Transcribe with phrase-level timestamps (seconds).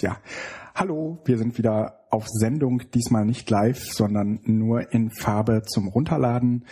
[0.00, 0.16] Ja.
[0.74, 6.64] Hallo, wir sind wieder auf Sendung, diesmal nicht live, sondern nur in Farbe zum Runterladen.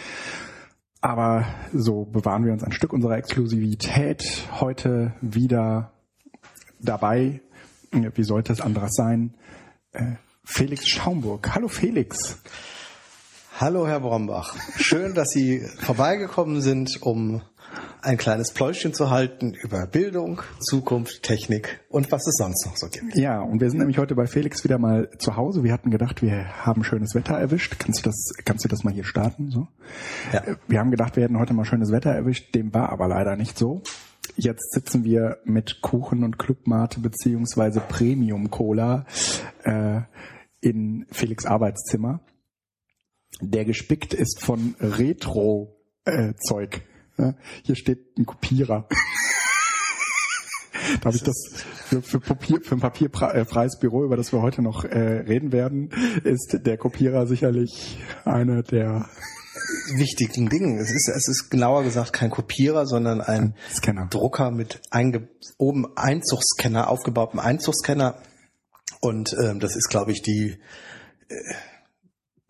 [1.02, 4.48] Aber so bewahren wir uns ein Stück unserer Exklusivität.
[4.60, 5.92] Heute wieder
[6.80, 7.40] dabei,
[7.90, 9.34] wie sollte es anderes sein,
[9.92, 10.12] äh,
[10.44, 11.54] Felix Schaumburg.
[11.54, 12.38] Hallo Felix.
[13.58, 14.56] Hallo Herr Brombach.
[14.76, 17.42] Schön, dass Sie vorbeigekommen sind, um
[18.02, 22.88] ein kleines Pläuschen zu halten über Bildung, Zukunft, Technik und was es sonst noch so
[22.88, 23.16] gibt.
[23.16, 25.62] Ja, und wir sind nämlich heute bei Felix wieder mal zu Hause.
[25.62, 27.78] Wir hatten gedacht, wir haben schönes Wetter erwischt.
[27.78, 29.50] Kannst du das, kannst du das mal hier starten?
[29.50, 29.68] So?
[30.32, 30.42] Ja.
[30.68, 32.54] Wir haben gedacht, wir hätten heute mal schönes Wetter erwischt.
[32.54, 33.82] Dem war aber leider nicht so.
[34.36, 39.04] Jetzt sitzen wir mit Kuchen und Clubmate beziehungsweise Premium Cola
[39.64, 40.00] äh,
[40.60, 42.20] in Felix Arbeitszimmer,
[43.40, 46.82] der gespickt ist von Retro äh, Zeug.
[47.20, 48.88] Ja, hier steht ein Kopierer.
[51.00, 51.36] da habe ich das
[51.84, 55.90] für, für, Papier, für ein papierfreies Büro, über das wir heute noch äh, reden werden,
[56.24, 59.06] ist der Kopierer sicherlich einer der
[59.96, 60.80] wichtigen Dinge.
[60.80, 64.06] Es ist, es ist genauer gesagt kein Kopierer, sondern ein Scanner.
[64.06, 68.22] Drucker mit einge oben Einzugsscanner, aufgebautem Einzugsscanner.
[69.00, 70.58] Und ähm, das ist, glaube ich, die
[71.28, 71.34] äh,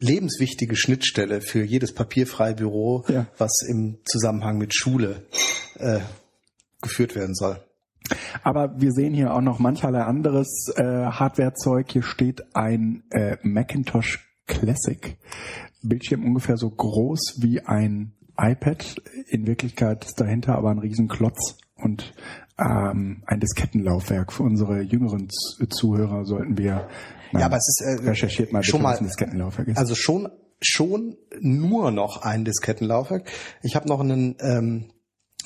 [0.00, 3.26] lebenswichtige Schnittstelle für jedes papierfreie Büro, ja.
[3.38, 5.26] was im Zusammenhang mit Schule
[5.78, 6.00] äh,
[6.82, 7.60] geführt werden soll.
[8.42, 11.92] Aber wir sehen hier auch noch mancherlei anderes äh, Hardwarezeug.
[11.92, 15.16] Hier steht ein äh, Macintosh Classic.
[15.82, 18.96] Bildschirm ungefähr so groß wie ein iPad.
[19.28, 22.14] In Wirklichkeit ist dahinter aber ein Riesenklotz und
[22.58, 24.32] ähm, ein Diskettenlaufwerk.
[24.32, 25.28] Für unsere jüngeren
[25.68, 26.88] Zuhörer sollten wir
[27.32, 29.78] ja, aber es ist äh, recherchiert mal schon mal ein Diskettenlaufwerk ist.
[29.78, 30.28] Also schon
[30.62, 33.30] schon nur noch ein Diskettenlaufwerk.
[33.62, 34.90] Ich habe noch einen ähm,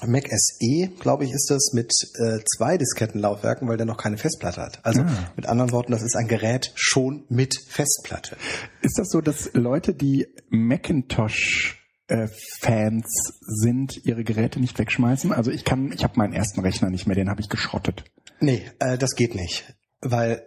[0.07, 4.61] Mac SE, glaube ich, ist das mit äh, zwei Diskettenlaufwerken, weil der noch keine Festplatte
[4.61, 4.85] hat.
[4.85, 5.31] Also ah.
[5.37, 8.37] mit anderen Worten, das ist ein Gerät schon mit Festplatte.
[8.83, 12.29] Ist das so, dass Leute, die Macintosh äh,
[12.61, 13.07] Fans
[13.41, 15.33] sind, ihre Geräte nicht wegschmeißen?
[15.33, 18.05] Also ich kann, ich habe meinen ersten Rechner nicht mehr, den habe ich geschrottet.
[18.41, 20.43] Nee, äh, das geht nicht, weil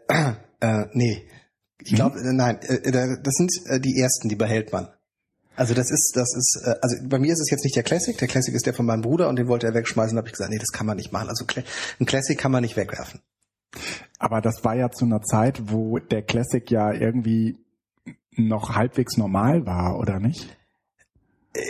[0.59, 1.27] äh, nee,
[1.81, 2.35] ich glaube, mhm.
[2.35, 4.89] nein, äh, das sind äh, die ersten, die behält man.
[5.55, 8.17] Also das ist, das ist, äh, also bei mir ist es jetzt nicht der Classic.
[8.17, 10.15] Der Classic ist der von meinem Bruder und den wollte er wegschmeißen.
[10.15, 11.29] Da habe ich gesagt, nee, das kann man nicht machen.
[11.29, 11.45] Also
[11.99, 13.21] ein Classic kann man nicht wegwerfen.
[14.19, 17.57] Aber das war ja zu einer Zeit, wo der Classic ja irgendwie
[18.35, 20.55] noch halbwegs normal war, oder nicht?
[21.53, 21.61] Äh,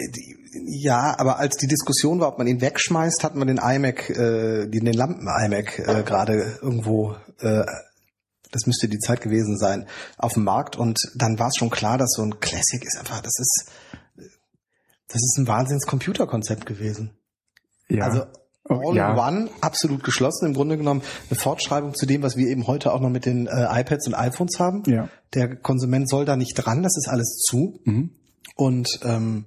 [0.66, 4.68] ja, aber als die Diskussion war, ob man ihn wegschmeißt, hat man den iMac, äh,
[4.68, 7.64] den Lampen-iMac äh, gerade irgendwo äh,
[8.57, 9.88] das müsste die Zeit gewesen sein,
[10.18, 13.22] auf dem Markt und dann war es schon klar, dass so ein Classic ist einfach,
[13.22, 13.72] das ist,
[15.07, 17.12] das ist ein wahnsinns Computerkonzept gewesen.
[17.88, 18.06] Ja.
[18.06, 18.25] Also
[18.69, 19.12] All ja.
[19.12, 22.91] in One, absolut geschlossen, im Grunde genommen eine Fortschreibung zu dem, was wir eben heute
[22.91, 24.84] auch noch mit den äh, iPads und iPhones haben.
[24.88, 25.07] Ja.
[25.34, 27.79] Der Konsument soll da nicht dran, das ist alles zu.
[27.85, 28.12] Mhm.
[28.56, 29.46] Und ähm,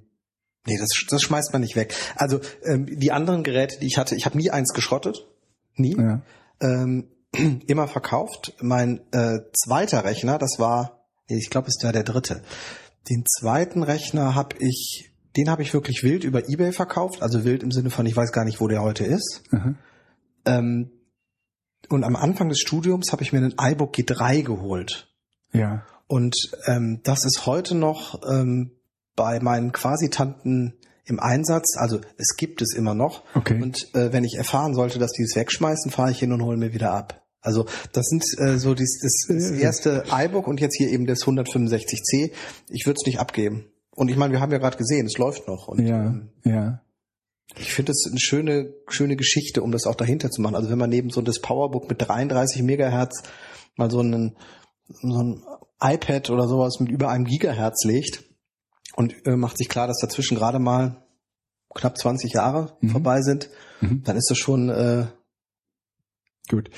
[0.65, 1.93] nee, das, das schmeißt man nicht weg.
[2.15, 5.27] Also ähm, die anderen Geräte, die ich hatte, ich habe nie eins geschrottet.
[5.75, 5.95] Nie.
[5.95, 6.21] Ja.
[6.59, 7.07] Ähm,
[7.67, 8.53] immer verkauft.
[8.61, 12.41] Mein äh, zweiter Rechner, das war, ich glaube, es war der dritte.
[13.09, 17.63] Den zweiten Rechner habe ich, den habe ich wirklich wild über eBay verkauft, also wild
[17.63, 19.41] im Sinne von, ich weiß gar nicht, wo der heute ist.
[19.51, 19.77] Mhm.
[20.45, 20.91] Ähm,
[21.89, 25.09] und am Anfang des Studiums habe ich mir einen iBook G3 geholt.
[25.51, 25.85] Ja.
[26.07, 28.71] Und ähm, das ist heute noch ähm,
[29.15, 30.73] bei meinen Quasi-Tanten
[31.05, 31.77] im Einsatz.
[31.77, 33.23] Also es gibt es immer noch.
[33.35, 33.61] Okay.
[33.61, 36.57] Und äh, wenn ich erfahren sollte, dass die es wegschmeißen, fahre ich hin und hole
[36.57, 37.20] mir wieder ab.
[37.41, 41.23] Also das sind äh, so dies, das, das erste iBook und jetzt hier eben das
[41.23, 42.31] 165C.
[42.69, 43.65] Ich würde es nicht abgeben.
[43.95, 45.67] Und ich meine, wir haben ja gerade gesehen, es läuft noch.
[45.67, 46.81] Und, ja, ähm, ja.
[47.57, 50.55] Ich finde es eine schöne, schöne Geschichte, um das auch dahinter zu machen.
[50.55, 53.23] Also wenn man neben so das Powerbook mit 33 Megahertz
[53.75, 54.37] mal so einen
[54.87, 55.43] so ein
[55.81, 58.23] iPad oder sowas mit über einem Gigahertz legt
[58.95, 61.03] und äh, macht sich klar, dass dazwischen gerade mal
[61.73, 62.89] knapp 20 Jahre mhm.
[62.89, 63.49] vorbei sind,
[63.81, 64.03] mhm.
[64.03, 65.07] dann ist das schon äh,
[66.49, 66.69] Gut.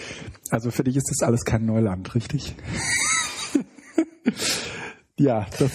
[0.49, 2.55] Also für dich ist das alles kein Neuland, richtig?
[5.17, 5.71] ja, das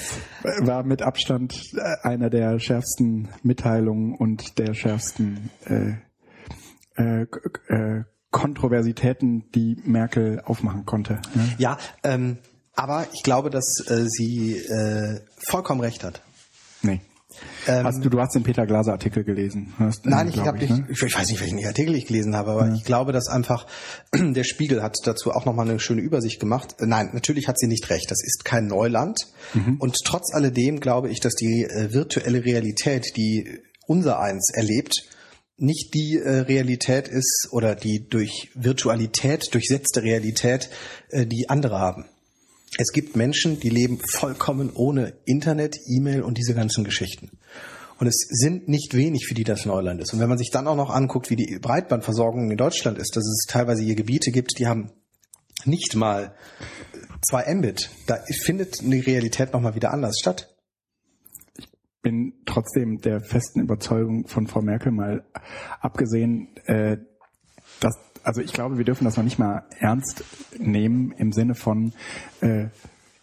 [0.60, 5.94] war mit Abstand äh, einer der schärfsten Mitteilungen und der schärfsten äh,
[6.96, 7.26] äh,
[7.68, 11.20] äh, Kontroversitäten, die Merkel aufmachen konnte.
[11.34, 11.54] Ne?
[11.58, 12.38] Ja, ähm,
[12.74, 16.22] aber ich glaube, dass äh, sie äh, vollkommen recht hat.
[16.82, 17.00] Nee.
[17.66, 19.74] Ähm, hast du, du hast den Peter Glaser Artikel gelesen?
[19.78, 20.86] Hast, nein, ich habe nicht, ne?
[20.88, 22.74] ich, weiß nicht, welchen Artikel ich gelesen habe, aber ja.
[22.74, 23.66] ich glaube, dass einfach
[24.14, 26.76] der Spiegel hat dazu auch nochmal eine schöne Übersicht gemacht.
[26.80, 28.10] Nein, natürlich hat sie nicht recht.
[28.10, 29.18] Das ist kein Neuland.
[29.54, 29.76] Mhm.
[29.78, 35.04] Und trotz alledem glaube ich, dass die äh, virtuelle Realität, die unser eins erlebt,
[35.58, 40.70] nicht die äh, Realität ist oder die durch Virtualität durchsetzte Realität,
[41.10, 42.06] äh, die andere haben.
[42.76, 47.30] Es gibt Menschen, die leben vollkommen ohne Internet, E-Mail und diese ganzen Geschichten.
[47.98, 50.12] Und es sind nicht wenig, für die das Neuland ist.
[50.12, 53.24] Und wenn man sich dann auch noch anguckt, wie die Breitbandversorgung in Deutschland ist, dass
[53.24, 54.92] es teilweise hier Gebiete gibt, die haben
[55.64, 56.34] nicht mal
[57.28, 60.48] zwei Mbit, da findet die Realität nochmal wieder anders statt
[62.02, 65.24] bin trotzdem der festen Überzeugung von Frau Merkel mal
[65.80, 66.96] abgesehen, äh,
[67.80, 70.24] dass also ich glaube, wir dürfen das noch nicht mal ernst
[70.58, 71.92] nehmen im Sinne von
[72.40, 72.66] äh,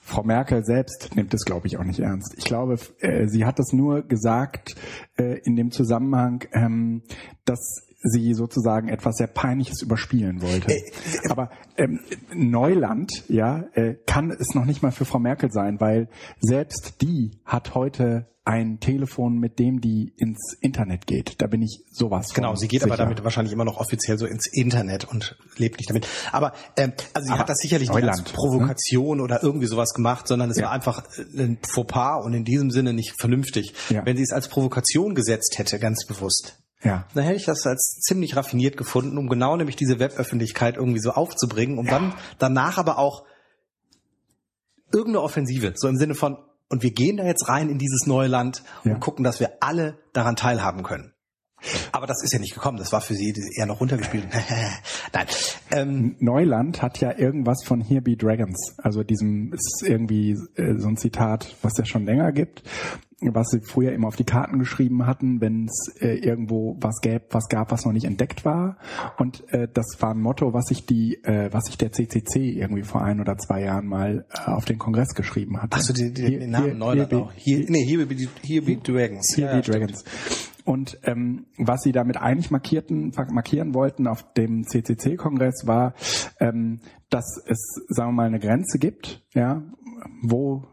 [0.01, 2.35] Frau Merkel selbst nimmt es, glaube ich, auch nicht ernst.
[2.37, 4.75] Ich glaube, äh, sie hat das nur gesagt
[5.17, 7.01] äh, in dem Zusammenhang, ähm,
[7.43, 10.71] dass sie sozusagen etwas sehr Peinliches überspielen wollte.
[10.71, 12.01] Äh, äh, Aber ähm,
[12.33, 16.07] Neuland, ja, äh, kann es noch nicht mal für Frau Merkel sein, weil
[16.39, 21.41] selbst die hat heute ein Telefon, mit dem die ins Internet geht.
[21.41, 22.93] Da bin ich sowas von Genau, sie geht sicher.
[22.93, 26.07] aber damit wahrscheinlich immer noch offiziell so ins Internet und lebt nicht damit.
[26.31, 28.33] Aber ähm, also sie aber hat das sicherlich Neuland, nicht als ne?
[28.35, 29.23] Provokation ne?
[29.23, 30.65] oder irgendwie sowas gemacht, sondern es ja.
[30.65, 33.73] war einfach ein Fauxpas und in diesem Sinne nicht vernünftig.
[33.89, 34.05] Ja.
[34.05, 37.07] Wenn sie es als Provokation gesetzt hätte, ganz bewusst, ja.
[37.15, 41.11] Dann hätte ich das als ziemlich raffiniert gefunden, um genau nämlich diese Weböffentlichkeit irgendwie so
[41.11, 41.93] aufzubringen, um ja.
[41.93, 43.23] dann danach aber auch
[44.93, 46.37] irgendeine Offensive, so im Sinne von,
[46.69, 48.97] und wir gehen da jetzt rein in dieses neue Land und ja.
[48.97, 51.14] gucken, dass wir alle daran teilhaben können.
[51.91, 52.77] Aber das ist ja nicht gekommen.
[52.77, 54.27] Das war für sie eher noch runtergespielt.
[55.13, 55.27] Nein.
[55.71, 58.75] Ähm, Neuland hat ja irgendwas von Here Be Dragons.
[58.77, 62.63] Also diesem ist irgendwie äh, so ein Zitat, was es schon länger gibt
[63.21, 67.33] was sie früher immer auf die Karten geschrieben hatten, wenn es äh, irgendwo was gäb,
[67.33, 68.77] was gab, was noch nicht entdeckt war.
[69.17, 72.83] Und äh, das war ein Motto, was sich die, äh, was sich der CCC irgendwie
[72.83, 75.73] vor ein oder zwei Jahren mal äh, auf den Kongress geschrieben hat.
[75.73, 77.31] Achso, den Namen Neuland auch.
[77.35, 79.35] Hier, nee, hier be, hier be Dragons.
[79.35, 80.03] Here ja, be Dragons.
[80.65, 85.93] Und ähm, was sie damit eigentlich markierten, markieren wollten auf dem CCC-Kongress war,
[86.39, 86.79] ähm,
[87.09, 89.63] dass es, sagen wir mal, eine Grenze gibt, ja,
[90.23, 90.63] wo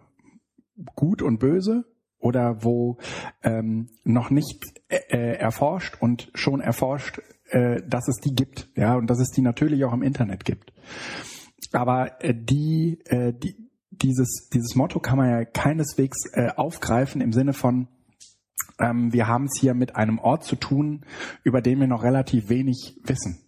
[0.97, 1.85] gut und böse
[2.19, 2.97] oder wo
[3.43, 8.97] ähm, noch nicht äh, äh, erforscht und schon erforscht, äh, dass es die gibt, ja,
[8.97, 10.73] und dass es die natürlich auch im Internet gibt.
[11.73, 13.57] Aber äh, die, äh, die,
[13.91, 17.89] dieses, dieses Motto kann man ja keineswegs äh, aufgreifen im Sinne von,
[18.79, 21.05] ähm, wir haben es hier mit einem Ort zu tun,
[21.45, 23.41] über den wir noch relativ wenig wissen.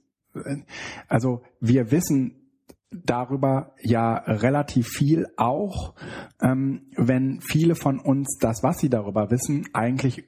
[1.09, 2.44] Also wir wissen
[2.91, 5.94] darüber ja relativ viel, auch
[6.41, 10.25] ähm, wenn viele von uns das, was sie darüber wissen, eigentlich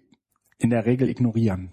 [0.58, 1.72] in der Regel ignorieren.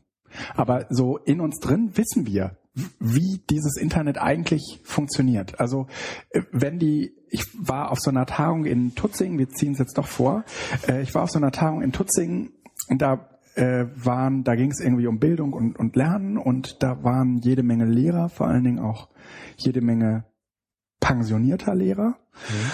[0.55, 2.57] Aber so in uns drin wissen wir,
[2.99, 5.59] wie dieses Internet eigentlich funktioniert.
[5.59, 5.87] Also
[6.31, 9.97] äh, wenn die, ich war auf so einer Tagung in Tutzingen, wir ziehen es jetzt
[9.97, 10.43] doch vor,
[10.87, 12.51] äh, ich war auf so einer Tagung in Tutzingen
[12.89, 17.03] und da äh, waren, da ging es irgendwie um Bildung und, und Lernen und da
[17.03, 19.09] waren jede Menge Lehrer, vor allen Dingen auch
[19.57, 20.25] jede Menge
[20.99, 22.17] pensionierter Lehrer.
[22.49, 22.71] Mhm.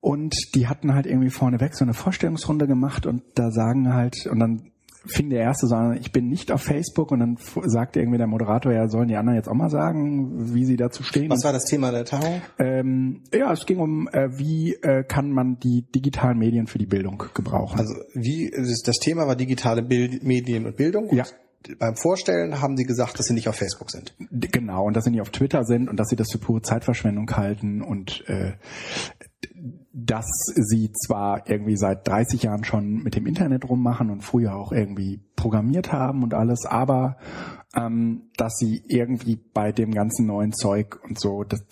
[0.00, 4.38] Und die hatten halt irgendwie vorneweg so eine Vorstellungsrunde gemacht und da sagen halt, und
[4.38, 4.70] dann
[5.06, 8.26] fing der erste so an, ich bin nicht auf Facebook und dann sagte irgendwie der
[8.26, 11.30] Moderator, ja, sollen die anderen jetzt auch mal sagen, wie sie dazu stehen.
[11.30, 12.42] Was war das Thema der Tagung?
[12.58, 16.86] Ähm, ja, es ging um, äh, wie äh, kann man die digitalen Medien für die
[16.86, 17.78] Bildung gebrauchen.
[17.78, 21.14] Also wie, das Thema war digitale Bild, Medien und Bildung?
[21.14, 21.24] Ja
[21.78, 24.14] beim Vorstellen haben sie gesagt, dass sie nicht auf Facebook sind.
[24.30, 27.30] Genau, und dass sie nicht auf Twitter sind und dass sie das für pure Zeitverschwendung
[27.30, 28.52] halten und äh,
[29.92, 34.72] dass sie zwar irgendwie seit 30 Jahren schon mit dem Internet rummachen und früher auch
[34.72, 37.16] irgendwie programmiert haben und alles, aber
[37.74, 41.64] ähm, dass sie irgendwie bei dem ganzen neuen Zeug und so, dass,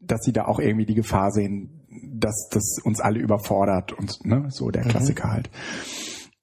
[0.00, 1.80] dass sie da auch irgendwie die Gefahr sehen,
[2.12, 4.88] dass das uns alle überfordert und ne, so der mhm.
[4.88, 5.50] Klassiker halt.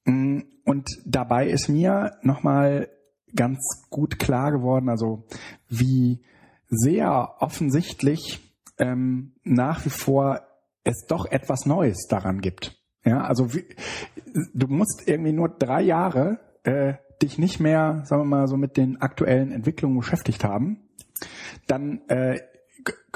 [0.05, 2.89] Mm, und dabei ist mir nochmal
[3.36, 5.25] ganz gut klar geworden, also
[5.69, 6.22] wie
[6.69, 8.39] sehr offensichtlich
[8.77, 10.41] ähm, nach wie vor
[10.88, 12.77] es doch etwas Neues daran gibt.
[13.03, 13.65] Ja, also wie,
[14.53, 18.77] du musst irgendwie nur drei Jahre äh, dich nicht mehr, sagen wir mal, so mit
[18.77, 20.89] den aktuellen Entwicklungen beschäftigt haben,
[21.67, 22.39] dann äh,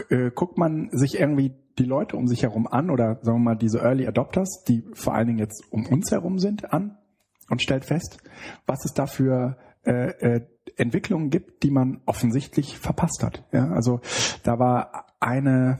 [0.09, 3.55] äh, guckt man sich irgendwie die Leute um sich herum an oder sagen wir mal
[3.55, 6.97] diese Early Adopters, die vor allen Dingen jetzt um uns herum sind, an
[7.49, 8.17] und stellt fest,
[8.65, 10.41] was es da für äh, äh,
[10.75, 13.45] Entwicklungen gibt, die man offensichtlich verpasst hat.
[13.51, 14.01] Ja, also
[14.43, 15.79] da war eine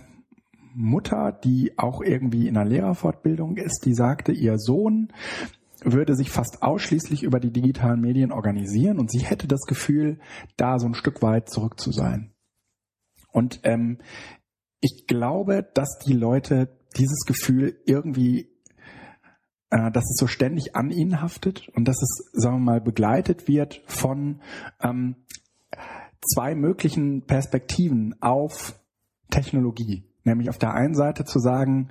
[0.73, 5.11] Mutter, die auch irgendwie in einer Lehrerfortbildung ist, die sagte, ihr Sohn
[5.83, 10.19] würde sich fast ausschließlich über die digitalen Medien organisieren und sie hätte das Gefühl,
[10.55, 12.31] da so ein Stück weit zurück zu sein.
[13.31, 13.97] Und ähm,
[14.79, 18.51] ich glaube, dass die Leute dieses Gefühl irgendwie
[19.71, 23.47] äh, dass es so ständig an ihnen haftet und dass es, sagen wir mal, begleitet
[23.47, 24.41] wird von
[24.81, 25.15] ähm,
[26.21, 28.77] zwei möglichen Perspektiven auf
[29.29, 30.10] Technologie.
[30.23, 31.89] Nämlich auf der einen Seite zu sagen,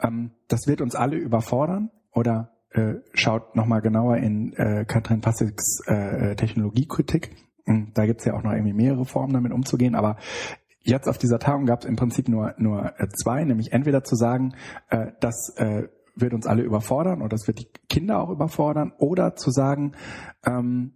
[0.00, 5.80] ähm, das wird uns alle überfordern oder äh, schaut nochmal genauer in äh, Katrin Passiks
[5.86, 7.36] äh, Technologiekritik.
[7.66, 10.16] Hm, da gibt's ja auch noch irgendwie mehrere Formen, damit umzugehen, aber
[10.82, 14.16] jetzt auf dieser Tagung gab es im Prinzip nur, nur äh, zwei, nämlich entweder zu
[14.16, 14.54] sagen,
[14.88, 19.34] äh, das äh, wird uns alle überfordern oder das wird die Kinder auch überfordern, oder
[19.34, 19.92] zu sagen,
[20.44, 20.92] ähm,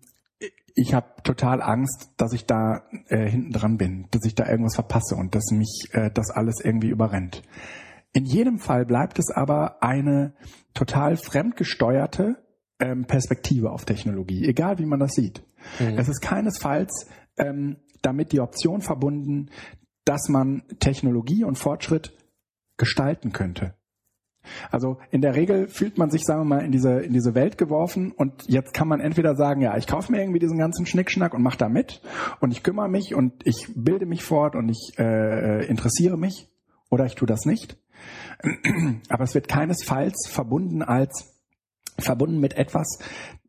[0.76, 4.75] ich habe total Angst, dass ich da äh, hinten dran bin, dass ich da irgendwas
[4.75, 7.42] verpasse und dass mich äh, das alles irgendwie überrennt.
[8.12, 10.35] In jedem Fall bleibt es aber eine
[10.75, 12.37] total fremdgesteuerte
[12.78, 15.42] ähm, Perspektive auf Technologie, egal wie man das sieht.
[15.80, 15.99] Mhm.
[15.99, 19.50] Es ist keinesfalls ähm, damit die Option verbunden,
[20.04, 22.16] dass man Technologie und Fortschritt
[22.76, 23.75] gestalten könnte.
[24.71, 27.59] Also in der Regel fühlt man sich, sagen wir mal, in diese, in diese Welt
[27.59, 31.35] geworfen und jetzt kann man entweder sagen, ja, ich kaufe mir irgendwie diesen ganzen Schnickschnack
[31.35, 32.00] und mache da mit
[32.41, 36.49] und ich kümmere mich und ich bilde mich fort und ich äh, interessiere mich
[36.91, 37.79] oder ich tue das nicht.
[39.09, 41.33] Aber es wird keinesfalls verbunden als
[41.99, 42.99] verbunden mit etwas,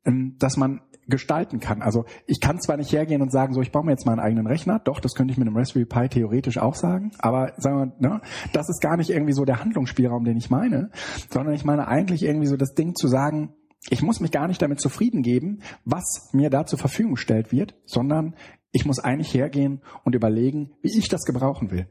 [0.06, 1.82] ähm, das man gestalten kann.
[1.82, 4.48] Also ich kann zwar nicht hergehen und sagen, so ich baue mir jetzt meinen eigenen
[4.48, 8.10] Rechner, doch, das könnte ich mit einem Raspberry Pi theoretisch auch sagen, aber sagen wir,
[8.10, 8.22] ne,
[8.54, 10.92] das ist gar nicht irgendwie so der Handlungsspielraum, den ich meine,
[11.30, 13.54] sondern ich meine eigentlich irgendwie so das Ding zu sagen,
[13.90, 17.76] ich muss mich gar nicht damit zufrieden geben, was mir da zur Verfügung gestellt wird,
[17.86, 18.36] sondern
[18.72, 21.88] ich muss eigentlich hergehen und überlegen, wie ich das gebrauchen will.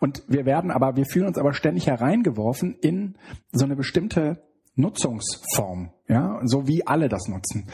[0.00, 3.16] Und wir werden aber, wir fühlen uns aber ständig hereingeworfen in
[3.52, 4.42] so eine bestimmte
[4.74, 7.68] Nutzungsform, ja, so wie alle das nutzen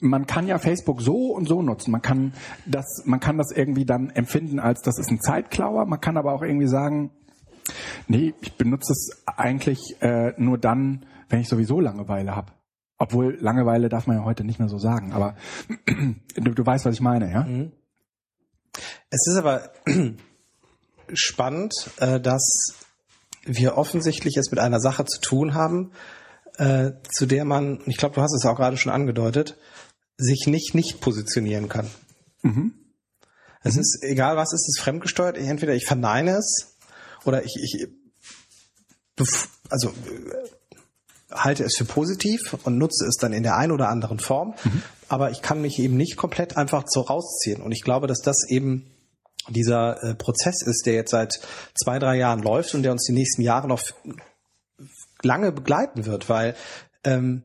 [0.00, 1.90] man kann ja Facebook so und so nutzen.
[1.90, 2.32] Man kann
[2.66, 5.86] das, man kann das irgendwie dann empfinden als, das ist ein Zeitklauer.
[5.86, 7.10] Man kann aber auch irgendwie sagen,
[8.06, 12.52] nee, ich benutze es eigentlich äh, nur dann, wenn ich sowieso Langeweile habe.
[12.98, 15.36] Obwohl Langeweile darf man ja heute nicht mehr so sagen, aber
[16.36, 17.42] du, du weißt, was ich meine, ja?
[17.44, 17.72] Mhm.
[19.10, 19.70] Es ist aber
[21.12, 22.74] spannend, äh, dass
[23.44, 25.92] wir offensichtlich es mit einer Sache zu tun haben,
[26.58, 29.56] äh, zu der man, ich glaube, du hast es auch gerade schon angedeutet,
[30.18, 31.88] sich nicht nicht positionieren kann.
[32.42, 32.74] Mhm.
[33.62, 33.80] Es mhm.
[33.80, 35.38] ist egal, was ist es fremdgesteuert.
[35.38, 36.76] Entweder ich verneine es
[37.24, 37.88] oder ich, ich
[39.70, 40.48] also äh,
[41.30, 44.54] halte es für positiv und nutze es dann in der einen oder anderen Form.
[44.64, 44.82] Mhm.
[45.08, 47.62] Aber ich kann mich eben nicht komplett einfach so rausziehen.
[47.62, 48.90] Und ich glaube, dass das eben
[49.48, 51.40] dieser äh, Prozess ist, der jetzt seit
[51.74, 53.82] zwei, drei Jahren läuft und der uns die nächsten Jahre noch
[55.22, 56.54] lange begleiten wird, weil
[57.04, 57.42] ähm,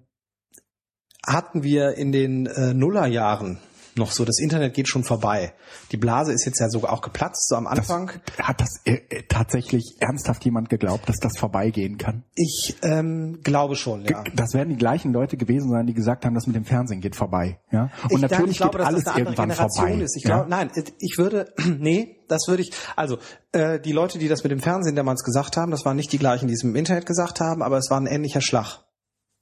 [1.25, 3.59] hatten wir in den äh, Nullerjahren
[3.97, 5.53] noch so, das Internet geht schon vorbei.
[5.91, 8.11] Die Blase ist jetzt ja sogar auch geplatzt, so am Anfang.
[8.37, 12.23] Das, hat das äh, äh, tatsächlich ernsthaft jemand geglaubt, dass das vorbeigehen kann?
[12.35, 14.23] Ich ähm, glaube schon, ja.
[14.35, 17.15] Das werden die gleichen Leute gewesen sein, die gesagt haben, das mit dem Fernsehen geht
[17.15, 17.59] vorbei.
[17.71, 17.91] Ja?
[18.09, 20.03] Und ich natürlich glaube, geht alles irgendwann Generation vorbei.
[20.03, 20.17] Ist.
[20.17, 20.37] Ich ja?
[20.37, 23.17] glaube, nein, ich würde, nee, das würde ich, also
[23.51, 26.19] äh, die Leute, die das mit dem Fernsehen damals gesagt haben, das waren nicht die
[26.19, 28.79] gleichen, die es im Internet gesagt haben, aber es war ein ähnlicher Schlag.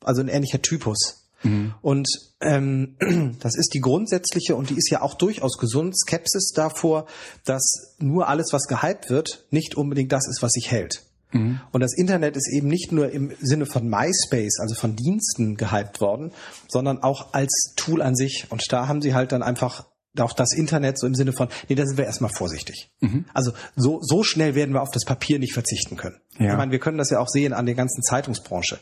[0.03, 1.20] Also ein ähnlicher Typus.
[1.43, 1.73] Mhm.
[1.81, 2.07] Und
[2.41, 2.95] ähm,
[3.39, 7.05] das ist die grundsätzliche und die ist ja auch durchaus gesund, Skepsis davor,
[7.45, 11.03] dass nur alles, was gehypt wird, nicht unbedingt das ist, was sich hält.
[11.31, 11.61] Mhm.
[11.71, 16.01] Und das Internet ist eben nicht nur im Sinne von MySpace, also von Diensten gehypt
[16.01, 16.31] worden,
[16.67, 18.47] sondern auch als Tool an sich.
[18.49, 19.85] Und da haben sie halt dann einfach
[20.19, 22.91] auch das Internet so im Sinne von, nee, da sind wir erstmal vorsichtig.
[22.99, 23.25] Mhm.
[23.33, 26.17] Also so, so schnell werden wir auf das Papier nicht verzichten können.
[26.37, 26.51] Ja.
[26.51, 28.79] Ich meine, wir können das ja auch sehen an der ganzen Zeitungsbranche.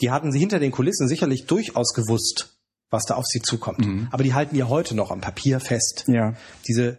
[0.00, 3.80] Die hatten sie hinter den Kulissen sicherlich durchaus gewusst, was da auf sie zukommt.
[3.80, 4.08] Mhm.
[4.10, 6.04] Aber die halten ja heute noch am Papier fest.
[6.06, 6.34] Ja.
[6.68, 6.98] Diese,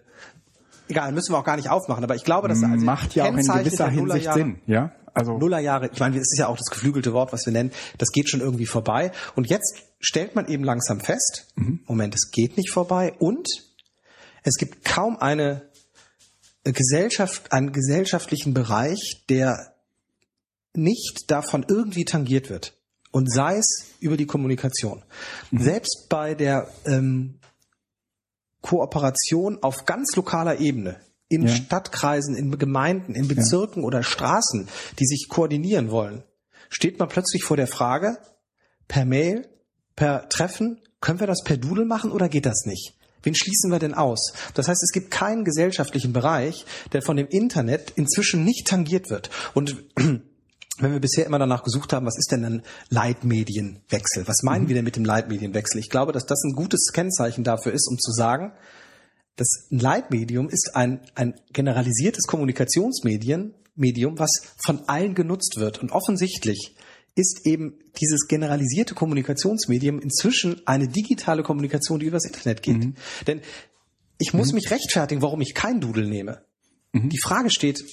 [0.89, 3.29] egal, müssen wir auch gar nicht aufmachen, aber ich glaube, dass also macht ja auch
[3.29, 4.91] in gewisser Hinsicht Sinn, ja.
[5.13, 8.11] Also Nullerjahre, ich meine, das ist ja auch das geflügelte Wort, was wir nennen, das
[8.11, 9.11] geht schon irgendwie vorbei.
[9.35, 11.81] Und jetzt stellt man eben langsam fest, mhm.
[11.87, 13.47] Moment, es geht nicht vorbei und
[14.49, 15.69] es gibt kaum eine
[16.63, 19.75] Gesellschaft, einen gesellschaftlichen Bereich, der
[20.73, 22.75] nicht davon irgendwie tangiert wird.
[23.11, 25.03] Und sei es über die Kommunikation.
[25.51, 25.61] Mhm.
[25.61, 27.39] Selbst bei der ähm,
[28.61, 31.55] Kooperation auf ganz lokaler Ebene, in ja.
[31.55, 33.87] Stadtkreisen, in Gemeinden, in Bezirken ja.
[33.87, 36.23] oder Straßen, die sich koordinieren wollen,
[36.69, 38.17] steht man plötzlich vor der Frage,
[38.87, 39.47] per Mail,
[39.95, 42.98] per Treffen, können wir das per Doodle machen oder geht das nicht?
[43.23, 44.33] Wen schließen wir denn aus?
[44.53, 49.29] Das heißt, es gibt keinen gesellschaftlichen Bereich, der von dem Internet inzwischen nicht tangiert wird.
[49.53, 54.27] Und wenn wir bisher immer danach gesucht haben, was ist denn ein Leitmedienwechsel?
[54.27, 54.67] Was meinen mhm.
[54.69, 55.79] wir denn mit dem Leitmedienwechsel?
[55.79, 58.53] Ich glaube, dass das ein gutes Kennzeichen dafür ist, um zu sagen,
[59.39, 65.79] ein Leitmedium ist ein, ein generalisiertes Kommunikationsmedium, Medium, was von allen genutzt wird.
[65.79, 66.75] Und offensichtlich
[67.19, 72.77] ist eben dieses generalisierte Kommunikationsmedium inzwischen eine digitale Kommunikation, die übers Internet geht.
[72.77, 72.95] Mhm.
[73.27, 73.41] Denn
[74.17, 74.55] ich muss mhm.
[74.55, 76.43] mich rechtfertigen, warum ich kein Doodle nehme.
[76.93, 77.09] Mhm.
[77.09, 77.83] Die Frage steht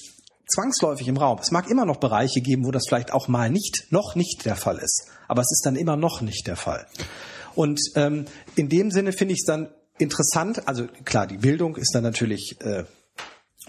[0.47, 1.39] zwangsläufig im Raum.
[1.41, 4.55] Es mag immer noch Bereiche geben, wo das vielleicht auch mal nicht, noch nicht der
[4.55, 5.07] Fall ist.
[5.27, 6.87] Aber es ist dann immer noch nicht der Fall.
[7.53, 11.93] Und ähm, in dem Sinne finde ich es dann interessant, also klar, die Bildung ist
[11.93, 12.85] dann natürlich äh,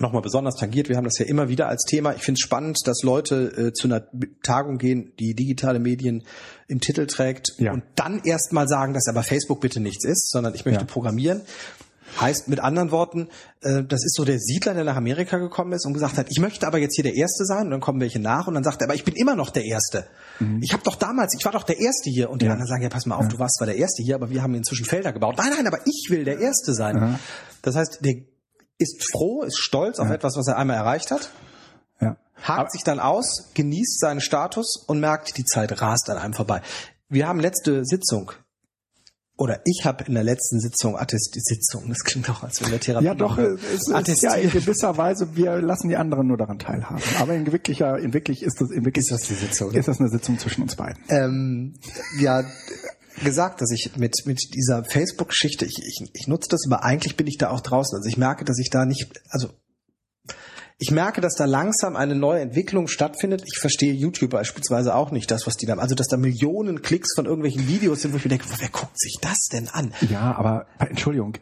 [0.01, 0.89] nochmal besonders tangiert.
[0.89, 2.15] Wir haben das ja immer wieder als Thema.
[2.15, 4.05] Ich finde es spannend, dass Leute äh, zu einer
[4.43, 6.25] Tagung gehen, die digitale Medien
[6.69, 7.73] im Titel trägt ja.
[7.73, 10.87] und dann erst mal sagen, dass aber Facebook bitte nichts ist, sondern ich möchte ja.
[10.87, 11.43] programmieren.
[12.21, 13.29] Heißt mit anderen Worten,
[13.61, 16.41] äh, das ist so der Siedler, der nach Amerika gekommen ist und gesagt hat, ich
[16.41, 18.81] möchte aber jetzt hier der Erste sein und dann kommen welche nach und dann sagt
[18.81, 20.07] er, aber ich bin immer noch der Erste.
[20.41, 20.61] Mhm.
[20.63, 22.53] Ich habe doch damals, ich war doch der Erste hier und die ja.
[22.53, 23.29] anderen sagen, ja pass mal auf, ja.
[23.29, 25.37] du warst zwar der Erste hier, aber wir haben inzwischen Felder gebaut.
[25.37, 27.19] Nein, nein, aber ich will der Erste sein.
[27.63, 28.15] Das heißt, der
[28.79, 31.31] ist froh, ist stolz auf etwas, was er einmal erreicht hat.
[32.01, 32.17] Ja.
[32.37, 36.35] Hakt aber sich dann aus, genießt seinen Status und merkt, die Zeit rast an einem
[36.35, 36.63] vorbei.
[37.09, 38.33] Wir haben letzte Sitzung
[39.39, 42.81] oder ich habe in der letzten Sitzung attestiert, Sitzung, das klingt doch, als wenn der
[42.81, 43.07] Therapie.
[43.07, 47.01] Ja, doch, es ist ja in gewisser Weise, wir lassen die anderen nur daran teilhaben.
[47.21, 49.71] Aber in wirklicher, in wirklich ist das, in wirklich ist das die Sitzung.
[49.71, 51.01] Ist das eine Sitzung zwischen uns beiden?
[51.09, 51.75] Ähm,
[52.19, 52.43] ja,
[53.25, 57.27] gesagt, dass ich mit, mit dieser Facebook-Geschichte, ich, ich, ich nutze das, aber eigentlich bin
[57.27, 57.97] ich da auch draußen.
[57.97, 59.51] Also ich merke, dass ich da nicht, also
[60.81, 63.43] ich merke, dass da langsam eine neue Entwicklung stattfindet.
[63.47, 67.15] Ich verstehe YouTube beispielsweise auch nicht, das, was die da, also dass da Millionen Klicks
[67.17, 69.93] von irgendwelchen Videos sind, wo ich mir denke, wer guckt sich das denn an?
[70.09, 71.35] Ja, aber Entschuldigung,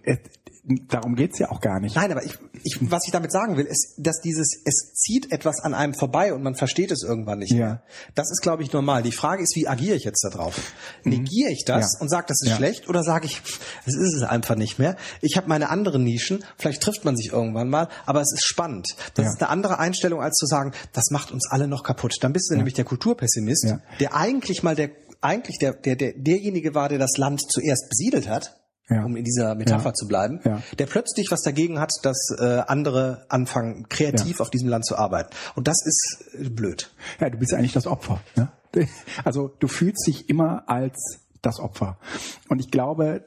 [0.67, 1.95] darum geht's ja auch gar nicht.
[1.95, 5.61] Nein, aber ich, ich, was ich damit sagen will, ist, dass dieses, es zieht etwas
[5.61, 7.59] an einem vorbei und man versteht es irgendwann nicht ja.
[7.59, 7.83] mehr.
[8.15, 9.03] Das ist, glaube ich, normal.
[9.03, 10.57] Die Frage ist, wie agiere ich jetzt darauf?
[11.05, 11.13] Mhm.
[11.13, 12.01] Negiere ich das ja.
[12.01, 12.57] und sage, das ist ja.
[12.57, 13.41] schlecht oder sage ich,
[13.85, 14.97] es ist es einfach nicht mehr?
[15.21, 18.97] Ich habe meine anderen Nischen, vielleicht trifft man sich irgendwann mal, aber es ist spannend.
[19.15, 22.17] Das ist eine andere Einstellung, als zu sagen, das macht uns alle noch kaputt.
[22.21, 24.91] Dann bist du nämlich der Kulturpessimist, der eigentlich mal der
[25.23, 29.05] eigentlich der, der, der, derjenige war, der das Land zuerst besiedelt hat ja.
[29.05, 29.95] um in dieser Metapher ja.
[29.95, 30.63] zu bleiben, ja.
[30.79, 35.31] der plötzlich was dagegen hat, dass äh, andere anfangen, kreativ auf diesem Land zu arbeiten.
[35.55, 36.91] Und das ist äh, blöd.
[37.21, 38.21] Ja, du bist eigentlich das Opfer.
[38.37, 38.49] Ne?
[39.25, 41.99] Also du fühlst dich immer als das Opfer.
[42.51, 43.25] Und ich glaube,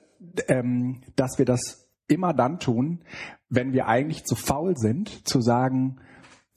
[0.48, 3.04] ähm, dass wir das immer dann tun,
[3.50, 6.02] wenn wir eigentlich zu faul sind, zu sagen,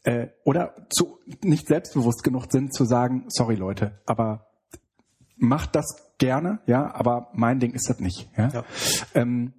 [0.05, 4.49] äh, oder zu nicht selbstbewusst genug sind, zu sagen, sorry Leute, aber
[5.37, 8.31] macht das gerne, ja, aber mein Ding ist das nicht.
[8.37, 8.49] Ja?
[8.49, 8.65] ja.
[9.15, 9.53] Ähm,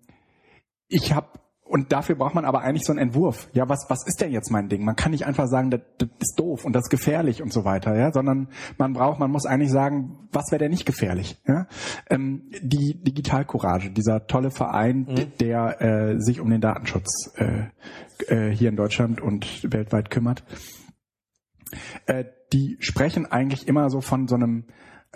[0.88, 1.28] ich habe
[1.66, 3.50] und dafür braucht man aber eigentlich so einen Entwurf.
[3.54, 4.86] Ja, was, was ist denn jetzt mein Ding?
[4.86, 7.66] Man kann nicht einfach sagen, das, das ist doof und das ist gefährlich und so
[7.66, 11.42] weiter, ja, sondern man braucht, man muss eigentlich sagen, was wäre denn nicht gefährlich?
[11.48, 11.68] Ja?
[12.10, 15.32] Ähm, die Digital Courage, dieser tolle Verein, mhm.
[15.40, 17.64] der äh, sich um den Datenschutz äh,
[18.28, 20.44] äh, hier in Deutschland und weltweit kümmert,
[22.06, 24.66] äh, die sprechen eigentlich immer so von so einem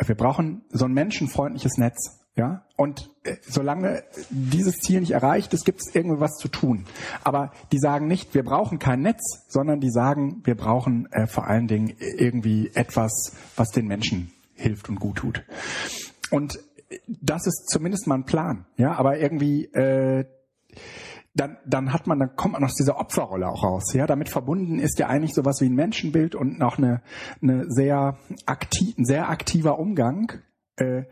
[0.05, 2.19] wir brauchen so ein menschenfreundliches Netz.
[2.35, 6.85] Ja, und äh, solange dieses Ziel nicht erreicht ist, gibt es irgendwas zu tun.
[7.23, 11.47] Aber die sagen nicht, wir brauchen kein Netz, sondern die sagen, wir brauchen äh, vor
[11.47, 15.43] allen Dingen irgendwie etwas, was den Menschen hilft und gut tut.
[16.29, 16.59] Und
[17.07, 18.65] das ist zumindest mal ein Plan.
[18.77, 20.25] Ja, aber irgendwie äh,
[21.37, 23.93] dann, dann hat man, dann kommt man aus dieser Opferrolle auch raus.
[23.93, 27.01] Ja, damit verbunden ist ja eigentlich sowas wie ein Menschenbild und noch eine,
[27.41, 30.31] eine sehr aktiv, ein sehr aktiver Umgang,
[30.77, 31.03] äh,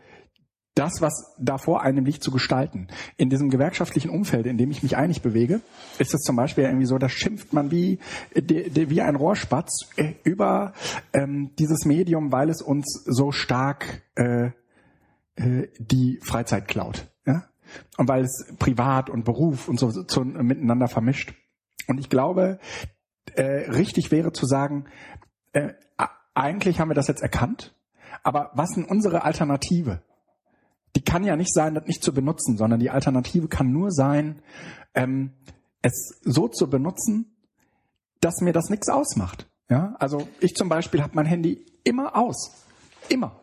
[0.74, 2.88] das, was davor einem liegt, zu gestalten.
[3.16, 5.62] In diesem gewerkschaftlichen Umfeld, in dem ich mich eigentlich bewege,
[5.98, 7.98] ist es zum Beispiel irgendwie so, da schimpft man wie,
[8.34, 10.74] wie ein Rohrspatz äh, über
[11.14, 14.50] ähm, dieses Medium, weil es uns so stark äh,
[15.36, 17.08] äh, die Freizeit klaut.
[17.96, 21.34] Und weil es privat und Beruf und so, so miteinander vermischt.
[21.88, 22.58] Und ich glaube,
[23.34, 24.86] äh, richtig wäre zu sagen,
[25.52, 25.72] äh,
[26.34, 27.74] eigentlich haben wir das jetzt erkannt,
[28.22, 30.02] aber was ist unsere Alternative?
[30.94, 34.42] Die kann ja nicht sein, das nicht zu benutzen, sondern die Alternative kann nur sein,
[34.94, 35.32] ähm,
[35.82, 37.36] es so zu benutzen,
[38.20, 39.48] dass mir das nichts ausmacht.
[39.68, 42.52] Ja, also ich zum Beispiel habe mein Handy immer aus,
[43.08, 43.40] immer.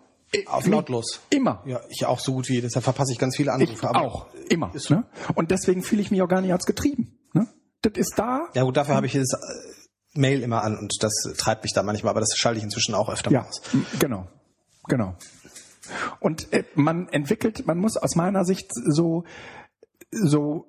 [0.48, 1.22] Auf lautlos.
[1.30, 1.62] Immer.
[1.66, 3.74] Ja, ich auch so gut wie, deshalb verpasse ich ganz viele Anrufe.
[3.74, 4.72] Ich auch, immer.
[4.90, 5.06] Ne?
[5.36, 7.20] Und deswegen fühle ich mich auch gar nicht als getrieben.
[7.34, 7.48] Ne?
[7.82, 8.48] Das ist da.
[8.54, 11.84] Ja gut, dafür habe ich jetzt äh, Mail immer an und das treibt mich da
[11.84, 13.62] manchmal, aber das schalte ich inzwischen auch öfter ja, aus.
[14.00, 14.28] Genau,
[14.88, 15.16] genau.
[16.20, 19.24] Und äh, man entwickelt, man muss aus meiner Sicht so
[20.12, 20.68] so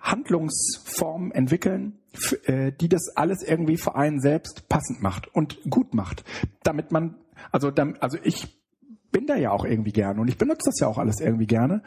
[0.00, 1.98] Handlungsformen entwickeln,
[2.44, 6.24] äh, die das alles irgendwie für einen selbst passend macht und gut macht,
[6.62, 7.16] damit man
[7.50, 8.58] also, dann, also ich
[9.10, 11.82] bin da ja auch irgendwie gerne und ich benutze das ja auch alles irgendwie gerne.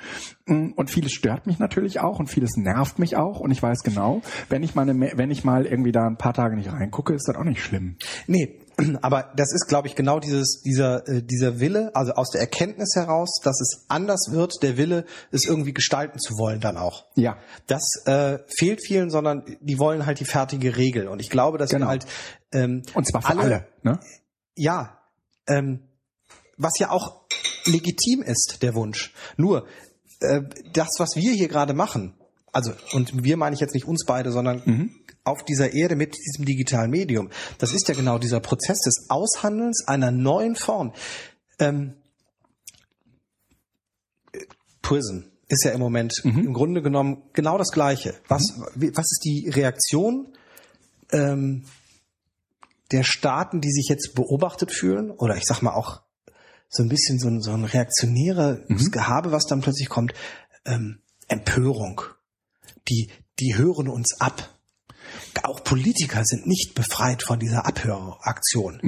[0.46, 3.82] Mm, und vieles stört mich natürlich auch und vieles nervt mich auch und ich weiß
[3.82, 7.14] genau, wenn ich mal, eine, wenn ich mal irgendwie da ein paar Tage nicht reingucke,
[7.14, 7.98] ist das auch nicht schlimm.
[8.28, 8.60] Nee,
[9.02, 12.96] Aber das ist, glaube ich, genau dieses, dieser, äh, dieser Wille, also aus der Erkenntnis
[12.96, 17.06] heraus, dass es anders wird, der Wille, es irgendwie gestalten zu wollen dann auch.
[17.16, 17.38] Ja.
[17.68, 21.08] Das äh, fehlt vielen, sondern die wollen halt die fertige Regel.
[21.08, 21.86] Und ich glaube, dass Genau.
[21.86, 22.06] wir halt
[22.52, 23.68] ähm, Und zwar für alle.
[23.84, 24.00] ne?
[24.56, 24.98] ja,
[25.48, 25.80] ähm,
[26.58, 27.26] was ja auch
[27.66, 29.14] legitim ist, der Wunsch.
[29.38, 29.68] Nur
[30.20, 30.42] äh,
[30.74, 32.14] das, was wir hier gerade machen,
[32.52, 34.62] also und wir meine ich jetzt nicht uns beide, sondern
[35.26, 39.86] auf dieser Erde mit diesem digitalen Medium, das ist ja genau dieser Prozess des Aushandelns
[39.88, 40.94] einer neuen Form.
[41.60, 41.96] Ähm,
[44.32, 44.40] äh,
[44.82, 48.16] Prison ist ja im Moment im Grunde genommen genau das Gleiche.
[48.28, 50.34] Was, was ist die Reaktion
[51.12, 51.66] ähm,
[52.92, 56.02] der Staaten, die sich jetzt beobachtet fühlen, oder ich sag mal auch
[56.70, 60.14] so ein bisschen so ein, so ein reaktionäres Gehabe, was dann plötzlich kommt,
[60.66, 62.02] ähm, Empörung.
[62.90, 64.50] Die, die hören uns ab.
[65.44, 68.80] Auch Politiker sind nicht befreit von dieser Abhöraktion.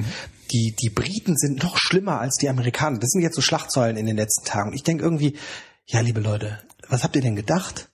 [0.52, 3.00] Die, die Briten sind noch schlimmer als die Amerikaner.
[3.00, 4.74] Das sind jetzt so Schlagzeilen in den letzten Tagen.
[4.74, 5.38] Ich denke irgendwie,
[5.86, 7.90] ja, liebe Leute, was habt ihr denn gedacht?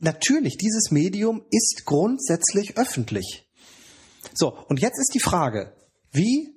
[0.00, 3.46] Natürlich, dieses Medium ist grundsätzlich öffentlich.
[4.34, 5.72] So, und jetzt ist die Frage,
[6.10, 6.54] wie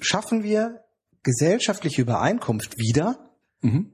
[0.00, 0.84] schaffen wir
[1.22, 3.30] gesellschaftliche Übereinkunft wieder,
[3.62, 3.92] Mhm.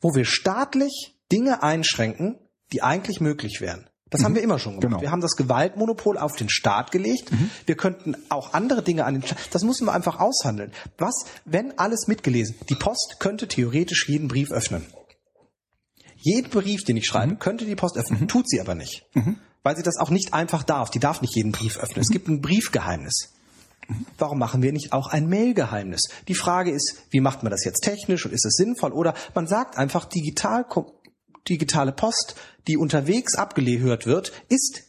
[0.00, 2.38] wo wir staatlich Dinge einschränken,
[2.72, 3.88] die eigentlich möglich wären?
[4.10, 4.82] Das haben wir immer schon gemacht.
[4.90, 5.00] Genau.
[5.02, 7.30] Wir haben das Gewaltmonopol auf den Staat gelegt.
[7.66, 9.38] Wir könnten auch andere Dinge an den Staat.
[9.52, 10.72] Das müssen wir einfach aushandeln.
[10.98, 12.54] Was, wenn alles mitgelesen?
[12.68, 14.86] Die Post könnte theoretisch jeden Brief öffnen.
[16.24, 18.26] Jeden Brief, den ich schreibe, könnte die Post öffnen.
[18.28, 19.04] Tut sie aber nicht.
[19.62, 20.88] Weil sie das auch nicht einfach darf.
[20.90, 22.00] Die darf nicht jeden Brief öffnen.
[22.00, 23.34] Es gibt ein Briefgeheimnis.
[24.16, 26.08] Warum machen wir nicht auch ein Mailgeheimnis?
[26.28, 28.92] Die Frage ist, wie macht man das jetzt technisch und ist es sinnvoll?
[28.92, 30.64] Oder man sagt einfach, digital,
[31.46, 32.36] digitale Post,
[32.68, 34.84] die unterwegs abgehört wird, ist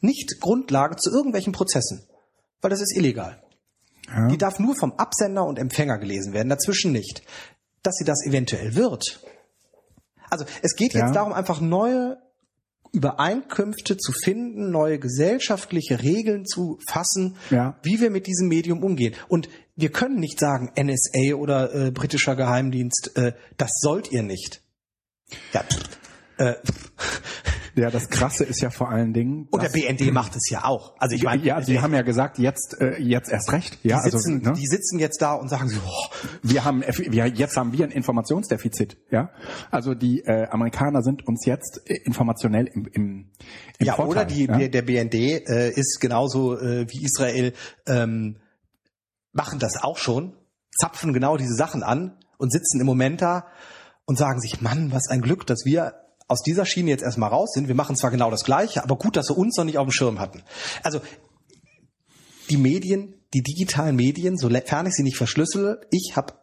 [0.00, 2.06] nicht Grundlage zu irgendwelchen Prozessen.
[2.60, 3.42] Weil das ist illegal.
[4.06, 4.28] Ja.
[4.28, 7.24] Die darf nur vom Absender und Empfänger gelesen werden, dazwischen nicht.
[7.82, 9.20] Dass sie das eventuell wird.
[10.30, 11.12] Also es geht jetzt Ja.
[11.12, 12.18] darum, einfach neue
[12.92, 17.78] Übereinkünfte zu finden, neue gesellschaftliche Regeln zu fassen, Ja.
[17.82, 19.14] wie wir mit diesem Medium umgehen.
[19.28, 24.62] Und wir können nicht sagen, NSA oder äh, britischer Geheimdienst, äh, das sollt ihr nicht.
[25.52, 25.64] Ja,
[26.38, 26.54] äh,
[27.78, 29.48] Ja, das Krasse ist ja vor allen Dingen.
[29.50, 30.94] und der BND macht es ja auch.
[30.98, 33.78] Also ich meine, ja, die haben ja gesagt, jetzt, äh, jetzt erst recht.
[33.82, 34.56] Ja, die, sitzen, also, ne?
[34.56, 37.90] die sitzen jetzt da und sagen so, oh, wir haben, wir, jetzt haben wir ein
[37.90, 38.98] Informationsdefizit.
[39.10, 39.30] Ja,
[39.70, 43.30] also die äh, Amerikaner sind uns jetzt äh, informationell im, im,
[43.78, 44.58] im Ja, Vorteil, oder die, ja?
[44.58, 47.52] der, der BND äh, ist genauso äh, wie Israel,
[47.86, 48.36] ähm,
[49.32, 50.34] machen das auch schon,
[50.76, 53.46] zapfen genau diese Sachen an und sitzen im Moment da
[54.04, 55.94] und sagen sich, Mann, was ein Glück, dass wir
[56.28, 57.68] aus dieser Schiene jetzt erstmal raus sind.
[57.68, 59.92] Wir machen zwar genau das Gleiche, aber gut, dass wir uns noch nicht auf dem
[59.92, 60.42] Schirm hatten.
[60.82, 61.00] Also
[62.50, 66.34] die Medien, die digitalen Medien, sofern ich sie nicht verschlüssele, ich habe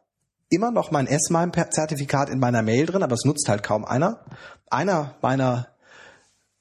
[0.50, 4.26] immer noch mein S-MIME-Zertifikat in meiner Mail drin, aber es nutzt halt kaum einer.
[4.70, 5.68] Einer meiner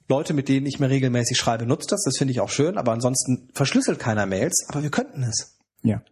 [0.09, 2.03] Leute, mit denen ich mir regelmäßig schreibe, nutzt das.
[2.05, 4.67] Das finde ich auch schön, aber ansonsten verschlüsselt keiner Mails.
[4.69, 5.57] Aber wir könnten es.
[5.83, 6.03] ja.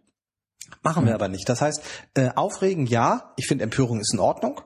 [0.81, 1.47] Machen wir aber nicht.
[1.47, 1.81] Das heißt,
[2.15, 4.61] äh, aufregen ja, ich finde Empörung ist in Ordnung.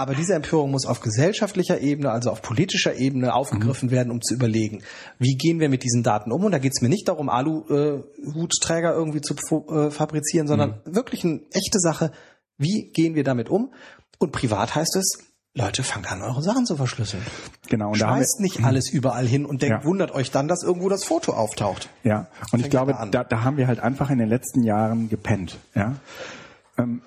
[0.00, 4.34] Aber diese Empörung muss auf gesellschaftlicher Ebene, also auf politischer Ebene aufgegriffen werden, um zu
[4.34, 4.82] überlegen,
[5.18, 6.44] wie gehen wir mit diesen Daten um.
[6.44, 11.40] Und da geht es mir nicht darum, Alu-Hutträger irgendwie zu äh, fabrizieren, sondern wirklich eine
[11.52, 12.12] echte Sache,
[12.58, 13.72] wie gehen wir damit um.
[14.18, 15.18] Und privat heißt es,
[15.52, 17.24] Leute, fangt an, eure Sachen zu verschlüsseln.
[17.68, 17.88] Genau.
[17.90, 19.84] Und haben wir, Schmeißt nicht alles überall hin und denkt, Ja.
[19.84, 21.88] wundert euch dann, dass irgendwo das Foto auftaucht.
[22.04, 25.08] Ja, und ich Fängt glaube, da da, haben wir halt einfach in den letzten Jahren
[25.08, 25.58] gepennt.
[25.74, 25.96] Ja,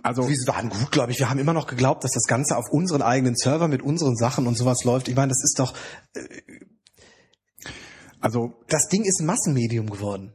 [0.01, 1.19] also Wir waren gut, glaube ich.
[1.19, 4.47] Wir haben immer noch geglaubt, dass das Ganze auf unseren eigenen Server mit unseren Sachen
[4.47, 5.07] und sowas läuft.
[5.07, 5.73] Ich meine, das ist doch,
[8.19, 10.33] also das Ding ist ein Massenmedium geworden.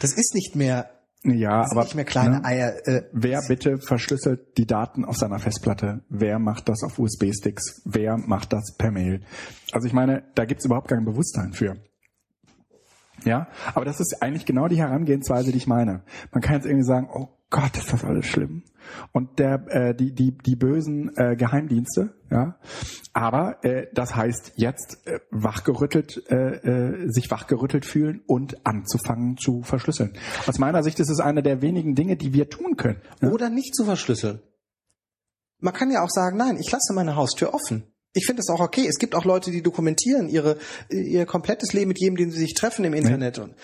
[0.00, 0.90] Das ist nicht mehr,
[1.22, 2.86] ja, aber nicht mehr kleine ne, Eier.
[2.86, 6.04] Äh, Wer bitte verschlüsselt die Daten auf seiner Festplatte?
[6.08, 7.82] Wer macht das auf USB-Sticks?
[7.84, 9.22] Wer macht das per Mail?
[9.72, 11.76] Also ich meine, da gibt's überhaupt kein Bewusstsein für.
[13.24, 16.02] Ja, aber das ist eigentlich genau die Herangehensweise, die ich meine.
[16.32, 18.62] Man kann jetzt irgendwie sagen, oh Gott, ist das alles schlimm.
[19.12, 22.58] Und der, äh, die, die, die bösen äh, Geheimdienste, ja.
[23.12, 29.62] Aber äh, das heißt jetzt äh, wachgerüttelt, äh, äh, sich wachgerüttelt fühlen und anzufangen zu
[29.62, 30.12] verschlüsseln.
[30.46, 33.00] Aus meiner Sicht ist es eine der wenigen Dinge, die wir tun können.
[33.22, 33.30] Ja?
[33.30, 34.40] oder nicht zu verschlüsseln.
[35.58, 37.84] Man kann ja auch sagen, nein, ich lasse meine Haustür offen.
[38.12, 38.86] Ich finde das auch okay.
[38.88, 40.56] Es gibt auch Leute, die dokumentieren ihre,
[40.90, 43.38] ihr komplettes Leben mit jedem, den sie sich treffen im Internet.
[43.38, 43.54] Und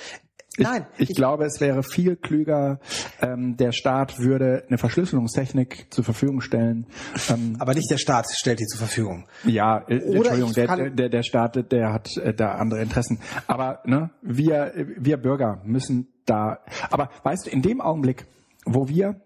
[0.56, 0.86] Ich, Nein.
[0.98, 2.78] Ich, ich, glaube, es wäre viel klüger,
[3.22, 6.86] ähm, der Staat würde eine Verschlüsselungstechnik zur Verfügung stellen.
[7.30, 9.26] Ähm, Aber nicht der Staat stellt die zur Verfügung.
[9.44, 13.18] Ja, äh, Entschuldigung, der, der, der Staat, der hat äh, da andere Interessen.
[13.46, 16.58] Aber ne, wir, wir Bürger müssen da.
[16.90, 18.26] Aber weißt du, in dem Augenblick,
[18.66, 19.20] wo wir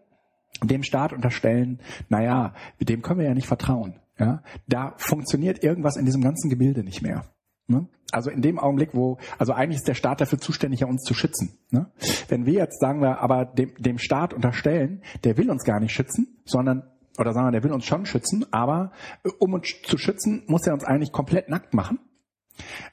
[0.63, 3.97] dem Staat unterstellen, naja, dem können wir ja nicht vertrauen.
[4.19, 7.25] Ja, da funktioniert irgendwas in diesem ganzen Gebilde nicht mehr.
[7.69, 7.89] Ne?
[8.13, 11.15] Also in dem Augenblick, wo, also eigentlich ist der Staat dafür zuständig, ja uns zu
[11.15, 11.59] schützen.
[11.71, 11.91] Ne?
[12.29, 15.93] Wenn wir jetzt sagen wir aber dem, dem Staat unterstellen, der will uns gar nicht
[15.93, 16.85] schützen, sondern
[17.19, 18.93] oder sagen wir, der will uns schon schützen, aber
[19.25, 21.99] äh, um uns zu schützen, muss er uns eigentlich komplett nackt machen.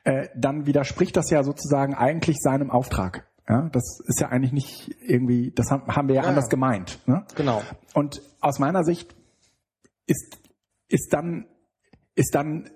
[0.04, 3.28] Äh, dann widerspricht das ja sozusagen eigentlich seinem Auftrag.
[3.48, 7.00] Ja, das ist ja eigentlich nicht irgendwie, das haben, haben wir ja, ja anders gemeint.
[7.06, 7.26] Ne?
[7.36, 7.62] Genau.
[7.94, 9.16] Und aus meiner Sicht
[10.06, 10.38] ist,
[10.88, 11.46] ist dann,
[12.16, 12.70] ist dann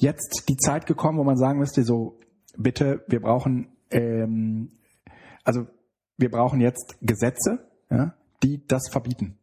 [0.00, 2.18] jetzt die Zeit gekommen, wo man sagen müsste, so,
[2.56, 4.72] bitte, wir brauchen, ähm,
[5.44, 5.66] also
[6.16, 9.38] wir brauchen jetzt Gesetze, ja, die das verbieten.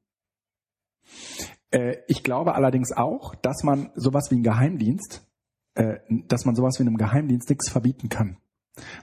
[1.72, 5.26] Äh, ich glaube allerdings auch, dass man sowas wie ein Geheimdienst,
[5.76, 8.38] äh, dass man sowas wie einem Geheimdienst nichts verbieten kann.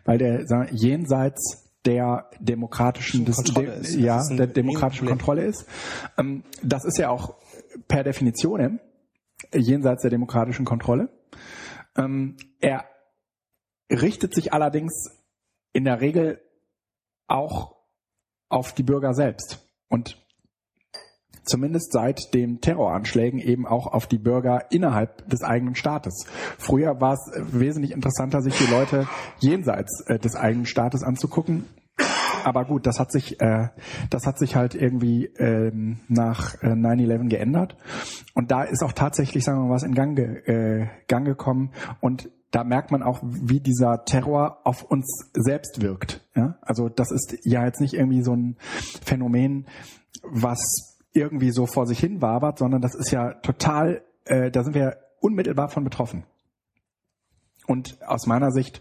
[0.05, 5.67] Weil der sagen, jenseits der demokratischen des, de, ja, der demokratischen Kontrolle ist.
[6.17, 7.35] Ähm, das ist ja auch
[7.88, 8.81] per Definition
[9.53, 11.11] jenseits der demokratischen Kontrolle.
[11.97, 12.85] Ähm, er
[13.90, 15.11] richtet sich allerdings
[15.73, 16.40] in der Regel
[17.27, 17.77] auch
[18.49, 20.23] auf die Bürger selbst und
[21.44, 26.27] zumindest seit den Terroranschlägen eben auch auf die Bürger innerhalb des eigenen Staates.
[26.59, 29.07] Früher war es wesentlich interessanter, sich die Leute
[29.40, 31.64] jenseits äh, des eigenen Staates anzugucken
[32.45, 33.69] aber gut, das hat sich, äh,
[34.11, 37.77] das hat sich halt irgendwie ähm, nach äh, 9/11 geändert
[38.35, 41.73] und da ist auch tatsächlich, sagen wir mal, was in Gang, ge äh, Gang gekommen
[42.01, 46.25] und da merkt man auch, wie dieser Terror auf uns selbst wirkt.
[46.37, 46.57] Ja?
[46.63, 48.57] Also das ist ja jetzt nicht irgendwie so ein
[49.05, 49.67] Phänomen,
[50.23, 54.75] was irgendwie so vor sich hin wabert, sondern das ist ja total, äh, da sind
[54.75, 56.25] wir unmittelbar von betroffen.
[57.67, 58.81] Und aus meiner Sicht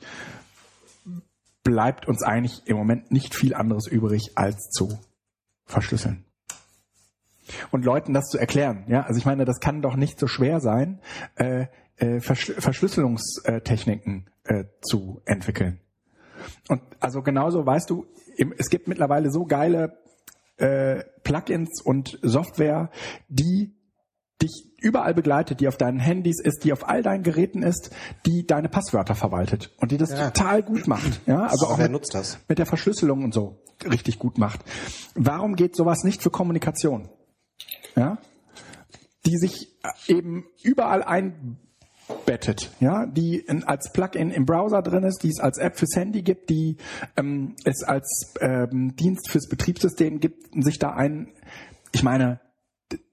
[1.63, 4.99] bleibt uns eigentlich im Moment nicht viel anderes übrig, als zu
[5.65, 6.25] verschlüsseln.
[7.71, 10.59] Und Leuten das zu erklären, ja, also ich meine, das kann doch nicht so schwer
[10.59, 11.01] sein,
[11.35, 15.79] äh, äh, Verschl Verschlüsselungstechniken äh, zu entwickeln.
[16.67, 18.05] Und also genauso weißt du,
[18.57, 19.97] es gibt mittlerweile so geile
[20.57, 22.89] äh, Plugins und Software,
[23.27, 23.73] die
[24.41, 27.89] dich überall begleitet, die auf deinen Handys ist, die auf all deinen Geräten ist,
[28.25, 30.29] die deine Passwörter verwaltet und die das ja.
[30.29, 31.21] total gut macht.
[31.25, 32.39] Ja, also auch wer mit, nutzt das?
[32.47, 33.57] mit der Verschlüsselung und so
[33.89, 34.59] richtig gut macht.
[35.15, 37.09] Warum geht sowas nicht für Kommunikation?
[37.95, 38.17] Ja,
[39.25, 39.69] die sich
[40.07, 45.57] eben überall einbettet, ja, die in, als Plugin im Browser drin ist, die es als
[45.57, 46.77] App fürs Handy gibt, die
[47.15, 51.29] ähm, es als ähm, Dienst fürs Betriebssystem gibt, sich da ein,
[51.93, 52.41] ich meine,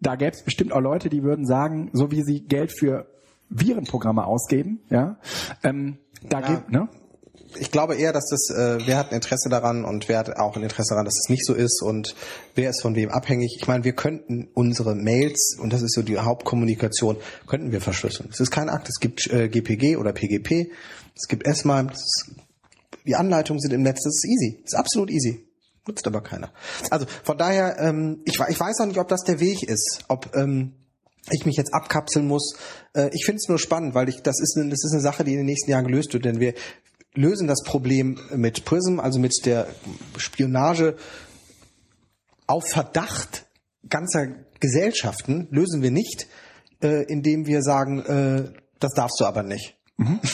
[0.00, 3.06] da gäbe es bestimmt auch Leute, die würden sagen, so wie sie Geld für
[3.48, 5.18] Virenprogramme ausgeben, ja,
[5.62, 6.46] ähm, da ja.
[6.48, 6.88] gibt, ne?
[7.58, 10.56] ich glaube eher, dass das, äh, wer hat ein Interesse daran und wer hat auch
[10.56, 12.14] ein Interesse daran, dass es nicht so ist und
[12.54, 13.56] wer ist von wem abhängig.
[13.60, 17.16] Ich meine, wir könnten unsere Mails, und das ist so die Hauptkommunikation,
[17.46, 18.28] könnten wir verschlüsseln.
[18.32, 20.70] Es ist kein Akt, es gibt äh, GPG oder PGP,
[21.16, 21.92] es gibt S-MIME,
[23.06, 25.49] die Anleitungen sind im Netz, das ist easy, das ist absolut easy.
[25.90, 26.52] Nutzt aber keiner.
[26.90, 30.36] Also von daher, ähm, ich, ich weiß auch nicht, ob das der Weg ist, ob
[30.36, 30.72] ähm,
[31.32, 32.54] ich mich jetzt abkapseln muss.
[32.94, 35.24] Äh, ich finde es nur spannend, weil ich das ist, eine, das ist eine Sache,
[35.24, 36.54] die in den nächsten Jahren gelöst wird, denn wir
[37.12, 39.66] lösen das Problem mit Prism, also mit der
[40.16, 40.94] Spionage
[42.46, 43.46] auf Verdacht
[43.88, 44.28] ganzer
[44.60, 46.28] Gesellschaften, lösen wir nicht,
[46.84, 48.44] äh, indem wir sagen, äh,
[48.78, 49.76] das darfst du aber nicht.
[49.96, 50.20] Mhm.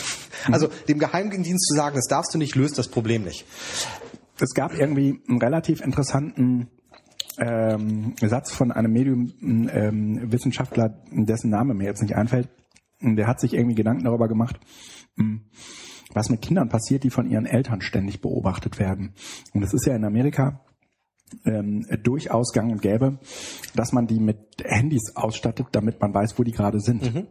[0.53, 3.47] Also dem Geheimdienst zu sagen, das darfst du nicht, löst das Problem nicht
[4.39, 6.69] es gab irgendwie einen relativ interessanten
[7.39, 12.49] ähm, Satz von einem Medium-Wissenschaftler, ähm, dessen Name mir jetzt nicht einfällt.
[13.01, 14.59] Und der hat sich irgendwie Gedanken darüber gemacht,
[15.17, 15.43] hm,
[16.15, 19.15] was mit Kindern passiert, die von ihren Eltern ständig beobachtet werden.
[19.53, 20.65] Und es ist ja in Amerika
[21.45, 23.19] ähm, durchaus gang und gäbe,
[23.75, 27.15] dass man die mit Handys ausstattet, damit man weiß, wo die gerade sind.
[27.15, 27.27] Mhm.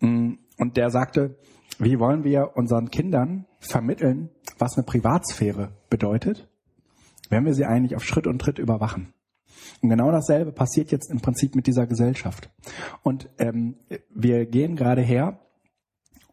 [0.00, 1.36] Hm, und der sagte,
[1.78, 6.48] wie wollen wir unseren Kindern vermitteln, was eine Privatsphäre bedeutet,
[7.30, 9.12] wenn wir sie eigentlich auf Schritt und Tritt überwachen?
[9.80, 12.50] Und genau dasselbe passiert jetzt im Prinzip mit dieser Gesellschaft.
[13.02, 13.76] Und ähm,
[14.14, 15.40] wir gehen gerade her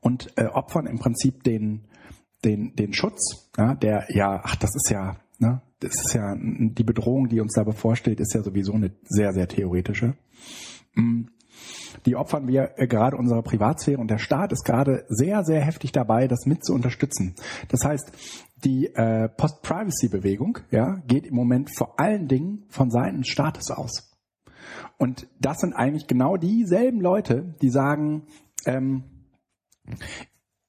[0.02, 1.88] und äh, opfern im Prinzip den,
[2.44, 6.84] den, den Schutz, ja, der ja, ach, das ist ja, ne, das ist ja die
[6.84, 10.16] Bedrohung, die uns da bevorsteht, ist ja sowieso eine sehr, sehr theoretische.
[10.96, 11.26] Mm
[12.06, 15.92] die opfern wir äh, gerade unserer Privatsphäre und der Staat ist gerade sehr, sehr heftig
[15.92, 17.36] dabei, das mit zu unterstützen.
[17.70, 18.12] Das heißt,
[18.64, 24.12] die äh, Post-Privacy-Bewegung ja, geht im Moment vor allen Dingen von Seiten des Staates aus.
[24.98, 28.28] Und das sind eigentlich genau dieselben Leute, die sagen,
[28.66, 29.04] ähm,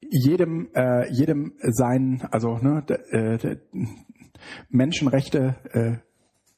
[0.01, 3.57] jedem, äh, jedem sein, also ne, äh,
[4.69, 5.97] Menschenrechte äh,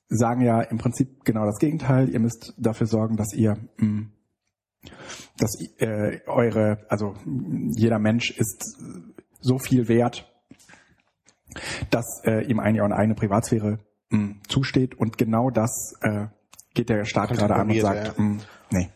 [0.09, 2.09] sagen ja im Prinzip genau das Gegenteil.
[2.09, 4.13] Ihr müsst dafür sorgen, dass ihr mh, mm,
[5.39, 8.77] dass äh, eure, also jeder Mensch ist
[9.41, 10.31] so viel wert,
[11.91, 13.79] dass äh, ihm eigentlich auch eine eigene Privatsphäre
[14.11, 16.27] mh, mm, zusteht und genau das äh,
[16.75, 18.15] geht der Staat gerade an und sagt, ja.
[18.17, 18.91] mh, mm, nee,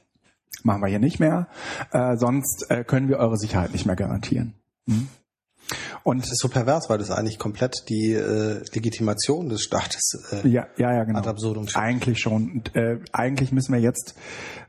[0.63, 1.49] machen wir hier nicht mehr,
[1.93, 4.55] äh, sonst äh, können wir eure Sicherheit nicht mehr garantieren.
[4.87, 5.09] Mhm.
[6.09, 10.49] Und das ist so pervers, weil das eigentlich komplett die äh, Legitimation des Staates äh,
[10.49, 11.19] ja, ja, ja, genau.
[11.19, 11.85] ad absurdum führt.
[11.85, 12.51] Eigentlich schon.
[12.51, 14.15] Und, äh, eigentlich müssen wir jetzt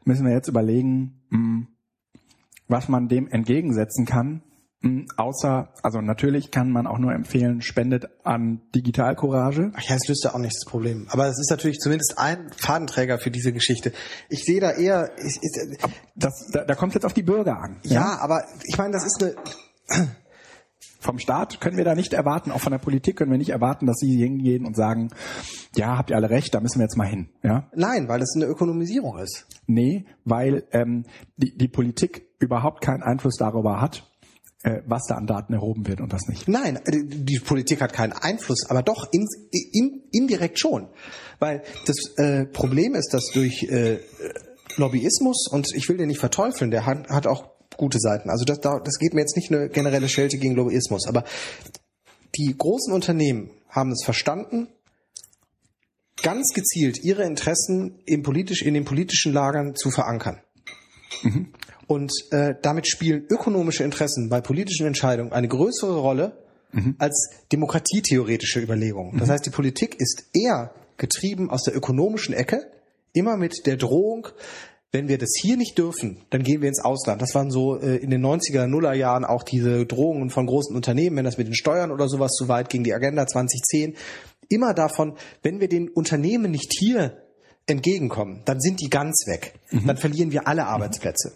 [0.03, 1.67] müssen wir jetzt überlegen, mh, hm,
[2.67, 4.43] was man dem entgegensetzen kann.
[4.81, 9.71] Mh, hm, außer, also natürlich kann man auch nur empfehlen, spendet an Digitalcourage.
[9.77, 11.07] Ach ja, es löst ja auch nicht das Problem.
[11.09, 13.93] Aber es ist natürlich zumindest ein Fadenträger für diese Geschichte.
[14.27, 15.11] Ich sehe da eher.
[15.25, 15.77] Ich, ich,
[16.17, 17.77] das, da, da kommt jetzt auf die Bürger an.
[17.83, 18.17] Ja, ja?
[18.19, 19.35] aber ich meine, das ist eine
[20.99, 23.85] vom Staat können wir da nicht erwarten, auch von der Politik können wir nicht erwarten,
[23.85, 25.09] dass sie hingehen und sagen,
[25.75, 27.29] ja, habt ihr alle recht, da müssen wir jetzt mal hin.
[27.41, 27.69] Ja?
[27.73, 29.45] Nein, weil das eine Ökonomisierung ist.
[29.65, 31.05] Nee, weil ähm,
[31.37, 34.09] die, die Politik überhaupt keinen Einfluss darüber hat,
[34.63, 36.47] äh, was da an Daten erhoben wird und was nicht.
[36.47, 39.25] Nein, äh, die Politik hat keinen Einfluss, aber doch in,
[39.71, 40.89] in, indirekt schon.
[41.39, 43.99] Weil das äh, Problem ist, dass durch äh,
[44.75, 48.29] Lobbyismus, und ich will den nicht verteufeln, der hat, hat auch gute Seiten.
[48.29, 51.23] Also das, das geht mir jetzt nicht eine generelle Schelte gegen Lobbyismus, aber
[52.37, 54.67] die großen Unternehmen haben es verstanden,
[56.21, 60.41] ganz gezielt ihre Interessen im politisch, in den politischen Lagern zu verankern.
[61.23, 61.53] Mhm.
[61.87, 66.37] Und äh, damit spielen ökonomische Interessen bei politischen Entscheidungen eine größere Rolle
[66.71, 66.95] mhm.
[66.99, 69.17] als demokratietheoretische Überlegungen.
[69.17, 69.31] Das mhm.
[69.31, 72.69] heißt, die Politik ist eher getrieben aus der ökonomischen Ecke,
[73.13, 74.27] immer mit der Drohung,
[74.91, 77.21] wenn wir das hier nicht dürfen, dann gehen wir ins Ausland.
[77.21, 81.17] Das waren so äh, in den 90er, Nuller Jahren auch diese Drohungen von großen Unternehmen,
[81.17, 83.95] wenn das mit den Steuern oder sowas zu weit ging, die Agenda 2010.
[84.47, 87.21] Immer davon, wenn wir den Unternehmen nicht hier
[87.67, 89.53] entgegenkommen, dann sind die ganz weg.
[89.69, 89.85] Mhm.
[89.85, 91.33] Dann verlieren wir alle Arbeitsplätze.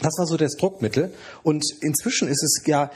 [0.00, 1.12] Das war so das Druckmittel.
[1.42, 2.90] Und inzwischen ist es ja,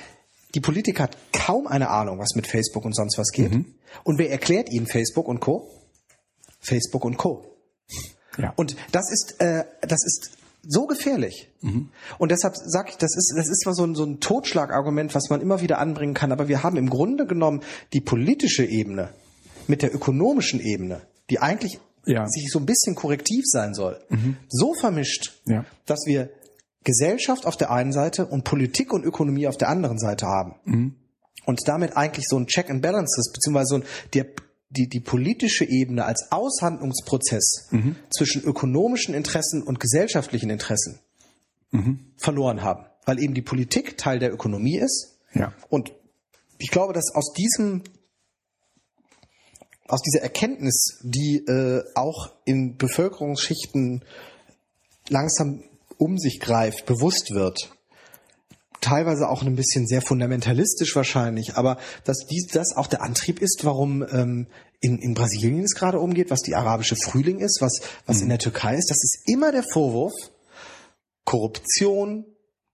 [0.55, 3.53] die Politik hat kaum eine Ahnung, was mit Facebook und sonst was geht.
[3.53, 3.75] Mhm.
[4.05, 5.71] Und wer erklärt ihnen Facebook und Co?
[6.59, 7.50] Facebook und Co.
[8.39, 8.53] Ja.
[8.57, 10.31] Und das ist, äh, das ist
[10.63, 11.49] so gefährlich.
[11.63, 11.89] Mhm.
[12.19, 15.31] Und deshalb sage ich, das ist, das ist zwar so ein, so ein Totschlagargument, was
[15.31, 17.63] man immer wieder anbringen kann, aber wir haben im Grunde genommen
[17.93, 19.11] die politische Ebene
[19.67, 22.27] mit der ökonomischen Ebene, die eigentlich ja.
[22.27, 24.37] sich so ein bisschen korrektiv sein soll, mhm.
[24.49, 25.65] so vermischt, ja.
[25.87, 26.31] dass wir
[26.85, 30.55] Gesellschaft auf der einen Seite und Politik und Ökonomie auf der anderen Seite haben.
[30.65, 30.95] Mhm.
[31.47, 34.27] Und damit eigentlich so ein Check and Balances, beziehungsweise so ein, der
[34.71, 37.97] die, die politische Ebene als Aushandlungsprozess mhm.
[38.09, 41.01] zwischen ökonomischen Interessen und gesellschaftlichen Interessen
[41.73, 42.13] mhm.
[42.17, 45.19] verloren haben, weil eben die Politik Teil der Ökonomie ist.
[45.35, 45.53] Ja.
[45.69, 45.93] Und
[46.59, 47.83] ich glaube, dass aus diesem
[49.89, 54.05] aus dieser Erkenntnis, die äh, auch in Bevölkerungsschichten
[55.09, 55.65] langsam
[55.99, 57.73] um sich greift, bewusst wird,
[58.81, 63.65] teilweise auch ein bisschen sehr fundamentalistisch wahrscheinlich, aber dass dies, das auch der Antrieb ist,
[63.65, 64.47] warum ähm,
[64.81, 68.23] in, in Brasilien es gerade umgeht, was die arabische Frühling ist, was, was mhm.
[68.25, 70.13] in der Türkei ist, das ist immer der Vorwurf
[71.25, 72.25] Korruption,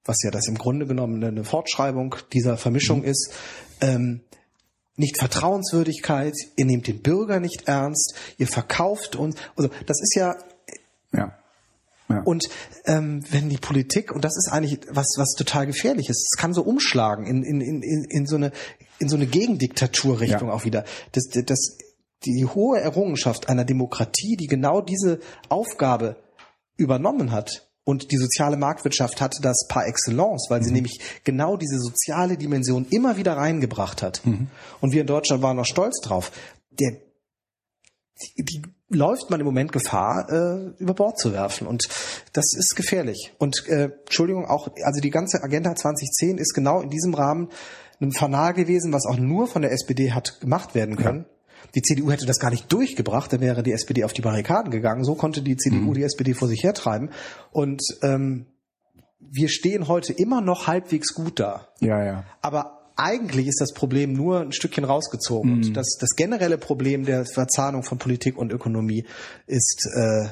[0.04, 3.06] was ja das im Grunde genommen eine Fortschreibung dieser Vermischung mhm.
[3.06, 3.32] ist,
[3.80, 4.20] ähm,
[4.96, 10.36] nicht Vertrauenswürdigkeit, ihr nehmt den Bürger nicht ernst, ihr verkauft uns, also das ist ja,
[11.12, 11.36] ja.
[12.08, 12.22] Ja.
[12.22, 12.48] Und
[12.84, 16.54] ähm, wenn die Politik, und das ist eigentlich was, was total gefährlich ist, es kann
[16.54, 18.52] so umschlagen in, in, in, in so eine
[18.98, 20.54] in so eine Gegendiktaturrichtung ja.
[20.54, 20.84] auch wieder.
[21.12, 21.76] Das, das,
[22.24, 26.16] die hohe Errungenschaft einer Demokratie, die genau diese Aufgabe
[26.78, 30.74] übernommen hat, und die soziale Marktwirtschaft hatte das par excellence, weil sie mhm.
[30.74, 34.26] nämlich genau diese soziale Dimension immer wieder reingebracht hat.
[34.26, 34.48] Mhm.
[34.80, 36.32] Und wir in Deutschland waren noch stolz drauf.
[36.72, 36.96] Der,
[38.20, 41.66] die, die läuft man im Moment Gefahr, äh, über Bord zu werfen.
[41.66, 41.88] Und
[42.32, 43.32] das ist gefährlich.
[43.38, 47.48] Und äh, Entschuldigung, auch, also die ganze Agenda 2010 ist genau in diesem Rahmen
[48.00, 51.20] ein Fanal gewesen, was auch nur von der SPD hat gemacht werden können.
[51.20, 51.36] Ja.
[51.74, 55.04] Die CDU hätte das gar nicht durchgebracht, dann wäre die SPD auf die Barrikaden gegangen.
[55.04, 55.94] So konnte die CDU mhm.
[55.94, 57.10] die SPD vor sich hertreiben.
[57.50, 58.46] Und ähm,
[59.18, 61.68] wir stehen heute immer noch halbwegs gut da.
[61.80, 62.24] Ja, ja.
[62.40, 65.50] Aber eigentlich ist das Problem nur ein Stückchen rausgezogen.
[65.50, 65.56] Mhm.
[65.56, 69.04] Und das, das generelle Problem der Verzahnung von Politik und Ökonomie
[69.46, 70.28] ist äh,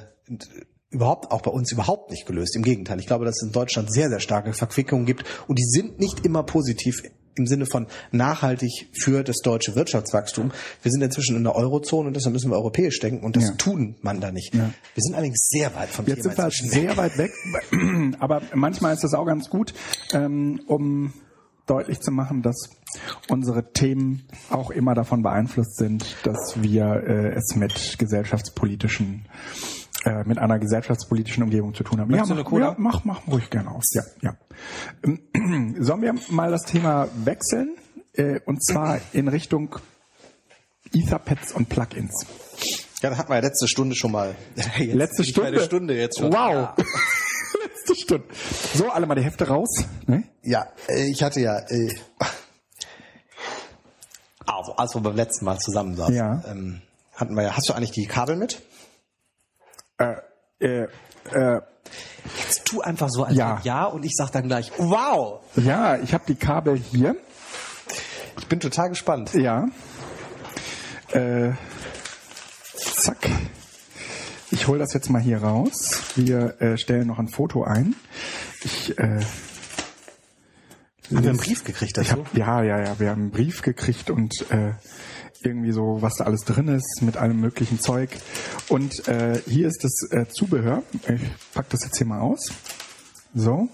[0.91, 2.57] überhaupt auch bei uns überhaupt nicht gelöst.
[2.57, 5.65] Im Gegenteil, ich glaube, dass es in Deutschland sehr, sehr starke Verquickungen gibt und die
[5.65, 7.03] sind nicht immer positiv
[7.37, 10.53] im Sinne von nachhaltig für das deutsche Wirtschaftswachstum.
[10.83, 13.55] Wir sind inzwischen in der Eurozone und deshalb müssen wir europäisch denken und das ja.
[13.55, 14.55] tun man da nicht.
[14.55, 14.71] Ja.
[14.95, 16.47] Wir sind allerdings sehr weit vom Jetzt Thema.
[16.47, 17.33] Jetzt sind wir sehr weit weg,
[18.21, 19.75] aber manchmal ist das auch ganz gut,
[20.13, 21.13] ähm, um
[21.67, 22.71] deutlich zu machen, dass
[23.29, 29.27] unsere Themen auch immer davon beeinflusst sind, dass wir äh, es mit gesellschaftspolitischen
[30.05, 32.11] äh, mit einer gesellschaftspolitischen Umgebung zu tun haben.
[32.11, 33.91] Möchtest ja, mach, ja, mach, mach ruhig gerne aus.
[33.95, 34.37] Ja, ja.
[35.81, 37.77] Sollen wir mal das Thema wechseln?
[38.13, 39.77] Äh, und zwar in Richtung
[40.93, 42.27] Etherpads und Plugins.
[43.03, 44.35] Ja, da hatten wir ja letzte Stunde schon mal.
[44.57, 45.61] Jetzt letzte Stunde.
[45.61, 46.33] Stunde jetzt schon.
[46.33, 46.53] Wow.
[46.53, 46.77] Ja.
[47.63, 48.27] Letzte Stunde.
[48.75, 49.85] So, alle mal die Hefte raus.
[50.07, 50.25] Ne?
[50.43, 51.59] Ja, äh, ich hatte ja.
[51.69, 51.95] Äh,
[54.47, 56.43] also, als wir beim letzten Mal zusammen saßen, ja.
[56.47, 56.83] ähm,
[57.15, 57.57] hatten wir ja.
[57.57, 58.63] Hast du eigentlich die Kabel mit?
[59.99, 60.17] Äh,
[60.61, 60.89] äh,
[61.33, 61.61] äh,
[62.39, 63.61] Jetzt tu einfach so als ja.
[63.65, 65.41] ja und ich sag dann gleich, wow!
[65.57, 67.17] Ja, ich habe die Kabel hier.
[68.39, 69.35] Ich bin total gespannt.
[69.35, 69.67] Ja.
[71.13, 71.53] Äh,
[72.75, 73.29] zack.
[74.51, 76.03] Ich hole das jetzt mal hier raus.
[76.17, 77.95] Wir äh, stellen noch ein Foto ein.
[78.63, 79.21] Ich, äh,
[81.13, 82.13] haben wir einen Brief gekriegt dazu?
[82.13, 82.99] Hab, ja, ja, ja.
[82.99, 84.73] Wir haben einen Brief gekriegt und äh,
[85.43, 88.11] irgendwie so, was da alles drin ist, mit allem möglichen Zeug.
[88.69, 90.83] Und äh, hier ist das äh, Zubehör.
[91.09, 91.23] Ich
[91.53, 92.53] pack das jetzt hier mal aus.
[93.35, 93.69] So.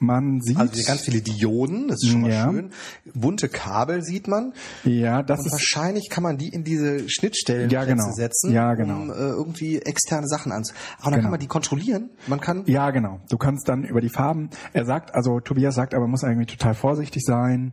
[0.00, 0.56] Man sieht.
[0.56, 2.48] Also ganz viele Dioden, das ist schon mal ja.
[2.48, 2.70] schön.
[3.14, 4.52] Bunte Kabel sieht man.
[4.84, 5.52] Ja, das und ist.
[5.52, 8.12] Wahrscheinlich kann man die in diese Schnittstellen ja, genau.
[8.12, 9.02] setzen, ja, genau.
[9.02, 10.72] um äh, irgendwie externe Sachen anzu.
[10.98, 11.22] Aber dann genau.
[11.22, 12.10] kann man die kontrollieren.
[12.28, 12.62] Man kann.
[12.66, 13.20] Ja, genau.
[13.28, 14.50] Du kannst dann über die Farben.
[14.72, 17.72] Er sagt, also Tobias sagt, aber man muss eigentlich total vorsichtig sein.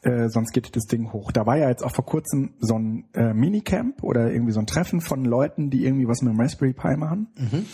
[0.00, 1.30] Äh, sonst geht das Ding hoch.
[1.32, 4.66] Da war ja jetzt auch vor kurzem so ein äh, Minicamp oder irgendwie so ein
[4.66, 7.28] Treffen von Leuten, die irgendwie was mit dem Raspberry Pi machen.
[7.36, 7.66] Mhm.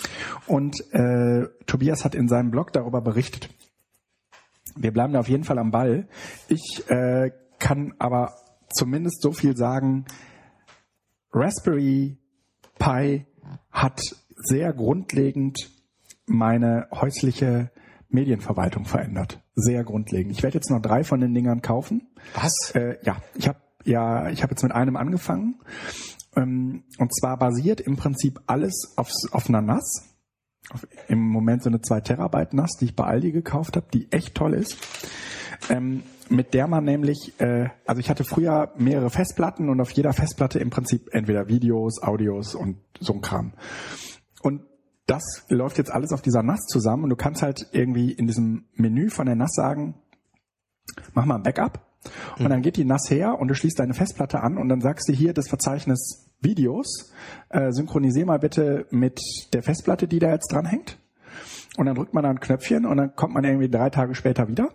[0.47, 3.51] Und äh, Tobias hat in seinem Blog darüber berichtet
[4.77, 6.09] wir bleiben da auf jeden Fall am Ball.
[6.49, 8.35] Ich äh, kann aber
[8.73, 10.05] zumindest so viel sagen,
[11.33, 12.19] Raspberry
[12.79, 13.27] Pi
[13.71, 14.01] hat
[14.35, 15.71] sehr grundlegend
[16.27, 17.71] meine häusliche
[18.09, 19.43] Medienverwaltung verändert.
[19.55, 20.33] Sehr grundlegend.
[20.33, 22.09] Ich werde jetzt noch drei von den Dingern kaufen.
[22.35, 22.73] Was?
[22.75, 25.61] Äh, ja, ich habe ja, ich habe jetzt mit einem angefangen.
[26.37, 30.12] Ähm, und zwar basiert im Prinzip alles auf, auf einer NAS
[31.09, 34.35] im Moment so eine 2 Terabyte NAS, die ich bei Aldi gekauft habe, die echt
[34.35, 34.77] toll ist.
[35.69, 40.13] Ähm, mit der man nämlich, äh, also ich hatte früher mehrere Festplatten und auf jeder
[40.13, 43.53] Festplatte im Prinzip entweder Videos, Audios und so ein Kram.
[44.41, 44.63] Und
[45.07, 48.65] das läuft jetzt alles auf dieser NAS zusammen und du kannst halt irgendwie in diesem
[48.75, 49.95] Menü von der NAS sagen,
[51.13, 51.87] mach mal ein Backup.
[52.39, 55.09] Und dann geht die NAS her und du schließt deine Festplatte an und dann sagst
[55.09, 57.13] du hier das Verzeichnis Videos,
[57.49, 59.21] äh, synchronisier mal bitte mit
[59.53, 60.99] der Festplatte, die da jetzt dran hängt.
[61.77, 64.49] Und dann drückt man da ein Knöpfchen und dann kommt man irgendwie drei Tage später
[64.49, 64.69] wieder.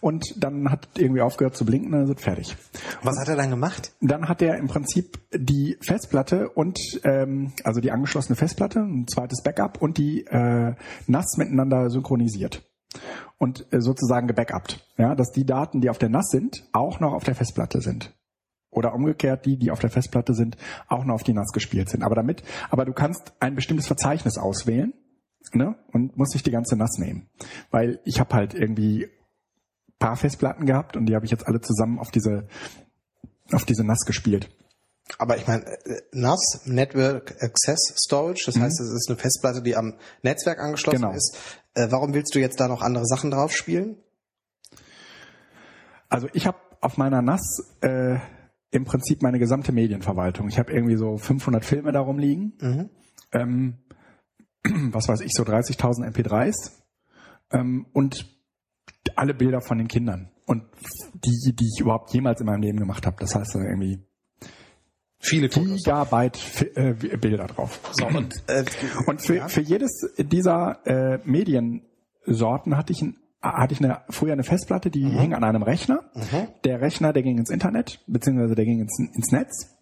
[0.00, 2.56] Und dann hat irgendwie aufgehört zu blinken und dann ist fertig.
[3.02, 3.92] Was hat er dann gemacht?
[4.00, 9.42] Dann hat er im Prinzip die Festplatte und ähm, also die angeschlossene Festplatte, ein zweites
[9.42, 10.74] Backup und die äh,
[11.06, 12.62] NAS miteinander synchronisiert
[13.38, 17.12] und äh, sozusagen gebackupt, ja, dass die Daten, die auf der NAS sind, auch noch
[17.12, 18.12] auf der Festplatte sind
[18.70, 20.56] oder umgekehrt die, die auf der Festplatte sind,
[20.88, 22.02] auch noch auf die NAS gespielt sind.
[22.02, 24.92] Aber damit, aber du kannst ein bestimmtes Verzeichnis auswählen
[25.52, 27.28] ne, und musst nicht die ganze NAS nehmen,
[27.70, 29.08] weil ich habe halt irgendwie
[29.98, 32.48] paar Festplatten gehabt und die habe ich jetzt alle zusammen auf diese
[33.52, 34.48] auf diese NAS gespielt.
[35.18, 38.62] Aber ich meine, äh, NAS, Network Access Storage, das mhm.
[38.62, 41.12] heißt, es ist eine Festplatte, die am Netzwerk angeschlossen genau.
[41.12, 41.36] ist.
[41.74, 43.96] Äh, warum willst du jetzt da noch andere Sachen drauf spielen?
[46.08, 48.18] Also ich habe auf meiner NAS äh,
[48.70, 50.48] im Prinzip meine gesamte Medienverwaltung.
[50.48, 52.52] Ich habe irgendwie so 500 Filme darum liegen.
[52.60, 52.90] Mhm.
[53.32, 53.74] Ähm,
[54.92, 56.72] was weiß ich, so 30.000 MP3s
[57.52, 58.26] ähm, und
[59.16, 60.64] alle Bilder von den Kindern und
[61.14, 63.16] die, die ich überhaupt jemals in meinem Leben gemacht habe.
[63.20, 64.04] Das heißt irgendwie
[65.18, 67.80] viele Gigabyte äh, Bilder drauf.
[67.92, 68.64] So, und, äh,
[69.06, 69.48] und für, ja.
[69.48, 75.04] für jedes dieser äh, Mediensorten hatte ich ein hatte ich eine, früher eine Festplatte, die
[75.04, 75.18] mhm.
[75.18, 76.04] hing an einem Rechner.
[76.14, 76.48] Mhm.
[76.64, 79.76] Der Rechner, der ging ins Internet, beziehungsweise der ging ins, ins Netz.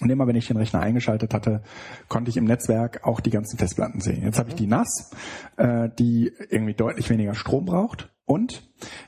[0.00, 1.62] Und immer wenn ich den Rechner eingeschaltet hatte,
[2.08, 4.22] konnte ich im Netzwerk auch die ganzen Festplatten sehen.
[4.22, 4.40] Jetzt mhm.
[4.40, 5.10] habe ich die NAS,
[5.56, 8.62] äh, die irgendwie deutlich weniger Strom braucht und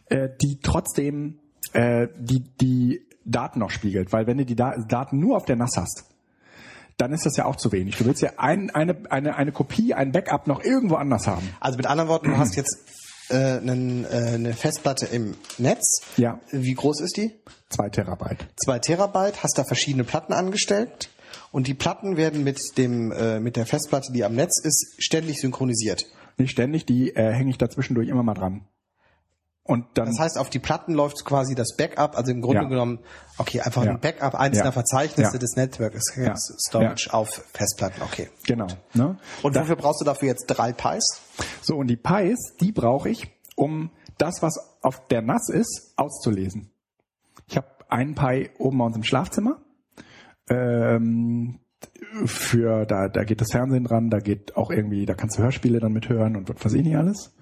[0.07, 1.39] äh, die trotzdem
[1.73, 4.13] äh, die, die Daten noch spiegelt.
[4.13, 6.05] Weil wenn du die da Daten nur auf der NAS hast,
[6.99, 7.97] dann ist das ja auch zu wenig.
[7.97, 11.49] Du willst ja ein, eine, eine, eine Kopie, ein Backup noch irgendwo anders haben.
[11.59, 16.03] Also mit anderen Worten, du hast jetzt äh, einen, äh, eine Festplatte im Netz.
[16.17, 16.41] Ja.
[16.51, 17.33] Wie groß ist die?
[17.69, 18.47] Zwei Terabyte.
[18.63, 21.11] Zwei Terabyte, hast da verschiedene Platten angestellt
[21.51, 25.41] und die Platten werden mit dem äh, mit der Festplatte, die am Netz ist, ständig
[25.41, 26.07] synchronisiert.
[26.39, 28.67] Nicht ständig, die äh, hänge ich dazwischendurch immer mal dran.
[29.65, 32.69] Und dann, Das heißt, auf die Platten läuft quasi das Backup, also im Grunde Ja.
[32.69, 32.99] genommen,
[33.39, 33.93] okay, einfach Ja.
[33.93, 34.73] ein Backup einzelner Ja.
[34.73, 36.35] Verzeichnisse des Network Ja.
[36.37, 38.29] Storage auf Festplatten, okay.
[38.45, 38.67] genau.
[38.95, 39.19] Ne?
[39.43, 41.05] Und wofür brauchst du dafür jetzt drei Pies?
[41.61, 46.71] So, und die Pies, die brauche ich, um das, was auf der NAS ist, auszulesen.
[47.47, 49.61] Ich habe einen Pi oben bei uns im Schlafzimmer.
[50.49, 51.61] Ähm,
[52.27, 55.79] für da, da geht das Fernsehen dran, da geht auch irgendwie, da kannst du Hörspiele
[55.81, 57.33] dann mithören und was weiß ich nicht alles.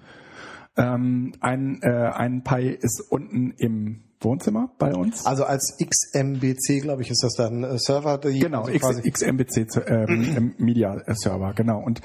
[0.77, 5.25] Ähm, ein, äh, ein Pi ist unten im Wohnzimmer bei uns.
[5.25, 10.53] Also als XMBC, glaube ich, ist das dann äh, Server, die Genau, also XMBC ähm,
[10.57, 11.79] im Media Server, genau.
[11.83, 12.01] Und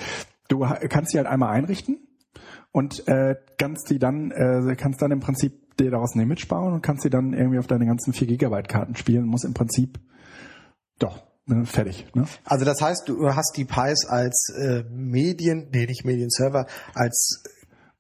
[0.48, 1.98] du kannst die halt einmal einrichten
[2.72, 6.72] und äh, kannst die dann, äh, kannst dann im Prinzip dir daraus ein Image bauen
[6.72, 9.26] und kannst die dann irgendwie auf deine ganzen 4 Gigabyte Karten spielen.
[9.26, 10.00] Muss im Prinzip
[10.98, 12.06] doch ne, fertig.
[12.14, 12.26] Ne?
[12.44, 17.42] Also das heißt, du hast die Pies als äh, Medien, nee, nicht Medienserver, als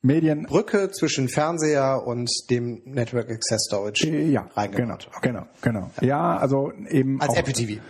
[0.06, 0.44] Medien.
[0.44, 5.10] Brücke zwischen Fernseher und dem Network Access Storage äh, Ja, genau, reingebaut.
[5.22, 5.90] genau, genau.
[6.00, 7.82] Ja, also eben Als auch, Apple TV.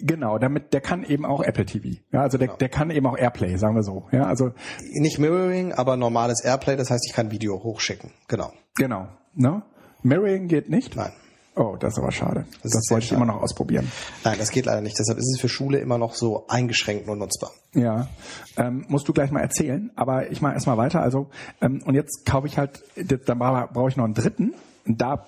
[0.00, 2.00] Genau, damit der kann eben auch Apple TV.
[2.12, 4.06] Ja, also der, der kann eben auch Airplay, sagen wir so.
[4.12, 4.52] Ja, also
[4.92, 8.12] Nicht Mirroring, aber normales Airplay, das heißt, ich kann Video hochschicken.
[8.28, 8.52] Genau.
[8.76, 9.08] genau.
[9.34, 9.62] Ne?
[10.02, 10.94] Mirroring geht nicht.
[10.94, 11.12] Nein.
[11.60, 12.46] Oh, das ist aber schade.
[12.62, 13.22] Das, sehr wollte ich schade.
[13.22, 13.90] immer noch ausprobieren.
[14.22, 14.96] Nein, das geht leider nicht.
[14.98, 17.50] Deshalb ist es für Schule immer noch so eingeschränkt nur nutzbar.
[17.74, 18.08] Ja,
[18.56, 19.90] ähm, musst du gleich mal erzählen.
[19.96, 21.00] Aber ich mache erstmal weiter.
[21.02, 21.30] Also
[21.60, 24.54] ähm, und jetzt kaufe ich halt, dann bra- brauche ich noch einen dritten.
[24.86, 25.26] Und da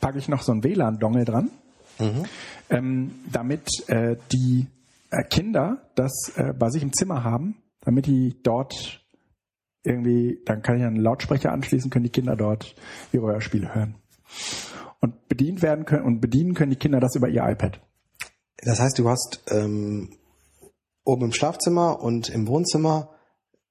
[0.00, 1.50] packe ich noch so einen WLAN-Dongle dran,
[2.70, 4.66] ähm, damit äh, die
[5.10, 9.02] äh, Kinder das äh, bei sich im Zimmer haben, damit die dort
[9.82, 12.74] irgendwie, dann kann ich einen Lautsprecher anschließen, können die Kinder dort
[13.12, 13.94] ihre Hörspiele hören.
[15.06, 17.80] Und bedient werden können und bedienen können die Kinder das über ihr iPad.
[18.58, 20.10] Das heißt, du hast ähm,
[21.04, 23.10] oben im Schlafzimmer und im Wohnzimmer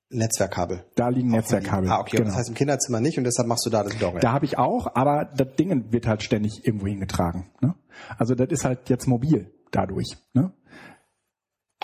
[0.10, 0.86] Netzwerkkabel.
[0.96, 1.90] Da liegen Netzwerkkabel.
[1.90, 2.16] Ah, okay.
[2.16, 2.30] Genau.
[2.30, 4.22] Das heißt im Kinderzimmer nicht und deshalb machst du da das Dongle.
[4.22, 7.50] Da habe ich auch, aber das Ding wird halt ständig irgendwo hingetragen.
[7.60, 7.76] Ne?
[8.18, 10.16] Also das ist halt jetzt mobil dadurch.
[10.34, 10.54] Ne?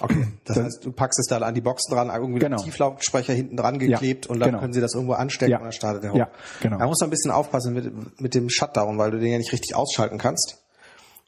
[0.01, 0.27] Okay.
[0.45, 2.57] Das heißt, du packst es da an die Box dran, irgendwie Genau.
[2.57, 4.59] den Tieflautsprecher hinten dran geklebt und dann genau.
[4.59, 5.57] können sie das irgendwo anstecken Ja.
[5.59, 6.17] und dann startet er hoch.
[6.17, 6.29] Ja,
[6.61, 6.77] genau.
[6.79, 9.51] Da musst du ein bisschen aufpassen mit, mit dem Shutdown, weil du den ja nicht
[9.53, 10.57] richtig ausschalten kannst.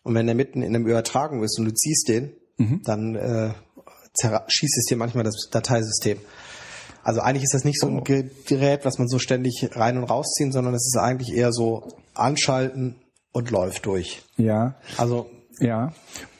[0.03, 2.82] Und wenn der mitten in einem Übertragung ist und du ziehst den, Mhm.
[2.84, 3.49] dann äh,
[4.47, 6.19] schießt es dir manchmal das Dateisystem.
[7.03, 8.03] Also eigentlich ist das nicht so ein Oh.
[8.03, 11.88] Ge- Gerät, was man so ständig rein und rausziehen, sondern es ist eigentlich eher so
[12.13, 12.95] anschalten
[13.32, 14.21] und läuft durch.
[14.38, 15.93] Ja, Also ja.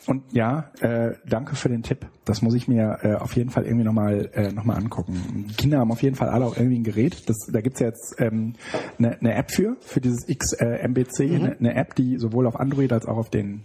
[0.06, 2.06] Und ja, äh, danke für den Tipp.
[2.26, 5.46] Das muss ich mir äh, auf jeden Fall irgendwie nochmal äh, noch mal angucken.
[5.50, 7.30] Die Kinder haben auf jeden Fall alle auch irgendwie ein Gerät.
[7.30, 8.54] Das, da gibt's ja jetzt ähm,
[8.98, 13.06] eine, eine App für, für dieses XMBC, eine, eine App, die sowohl auf Android als
[13.06, 13.64] auch auf den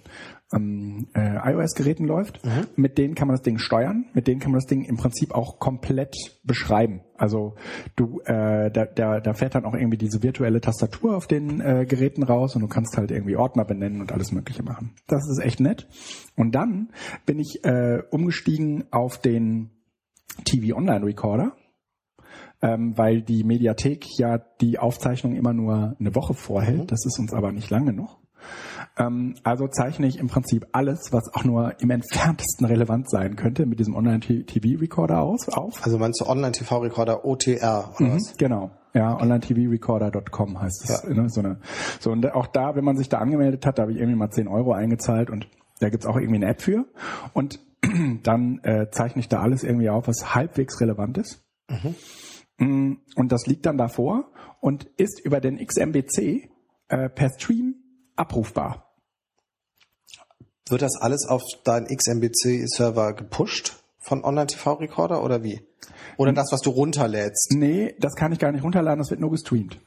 [0.53, 2.41] ähm, äh, iOS-Geräten läuft.
[2.77, 5.35] Mit denen kann man das Ding steuern, mit denen kann man das Ding im Prinzip
[5.35, 7.03] auch komplett beschreiben.
[7.17, 7.55] Also
[7.97, 11.85] du, äh, da, da, da fährt dann auch irgendwie diese virtuelle Tastatur auf den äh,
[11.87, 14.95] Geräten raus und du kannst halt irgendwie Ordner benennen und alles Mögliche machen.
[15.07, 15.87] Das ist echt nett.
[16.37, 16.91] Und dann
[17.27, 19.71] bin ich äh, umgestiegen auf den
[20.45, 21.53] TV Online Recorder.
[22.61, 26.91] Ähm, weil die Mediathek ja die Aufzeichnung immer nur eine Woche vorhält.
[26.91, 28.19] Das ist uns aber nicht lang genug.
[28.99, 33.67] Ähm, also zeichne ich im Prinzip alles, was auch nur im entferntesten relevant sein könnte,
[33.67, 35.85] mit diesem Online-TV-Recorder aus, auf.
[35.85, 38.37] Also meinst du Online-TV-Recorder OTR oder was?
[38.37, 38.71] Genau.
[38.95, 41.03] Ja, onlinetvrecorder.com heißt es.
[41.03, 41.15] Ja.
[41.15, 41.61] Ne, so, eine,
[42.01, 44.31] so und auch da, wenn man sich da angemeldet hat, da habe ich irgendwie mal
[44.31, 45.47] 10 Euro eingezahlt und
[45.81, 46.87] da gibt's auch irgendwie eine App für.
[47.33, 47.61] Und
[48.25, 51.45] dann äh, zeichne ich da alles irgendwie auf, was halbwegs relevant ist.
[52.59, 56.51] Mm, Und das liegt dann davor und ist über den XMBC
[56.89, 57.77] äh, per Stream
[58.17, 58.88] abrufbar.
[60.71, 65.61] Wird das alles auf deinen XMBC-Server gepusht von Online-TV-Recorder oder wie?
[66.17, 67.53] Oder das, was du runterlädst?
[67.55, 69.81] Nee, das kann ich gar nicht runterladen, das wird nur gestreamt.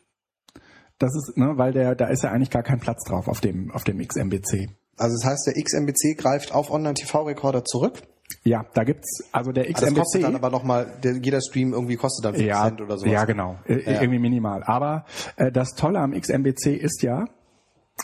[1.00, 3.72] Das ist, ne, weil der, da ist ja eigentlich gar kein Platz drauf auf dem,
[3.72, 4.70] auf dem XMBC.
[4.98, 8.02] Also das heißt, der XMBC greift auf Online-TV-Recorder zurück.
[8.44, 10.36] Ja, da gibt's, also der Das kostet dann XMBC.
[10.36, 13.12] aber nochmal, der, jeder Stream irgendwie kostet dann 5 Ja, Cent oder sowas.
[13.12, 13.58] ja, genau.
[13.66, 14.02] Äh, Ja.
[14.02, 14.64] Irgendwie minimal.
[14.64, 15.06] Aber
[15.38, 17.26] äh, das Tolle am XMBC ist ja,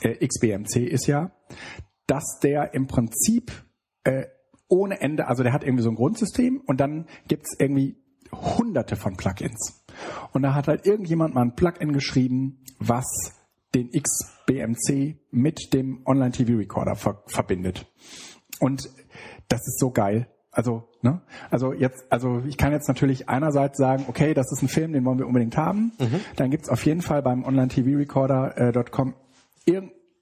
[0.02, 1.32] äh, XBMC ist ja,
[2.08, 3.52] dass der im Prinzip
[4.04, 4.26] äh,
[4.70, 7.98] ohne Ende, also der hat irgendwie so ein Grundsystem und dann gibt's irgendwie
[8.32, 9.86] hunderte von Plugins.
[10.34, 13.06] Und da hat halt irgendjemand mal ein Plugin geschrieben, was
[13.76, 17.86] den XBMC mit dem Online-TV-Recorder ver verbindet.
[18.60, 18.90] Und
[19.48, 20.28] das ist so geil.
[20.52, 21.22] Also, ne?
[21.52, 25.06] Also jetzt, also ich kann jetzt natürlich einerseits sagen, okay, das ist ein Film, den
[25.06, 25.92] wollen wir unbedingt haben.
[26.36, 29.14] Dann gibt's auf jeden Fall beim Online-TV-Recorder.com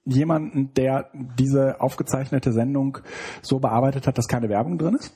[0.06, 2.98] irgendjemanden, der diese aufgezeichnete Sendung
[3.42, 5.12] so bearbeitet hat, dass keine Werbung drin ist.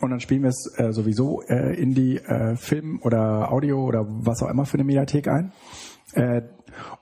[0.00, 4.06] Und dann spielen wir es äh, sowieso äh, in die äh, Film- oder Audio- oder
[4.08, 5.52] was auch immer für eine Mediathek ein.
[6.14, 6.42] Äh,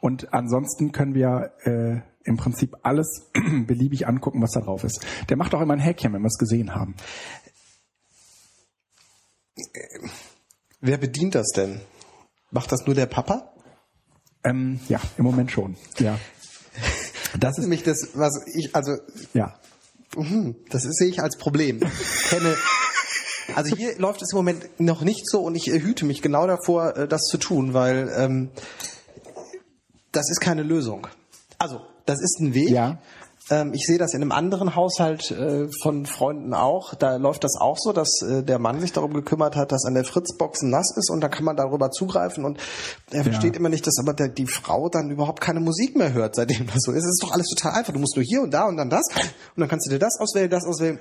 [0.00, 3.30] Und ansonsten können wir äh, im Prinzip alles
[3.66, 5.06] beliebig angucken, was da drauf ist.
[5.28, 6.96] Der macht auch immer ein Häkchen, wenn wir es gesehen haben.
[10.80, 11.80] Wer bedient das denn?
[12.50, 13.52] Macht das nur der Papa?
[14.44, 15.76] Ähm, ja, im Moment schon.
[15.98, 16.18] Ja.
[17.38, 18.96] Das ist nämlich das, was ich, also.
[19.34, 19.58] Ja.
[20.16, 21.80] Mhm, das sehe ich als Problem.
[21.82, 22.56] Ich kenne,
[23.54, 26.96] also hier läuft es im Moment noch nicht so und ich hüte mich genau davor,
[26.96, 28.50] äh, das zu tun, weil ähm,
[30.12, 31.06] das ist keine Lösung.
[31.58, 32.70] Also, das ist ein Weg.
[32.70, 32.98] Ja.
[33.50, 36.94] Ähm, ich sehe das in einem anderen Haushalt äh, von Freunden auch.
[36.94, 39.94] Da läuft das auch so, dass äh, der Mann sich darum gekümmert hat, dass an
[39.94, 42.58] der Fritzbox nass ist und da kann man darüber zugreifen und
[43.10, 46.66] er versteht immer nicht, dass aber die Frau dann überhaupt keine Musik mehr hört, seitdem
[46.66, 47.04] das so ist.
[47.04, 47.92] Es ist doch alles total einfach.
[47.92, 50.18] Du musst nur hier und da und dann das und dann kannst du dir das
[50.20, 50.98] auswählen, das auswählen.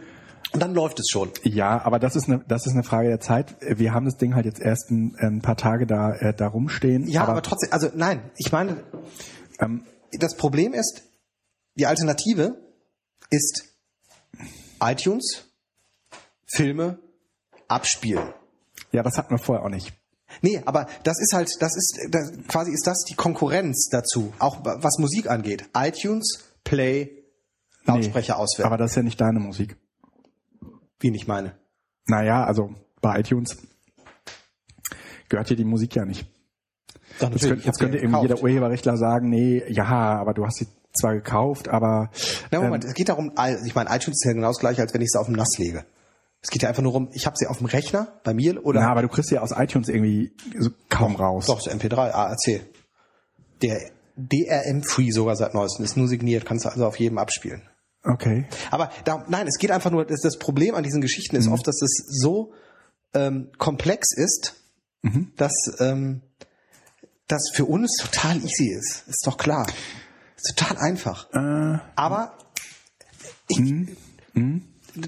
[0.53, 1.29] Und dann läuft es schon.
[1.43, 3.55] Ja, aber das ist eine, das ist eine Frage der Zeit.
[3.59, 7.07] Wir haben das Ding halt jetzt erst ein, ein paar Tage da, äh, da rumstehen.
[7.07, 8.77] Ja, aber, aber trotzdem, also nein, ich meine,
[9.59, 9.83] ähm,
[10.17, 11.03] das Problem ist,
[11.77, 12.57] die Alternative
[13.29, 13.65] ist
[14.81, 15.45] iTunes,
[16.45, 16.99] Filme,
[17.67, 18.33] abspielen.
[18.91, 19.93] Ja, das hatten wir vorher auch nicht.
[20.41, 24.63] Nee, aber das ist halt, das ist, das, quasi ist das die Konkurrenz dazu, auch
[24.63, 25.69] was Musik angeht.
[25.75, 27.23] iTunes, Play,
[27.85, 28.67] Lautsprecher nee, auswählen.
[28.67, 29.77] Aber das ist ja nicht deine Musik.
[30.99, 31.57] Wie nicht meine?
[32.05, 33.57] Naja, also bei iTunes
[35.29, 36.25] gehört hier die Musik ja nicht.
[37.19, 40.67] Doch, jetzt, könnte, jetzt könnte eben jeder Urheberrechtler sagen, nee, ja, aber du hast sie
[40.97, 42.09] zwar gekauft, aber.
[42.51, 43.31] Na, Moment, ähm, es geht darum,
[43.65, 45.57] ich meine, iTunes ist ja genau das gleiche, als wenn ich sie auf dem Nass
[45.57, 45.85] lege.
[46.41, 48.81] Es geht ja einfach nur um, ich habe sie auf dem Rechner bei mir oder.
[48.81, 51.45] Na, aber du kriegst sie aus iTunes irgendwie so kaum doch, raus.
[51.47, 52.61] Doch, so MP3, ARC.
[53.61, 53.79] Der
[54.17, 57.61] DRM-Free sogar seit neuestem, ist nur signiert, kannst du also auf jedem abspielen.
[58.03, 58.45] Okay.
[58.71, 61.53] Aber da, nein, es geht einfach nur, das, das Problem an diesen Geschichten ist mhm.
[61.53, 62.53] oft, dass es so
[63.13, 64.55] ähm, komplex ist,
[65.01, 65.33] mhm.
[65.35, 66.21] dass ähm,
[67.27, 69.03] das für uns total easy ist.
[69.07, 69.67] Ist doch klar.
[70.37, 71.27] Ist total einfach.
[71.33, 72.37] Äh, Aber
[73.47, 73.87] ich, mh,
[74.33, 74.61] mh.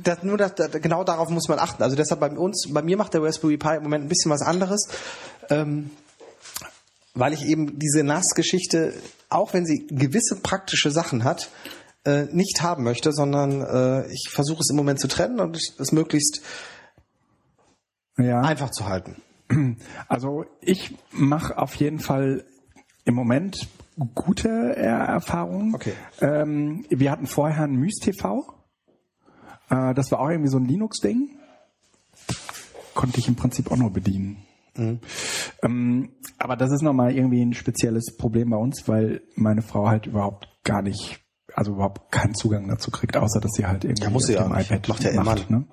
[0.04, 1.82] Das, nur das, das, genau darauf muss man achten.
[1.82, 4.42] Also deshalb bei uns, bei mir macht der Raspberry Pi im Moment ein bisschen was
[4.42, 4.88] anderes,
[5.50, 5.90] ähm,
[7.16, 8.94] weil ich eben diese NAS-Geschichte,
[9.30, 11.50] auch wenn sie gewisse praktische Sachen hat,
[12.06, 15.92] äh, nicht haben möchte, sondern äh, ich versuche es im Moment zu trennen und es
[15.92, 16.42] möglichst
[18.18, 18.42] ja.
[18.42, 19.22] einfach zu halten.
[20.08, 22.46] Also ich mache auf jeden Fall
[23.06, 23.68] im Moment
[24.16, 25.76] gute Erfahrungen.
[25.76, 25.94] Okay.
[26.22, 28.54] Ähm, wir hatten vorher ein MySTV.
[29.70, 31.38] Äh, das war auch irgendwie so ein Linux-Ding.
[32.94, 34.38] Konnte ich im Prinzip auch nur bedienen.
[34.76, 35.00] Mhm.
[35.64, 40.08] Ähm, aber das ist nochmal irgendwie ein spezielles Problem bei uns, weil meine Frau halt
[40.08, 41.20] überhaupt gar nicht,
[41.54, 44.46] also überhaupt keinen Zugang dazu kriegt, außer dass sie halt irgendwie ja, muss sie ja
[44.46, 45.04] iPad macht.
[45.04, 45.66] Ja macht, ne?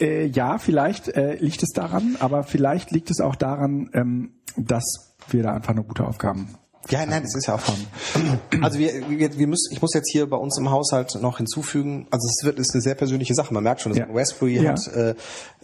[0.00, 5.16] Äh, ja, vielleicht äh, liegt es daran, aber vielleicht liegt es auch daran, ähm, dass
[5.30, 6.48] wir da einfach eine gute Aufgaben
[6.90, 7.86] ja, nein, das ist ja auch haben.
[8.62, 12.06] Also wir, wir, wir müssen, ich muss jetzt hier bei uns im Haushalt noch hinzufügen,
[12.10, 13.52] also es wird ist eine sehr persönliche Sache.
[13.52, 14.06] Man merkt schon, dass ja.
[14.10, 14.72] Raspberry ja.
[14.72, 15.14] hat äh,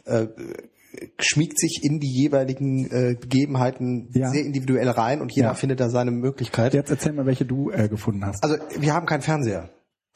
[0.04, 0.28] äh,
[1.18, 4.30] schmiegt sich in die jeweiligen äh, Begebenheiten ja.
[4.30, 5.54] sehr individuell rein und jeder ja.
[5.54, 6.74] findet da seine Möglichkeit.
[6.74, 8.42] Jetzt erzähl mal, welche du äh, gefunden hast.
[8.42, 9.70] Also wir haben keinen Fernseher.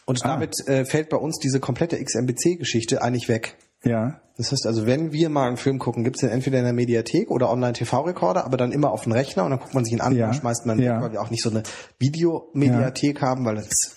[0.04, 0.28] Und ah.
[0.28, 3.56] damit äh, fällt bei uns diese komplette XMBC-Geschichte eigentlich weg.
[3.88, 4.20] Ja.
[4.36, 7.30] Das heißt also, wenn wir mal einen Film gucken, gibt's den entweder in der Mediathek
[7.30, 10.14] oder Online-TV-Rekorder, aber dann immer auf den Rechner und dann guckt man sich ihn an
[10.14, 10.28] ja.
[10.28, 10.96] und schmeißt man ja.
[10.96, 11.62] weg, weil wir auch nicht so eine
[11.98, 13.28] Videomediathek ja.
[13.28, 13.96] haben, weil das,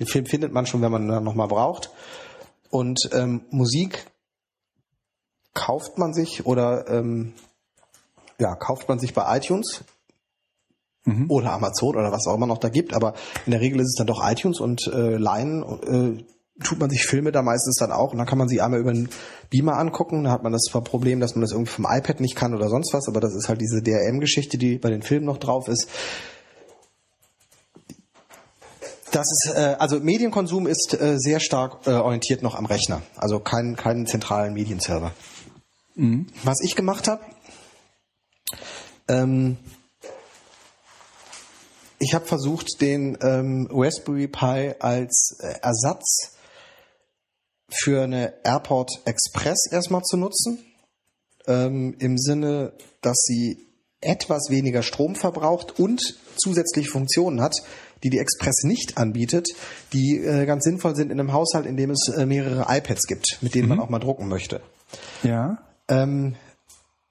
[0.00, 1.90] den Film findet man schon, wenn man ihn nochmal braucht.
[2.70, 4.06] Und ähm, Musik
[5.54, 7.34] kauft man sich oder ähm,
[8.40, 9.84] ja, kauft man sich bei iTunes
[11.04, 11.30] mhm.
[11.30, 13.14] oder Amazon oder was auch immer noch da gibt, aber
[13.46, 16.24] in der Regel ist es dann doch iTunes und äh, Line äh,
[16.62, 18.90] tut man sich Filme da meistens dann auch und dann kann man sie einmal über
[18.90, 19.08] einen
[19.50, 20.24] Beamer angucken.
[20.24, 22.92] Da hat man das Problem, dass man das irgendwie vom iPad nicht kann oder sonst
[22.92, 25.88] was, aber das ist halt diese DRM-Geschichte, die bei den Filmen noch drauf ist.
[29.12, 33.40] Das ist äh, also Medienkonsum ist äh, sehr stark äh, orientiert noch am Rechner, also
[33.40, 35.12] keinen keinen zentralen Medienserver.
[35.94, 36.26] Mhm.
[36.44, 37.22] Was ich gemacht habe,
[39.08, 39.56] ähm,
[41.98, 46.37] ich habe versucht, den ähm, Raspberry Pi als äh, Ersatz
[47.68, 50.58] für eine Airport Express erstmal zu nutzen.
[51.46, 53.66] Ähm, Im Sinne, dass sie
[54.00, 56.00] etwas weniger Strom verbraucht und
[56.36, 57.56] zusätzliche Funktionen hat,
[58.04, 59.48] die die Express nicht anbietet,
[59.92, 63.38] die äh, ganz sinnvoll sind in einem Haushalt, in dem es äh, mehrere iPads gibt,
[63.40, 63.76] mit denen mhm.
[63.76, 64.60] man auch mal drucken möchte.
[65.22, 65.58] Ja.
[65.88, 66.36] Ähm,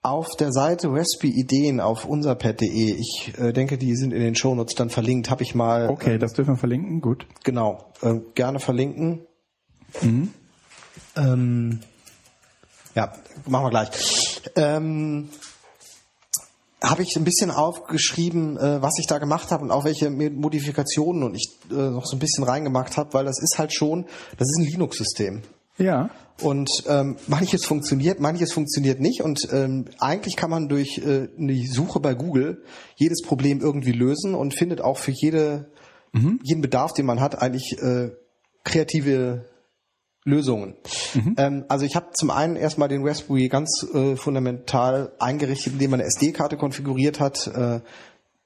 [0.01, 4.75] auf der Seite Recipe Ideen auf unserpad.de, ich äh, denke, die sind in den Shownotes
[4.75, 5.89] dann verlinkt, habe ich mal.
[5.89, 7.27] Okay, ähm, das dürfen wir verlinken, gut.
[7.43, 9.25] Genau, äh, gerne verlinken.
[10.01, 10.33] Mhm.
[11.17, 11.79] Ähm,
[12.95, 13.13] ja,
[13.45, 14.41] machen wir gleich.
[14.55, 15.29] Ähm,
[16.81, 21.23] habe ich ein bisschen aufgeschrieben, äh, was ich da gemacht habe und auch welche Modifikationen
[21.23, 24.05] und ich äh, noch so ein bisschen reingemacht habe, weil das ist halt schon,
[24.37, 25.41] das ist ein Linux-System.
[25.77, 26.09] Ja.
[26.41, 29.21] Und ähm, manches funktioniert, manches funktioniert nicht.
[29.21, 32.63] Und ähm, eigentlich kann man durch äh, eine Suche bei Google
[32.95, 35.71] jedes Problem irgendwie lösen und findet auch für jede,
[36.13, 36.39] mhm.
[36.43, 38.11] jeden Bedarf, den man hat, eigentlich äh,
[38.63, 39.45] kreative
[40.27, 40.75] Lösungen.
[41.13, 41.35] Mhm.
[41.37, 46.01] Ähm, also ich habe zum einen erstmal den Raspberry ganz äh, fundamental eingerichtet, indem man
[46.01, 47.79] eine SD-Karte konfiguriert hat, äh,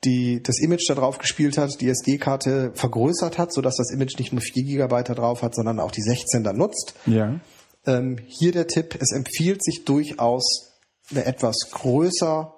[0.03, 4.31] die das Image da drauf gespielt hat, die SD-Karte vergrößert hat, sodass das Image nicht
[4.31, 6.93] nur 4 GB da drauf hat, sondern auch die 16 dann nutzt.
[7.05, 7.39] Ja.
[7.85, 10.71] Ähm, hier der Tipp, es empfiehlt sich durchaus
[11.09, 12.53] eine etwas größer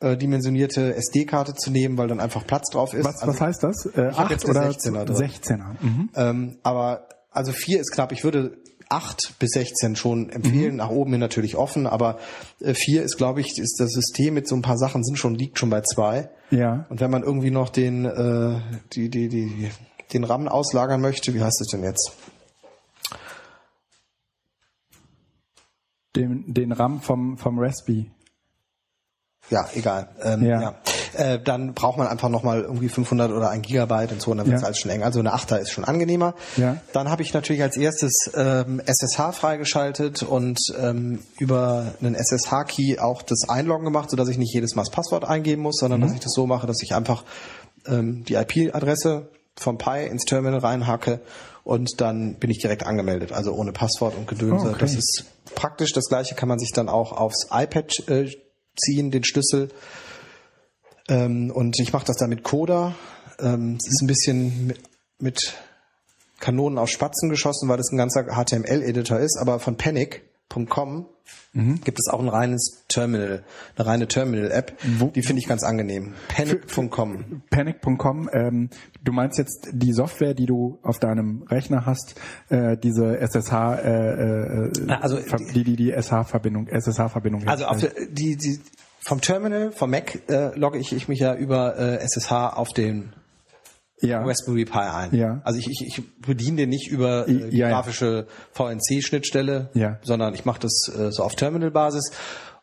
[0.00, 3.04] äh, dimensionierte SD-Karte zu nehmen, weil dann einfach Platz drauf ist.
[3.04, 3.86] Was, also, was heißt das?
[3.94, 5.04] Äh, 8 oder 16er?
[5.04, 5.16] Drin.
[5.16, 5.76] 16er.
[5.80, 6.10] Mhm.
[6.14, 8.12] Ähm, aber also 4 ist knapp.
[8.12, 8.56] Ich würde
[8.88, 10.76] 8 bis 16 schon empfehlen, mhm.
[10.76, 12.18] nach oben hin natürlich offen, aber
[12.60, 15.34] äh, 4 ist, glaube ich, ist das System mit so ein paar Sachen sind schon,
[15.34, 16.28] liegt schon bei 2.
[16.50, 16.86] Ja.
[16.88, 18.60] Und wenn man irgendwie noch den, äh,
[18.92, 19.70] die, die, die,
[20.12, 22.12] den RAM auslagern möchte, wie heißt es denn jetzt?
[26.14, 28.10] Den, den RAM vom, vom Raspberry.
[29.50, 30.08] Ja, egal.
[30.22, 30.60] Ähm, ja.
[30.60, 30.80] ja.
[31.16, 34.46] Äh, dann braucht man einfach nochmal irgendwie 500 oder 1 Gigabyte und so, und dann
[34.46, 34.66] wird es ja.
[34.66, 35.02] alles schon eng.
[35.02, 36.34] Also eine 8er ist schon angenehmer.
[36.56, 36.76] Ja.
[36.92, 43.22] Dann habe ich natürlich als erstes ähm, SSH freigeschaltet und ähm, über einen SSH-Key auch
[43.22, 46.04] das Einloggen gemacht, sodass ich nicht jedes Mal das Passwort eingeben muss, sondern mhm.
[46.04, 47.24] dass ich das so mache, dass ich einfach
[47.86, 51.20] ähm, die IP-Adresse vom Pi ins Terminal reinhacke
[51.64, 54.68] und dann bin ich direkt angemeldet, also ohne Passwort und Gedönse.
[54.68, 54.78] Okay.
[54.78, 55.24] Das ist
[55.56, 55.92] praktisch.
[55.92, 58.30] Das gleiche kann man sich dann auch aufs iPad äh,
[58.76, 59.70] ziehen, den Schlüssel.
[61.08, 62.94] Ähm, und ich mache das dann mit Coda.
[63.38, 64.80] Ähm, es ist ein bisschen mit,
[65.18, 65.54] mit
[66.40, 71.06] Kanonen auf Spatzen geschossen, weil das ein ganzer HTML-Editor ist, aber von Panic.com
[71.54, 71.80] mhm.
[71.82, 73.44] gibt es auch ein reines Terminal,
[73.76, 74.76] eine reine Terminal-App.
[75.14, 76.14] Die finde ich ganz angenehm.
[76.28, 77.42] Panic.com.
[77.50, 78.28] Panic.com.
[78.32, 78.70] Ähm,
[79.02, 82.16] du meinst jetzt die Software, die du auf deinem Rechner hast,
[82.50, 85.18] äh, diese SSH, äh, äh, also
[85.54, 87.48] die die die SH-Verbindung, SSH-Verbindung.
[87.48, 87.78] Also auf
[88.10, 88.60] die die
[89.06, 93.12] vom Terminal, vom Mac äh, logge ich, ich mich ja über äh, SSH auf den
[94.00, 94.20] ja.
[94.20, 95.14] Raspberry Pi ein.
[95.14, 95.40] Ja.
[95.44, 99.98] Also ich, ich, ich bediene den nicht über äh, ja, grafische VNC-Schnittstelle, ja.
[100.02, 102.10] sondern ich mache das äh, so auf Terminal-Basis.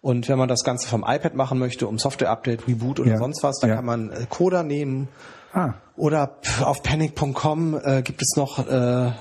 [0.02, 3.18] Und wenn man das Ganze vom iPad machen möchte, um Software-Update, Reboot oder ja.
[3.20, 5.08] sonst was, dann kann man äh, Coda nehmen.
[5.54, 5.76] Ah.
[5.96, 9.16] Oder auf panic.com äh, gibt es noch äh, eine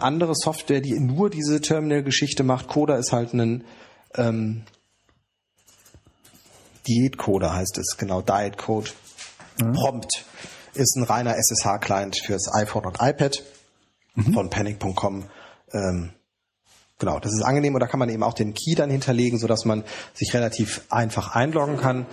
[0.00, 2.68] andere Software, die nur diese Terminal-Geschichte macht.
[2.68, 3.64] Coda ist halt ein
[4.14, 4.62] ähm,
[6.88, 8.90] Diätcode heißt es, genau, Diet Code.
[9.60, 9.72] Mhm.
[9.72, 10.24] Prompt
[10.74, 13.42] ist ein reiner SSH-Client fürs iPhone und iPad
[14.14, 14.32] mhm.
[14.32, 15.24] von panic.com.
[15.72, 16.10] Ähm,
[16.98, 19.64] genau, das ist angenehm und da kann man eben auch den Key dann hinterlegen, sodass
[19.64, 19.84] man
[20.14, 22.06] sich relativ einfach einloggen kann.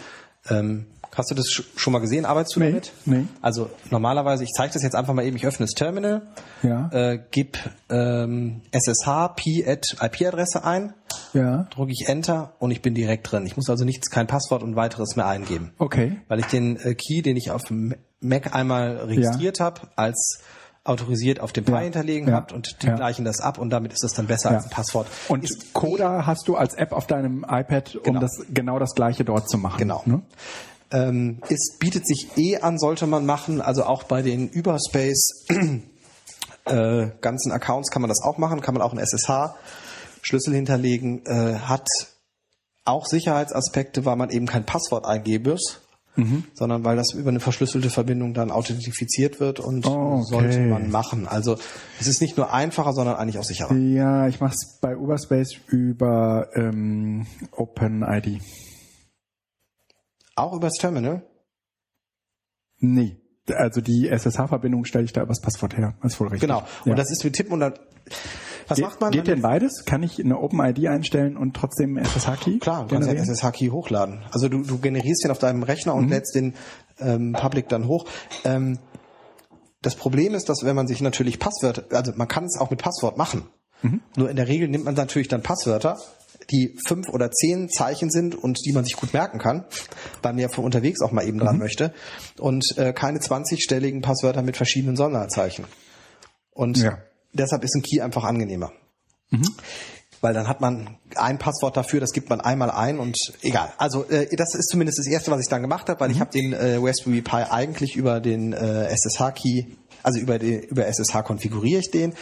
[0.49, 2.25] Ähm, Hast du das schon mal gesehen?
[2.25, 2.91] Arbeitest du nee, damit?
[3.05, 3.25] Nee.
[3.41, 6.23] Also normalerweise, ich zeige das jetzt einfach mal eben, ich öffne das Terminal,
[6.61, 6.89] ja.
[6.91, 7.57] äh, gib
[7.89, 10.93] ähm, SSH IP-Adresse ein,
[11.35, 11.67] ja.
[11.69, 13.45] drücke ich Enter und ich bin direkt drin.
[13.45, 15.73] Ich muss also nichts, kein Passwort und weiteres mehr eingeben.
[15.77, 16.17] Okay.
[16.27, 19.65] Weil ich den äh, Key, den ich auf dem Mac einmal registriert ja.
[19.65, 20.39] habe, als
[20.83, 22.95] autorisiert auf dem Pi ja, hinterlegen ja, habt und die ja.
[22.95, 25.07] gleichen das ab und damit ist das dann besser als ein Passwort.
[25.27, 28.19] Und ist Coda hast du als App auf deinem iPad, um genau.
[28.19, 29.79] das genau das gleiche dort zu machen.
[29.79, 30.03] Genau.
[30.05, 30.21] Ne?
[30.91, 33.61] ähm, ist, bietet sich eh an, sollte man machen.
[33.61, 35.45] Also auch bei den Überspace
[36.65, 38.99] äh, ganzen Accounts kann man das auch machen, kann man auch einen
[40.25, 41.87] SSH-Schlüssel hinterlegen, äh, hat
[42.83, 45.81] auch Sicherheitsaspekte, weil man eben kein Passwort eingeben muss.
[46.17, 46.45] Mhm.
[46.53, 50.23] sondern weil das über eine verschlüsselte Verbindung dann authentifiziert wird und oh, okay.
[50.23, 51.27] sollte man machen.
[51.27, 51.57] Also
[51.99, 53.75] es ist nicht nur einfacher, sondern eigentlich auch sicherer.
[53.75, 58.41] Ja, ich mache es bei Uberspace über ähm, OpenID.
[60.35, 61.21] Auch übers Terminal?
[62.79, 63.17] Nee.
[63.53, 65.95] Also die SSH-Verbindung stelle ich da übers Passwort her.
[66.01, 66.47] Das ist voll richtig.
[66.47, 66.63] Genau.
[66.85, 66.95] Und ja.
[66.95, 67.73] das ist mit Tippen und dann.
[68.67, 69.11] Was Ge macht man?
[69.11, 69.85] Geht denn beides?
[69.85, 72.59] Kann ich eine OpenID einstellen und trotzdem SSH-Key?
[72.59, 74.23] Klar, du kannst ja SSH-Key hochladen.
[74.31, 76.11] Also du, du generierst den auf deinem Rechner und mhm.
[76.11, 76.53] lädst den
[76.99, 78.05] ähm, Public dann hoch.
[78.43, 78.79] Ähm,
[79.81, 82.81] das Problem ist, dass wenn man sich natürlich Passwörter, also man kann es auch mit
[82.81, 83.43] Passwort machen.
[83.83, 84.01] Mhm.
[84.15, 85.97] Nur in der Regel nimmt man natürlich dann Passwörter
[86.51, 89.65] die fünf oder zehn Zeichen sind und die man sich gut merken kann,
[90.21, 91.61] weil man ja von unterwegs auch mal eben dran mhm.
[91.61, 91.93] möchte
[92.37, 95.65] und äh, keine 20-stelligen Passwörter mit verschiedenen Sonderzeichen.
[96.51, 96.97] Und ja.
[97.35, 98.71] Deshalb ist ein Key einfach angenehmer.
[99.29, 99.53] Mhm.
[100.21, 103.73] Weil dann hat man ein Passwort dafür, das gibt man einmal ein und egal.
[103.77, 106.15] Also äh, das ist zumindest das erste, was ich dann gemacht habe, weil mhm.
[106.15, 109.65] ich habe den äh, Raspberry Pi eigentlich über den äh, SSH-Key,
[110.03, 112.13] also über, die, über SSH konfiguriere ich den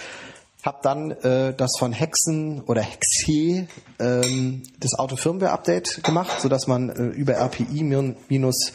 [0.63, 3.67] Habe dann äh, das von Hexen oder Hexe
[3.99, 8.73] ähm, das Auto-Firmware-Update gemacht, so dass man äh, über RPI minus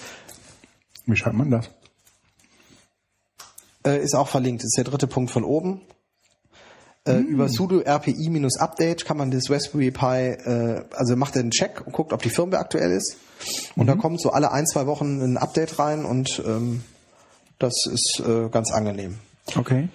[1.07, 1.71] Wie schreibt man das?
[3.89, 4.63] äh, ist auch verlinkt.
[4.63, 5.81] Das ist der dritte Punkt von oben.
[7.09, 7.27] Äh, Hm.
[7.29, 11.93] Über sudo RPI-Update kann man das Raspberry Pi, äh, also macht er einen Check und
[11.93, 13.17] guckt, ob die Firmware aktuell ist.
[13.77, 13.87] Und Mhm.
[13.87, 16.83] da kommt so alle ein, zwei Wochen ein Update rein und ähm,
[17.59, 19.19] das ist äh, ganz angenehm.
[19.57, 19.89] Okay.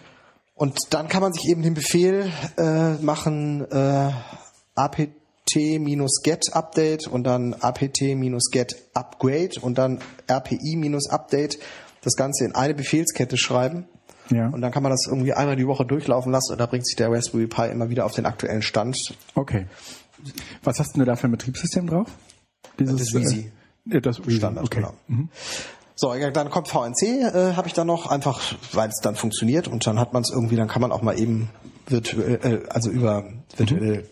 [0.55, 4.11] Und dann kann man sich eben den Befehl äh, machen, äh,
[4.75, 9.99] apt-get update und dann apt-get upgrade und dann
[10.29, 11.59] rpi-update
[12.01, 13.87] das Ganze in eine Befehlskette schreiben.
[14.29, 14.49] Ja.
[14.49, 16.95] Und dann kann man das irgendwie einmal die Woche durchlaufen lassen und da bringt sich
[16.95, 19.15] der Raspberry Pi immer wieder auf den aktuellen Stand.
[19.35, 19.67] Okay.
[20.63, 22.09] Was hast du da für ein Betriebssystem drauf?
[22.79, 23.51] Dieses, Das Wheezy.
[23.89, 24.21] Äh, das.
[24.27, 24.81] Standard, okay.
[25.07, 25.27] genau.
[25.95, 29.67] So, ja, dann kommt VNC, äh, habe ich dann noch, einfach weil es dann funktioniert
[29.67, 31.49] und dann hat man es irgendwie, dann kann man auch mal eben
[31.87, 33.25] virtuell, äh, also über
[33.57, 34.05] virtuelle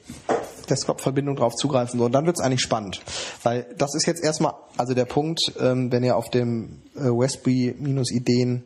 [0.70, 2.00] Desktop-Verbindung drauf zugreifen.
[2.00, 3.02] So, und dann wird es eigentlich spannend.
[3.44, 8.64] Weil das ist jetzt erstmal, also der Punkt, ähm, wenn ihr auf dem äh, Raspberry-Ideen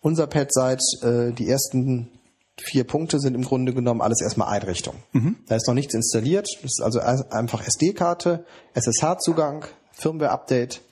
[0.00, 2.10] unser Pad seid, äh, die ersten
[2.60, 4.94] vier Punkte sind im Grunde genommen alles erstmal Einrichtung.
[5.46, 6.46] Da ist noch nichts installiert.
[6.62, 8.44] Das ist also ein- einfach SD-Karte,
[8.74, 10.82] SSH-Zugang, Firmware-Update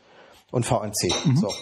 [0.50, 1.12] und VNC.
[1.36, 1.52] So.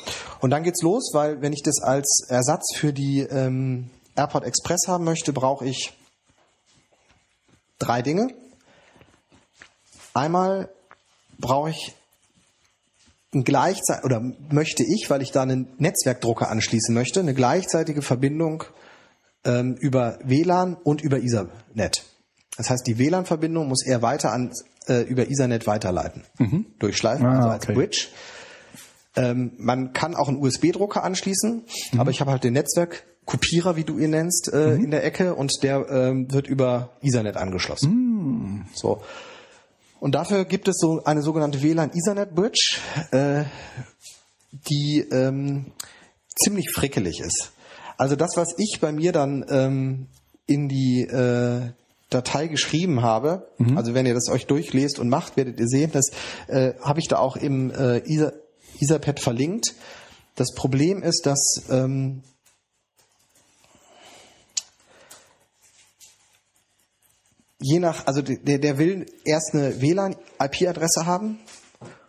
[0.40, 4.86] Und dann geht's los, weil wenn ich das als Ersatz für die ähm, AirPod Express
[4.86, 5.92] haben möchte, brauche ich
[7.80, 8.28] drei Dinge.
[10.14, 10.68] Einmal
[11.38, 11.95] brauche ich
[13.36, 14.20] ein gleichzeitig oder
[14.50, 18.64] möchte ich, weil ich da einen Netzwerkdrucker anschließen möchte, eine gleichzeitige Verbindung
[19.44, 22.04] ähm, über WLAN und über Ethernet.
[22.56, 24.50] Das heißt, die WLAN-Verbindung muss er weiter an
[24.88, 26.22] äh, über Ethernet weiterleiten,
[26.78, 27.74] durchschleifen, Ah, also als okay.
[27.74, 28.08] Bridge.
[29.14, 31.64] Ähm, man kann auch einen USB-Drucker anschließen,
[31.98, 35.62] aber ich habe halt den Netzwerkkopierer, wie du ihn nennst, äh, in der Ecke und
[35.62, 38.66] der ähm, wird über Ethernet angeschlossen.
[38.74, 39.02] So.
[40.00, 42.78] Und dafür gibt es so eine sogenannte WLAN Ethernet Bridge,
[43.10, 43.44] äh,
[44.68, 45.72] die ähm,
[46.34, 47.52] ziemlich frickelig ist.
[47.96, 50.06] Also das, was ich bei mir dann ähm,
[50.46, 51.72] in die äh,
[52.10, 56.10] Datei geschrieben habe, also wenn ihr das euch durchlest und macht, werdet ihr sehen, das
[56.46, 58.32] äh, habe ich da auch im äh, Ether,
[58.78, 59.74] Etherpad verlinkt.
[60.36, 62.22] Das Problem ist, dass ähm,
[67.58, 71.38] je nach, also der, der will erst eine WLAN-IP-Adresse haben,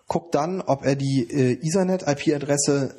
[0.07, 2.95] guckt dann, ob er die äh, Ethernet-IP-Adresse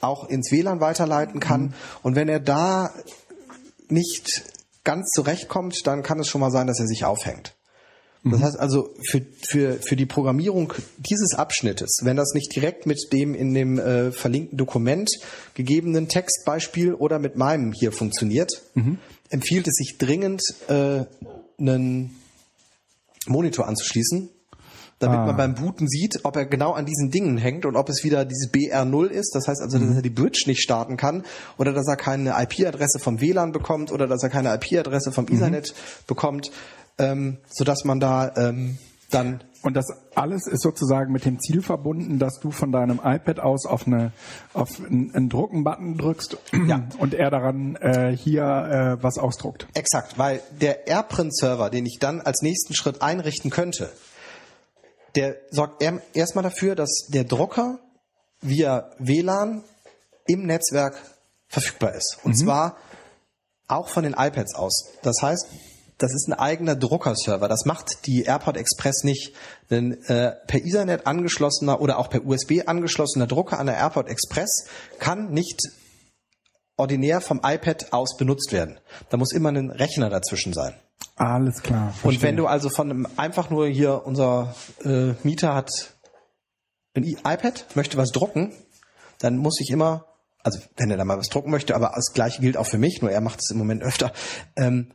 [0.00, 1.74] auch ins WLAN weiterleiten kann.
[2.02, 2.92] Und wenn er da
[3.88, 4.44] nicht
[4.84, 7.54] ganz zurechtkommt, dann kann es schon mal sein, dass er sich aufhängt.
[8.24, 13.12] Das heißt also, für, für, für die Programmierung dieses Abschnittes, wenn das nicht direkt mit
[13.12, 15.10] dem in dem äh, verlinkten Dokument
[15.54, 18.62] gegebenen Textbeispiel oder mit meinem hier funktioniert,
[19.28, 21.04] empfiehlt es sich dringend, äh,
[21.62, 22.14] einen
[23.26, 24.28] Monitor anzuschließen,
[24.98, 25.26] damit Ah.
[25.26, 28.24] man beim Booten sieht, ob er genau an diesen Dingen hängt und ob es wieder
[28.24, 31.24] dieses BR0 ist, das heißt also, dass er die Bridge nicht starten kann
[31.58, 35.74] oder dass er keine IP-Adresse vom WLAN bekommt oder dass er keine IP-Adresse vom Ethernet
[36.06, 36.50] bekommt,
[36.98, 38.78] ähm, sodass man da ähm,
[39.14, 43.40] dann Und das alles ist sozusagen mit dem Ziel verbunden, dass du von deinem iPad
[43.40, 44.12] aus auf eine
[44.54, 46.36] auf einen, einen Drucken-Button drückst
[46.66, 46.88] Ja.
[46.98, 49.66] und er daran äh, hier äh, was ausdruckt.
[49.74, 53.90] Exakt, weil der AirPrint-Server, den ich dann als nächsten Schritt einrichten könnte,
[55.14, 57.78] der sorgt er- erstmal dafür, dass der Drucker
[58.40, 59.62] via WLAN
[60.26, 60.96] im Netzwerk
[61.48, 62.18] verfügbar ist.
[62.24, 62.76] Und zwar
[63.68, 64.88] auch von den iPads aus.
[65.02, 65.46] Das heißt,
[66.02, 67.48] das ist ein eigener Druckerserver.
[67.48, 69.34] Das macht die AirPod Express nicht.
[69.70, 74.66] Ein äh, per Ethernet angeschlossener oder auch per USB angeschlossener Drucker an der AirPod Express
[74.98, 75.62] kann nicht
[76.76, 78.80] ordinär vom iPad aus benutzt werden.
[79.10, 80.74] Da muss immer ein Rechner dazwischen sein.
[81.14, 81.88] Alles klar.
[81.88, 82.22] Und verstehe.
[82.22, 85.94] wenn du also von einem einfach nur hier unser äh, Mieter hat
[86.94, 88.52] ein iPad, möchte was drucken,
[89.20, 90.06] dann muss ich immer,
[90.42, 93.00] also wenn er da mal was drucken möchte, aber das gleiche gilt auch für mich,
[93.02, 94.12] nur er macht es im Moment öfter,
[94.56, 94.92] ähm,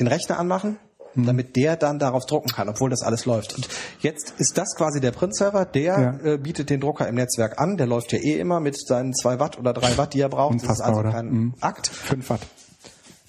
[0.00, 0.78] den Rechner anmachen,
[1.14, 1.26] Hm.
[1.26, 3.54] damit der dann darauf drucken kann, obwohl das alles läuft.
[3.54, 3.68] Und
[4.00, 6.32] jetzt ist das quasi der Print-Server, der Ja.
[6.32, 9.38] äh, bietet den Drucker im Netzwerk an, der läuft ja eh immer mit seinen zwei
[9.38, 10.56] Watt oder drei Watt, die er braucht.
[10.64, 11.12] Das ist also oder?
[11.12, 11.54] kein Mhm.
[11.60, 11.86] Akt.
[11.86, 12.40] 5 Watt.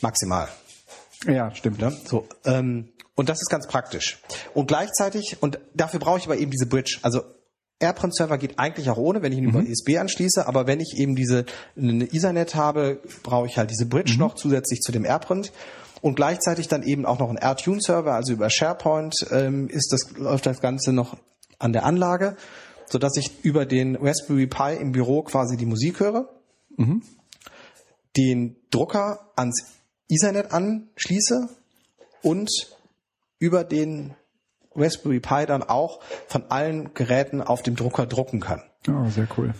[0.01, 0.47] Maximal.
[1.27, 1.79] Ja, stimmt.
[1.79, 1.95] Ne?
[2.05, 4.19] So, ähm, und das ist ganz praktisch.
[4.53, 6.97] Und gleichzeitig, und dafür brauche ich aber eben diese Bridge.
[7.03, 7.21] Also
[7.79, 10.95] AirPrint Server geht eigentlich auch ohne, wenn ich ihn über USB anschließe, aber wenn ich
[10.97, 11.45] eben diese
[11.77, 15.51] eine Ethernet habe, brauche ich halt diese Bridge noch zusätzlich zu dem AirPrint.
[16.05, 20.11] Und gleichzeitig dann eben auch noch ein AirTune Server, also über SharePoint ähm, ist das,
[20.15, 21.17] läuft das Ganze noch
[21.57, 22.37] an der Anlage,
[22.85, 26.29] so dass ich über den Raspberry Pi im Büro quasi die Musik höre,
[28.15, 29.63] den Drucker ans
[30.07, 31.49] Ethernet anschließe
[32.21, 32.51] und
[33.39, 34.13] über den
[34.75, 38.61] Raspberry Pi dann auch von allen Geräten auf dem Drucker drucken kann.
[38.87, 39.55] Oh, sehr cool.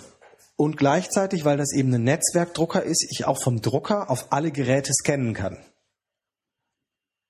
[0.58, 4.94] Und gleichzeitig, weil das eben ein Netzwerkdrucker ist, ich auch vom Drucker auf alle Geräte
[4.94, 5.58] scannen kann.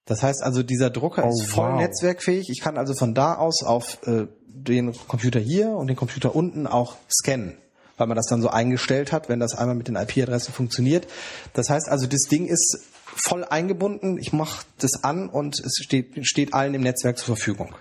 [0.05, 1.79] Das heißt also, dieser Drucker Oh, ist voll wow.
[1.79, 2.49] netzwerkfähig.
[2.49, 6.67] Ich kann also von da aus auf äh, den Computer hier und den Computer unten
[6.67, 7.57] auch scannen,
[7.97, 11.07] weil man das dann so eingestellt hat, wenn das einmal mit den IP-Adressen funktioniert.
[11.53, 14.17] Das heißt also, das Ding ist voll eingebunden.
[14.19, 17.75] Ich mache das an und es steht, steht allen im Netzwerk zur Verfügung.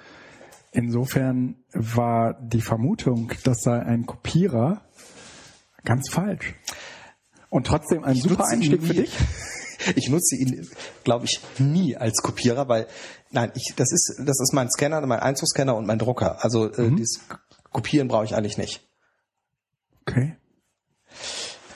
[0.73, 4.83] Insofern war die Vermutung, das sei ein Kopierer,
[5.85, 6.55] ganz falsch.
[7.49, 9.13] Und trotzdem ein super nutze ihn Einstieg für dich.
[9.97, 10.69] Ich nutze ihn,
[11.05, 12.87] glaube ich, nie als Kopierer, weil
[13.31, 16.45] nein, ich, das ist das ist mein Scanner, mein Einzugsscanner und mein Drucker.
[16.45, 16.97] Also äh, Mhm.
[16.97, 17.21] dieses
[17.73, 18.81] Kopieren brauche ich eigentlich nicht.
[20.07, 20.37] Okay.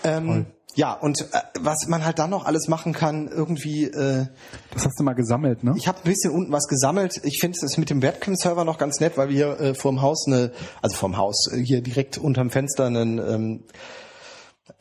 [0.04, 4.26] Ähm, ja, und äh, was man halt dann noch alles machen kann, irgendwie, äh,
[4.72, 5.74] Das hast du mal gesammelt, ne?
[5.76, 7.20] ich habe ein bisschen unten was gesammelt.
[7.24, 10.26] Ich finde es mit dem Webcam-Server noch ganz nett, weil wir hier äh, vorm Haus
[10.28, 13.64] eine, also vorm Haus, äh, hier direkt unterm Fenster einen ähm,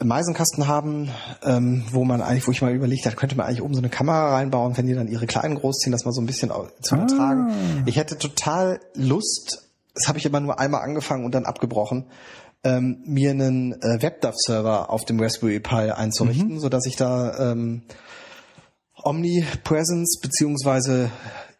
[0.04, 1.10] Meisenkasten haben,
[1.44, 3.90] ähm, wo man eigentlich, wo ich mal überlegt habe, könnte man eigentlich oben so eine
[3.90, 6.98] Kamera reinbauen, wenn die dann ihre Kleinen großziehen, das mal so ein bisschen zu Ah.
[6.98, 7.84] übertragen.
[7.86, 12.06] Ich hätte total Lust, das habe ich aber nur einmal angefangen und dann abgebrochen,
[12.64, 16.60] ähm, mir einen äh, WebDAV-Server auf dem Raspberry Pi einzurichten, Mhm.
[16.60, 17.84] so dass ich da ähm,
[19.04, 21.12] Omnipresence beziehungsweise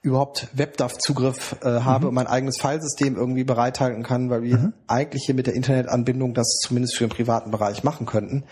[0.08, 5.36] überhaupt WebDAV-Zugriff äh, habe und mein eigenes Filesystem irgendwie bereithalten kann, weil wir eigentlich hier
[5.36, 8.44] mit der Internetanbindung das zumindest für den privaten Bereich machen könnten.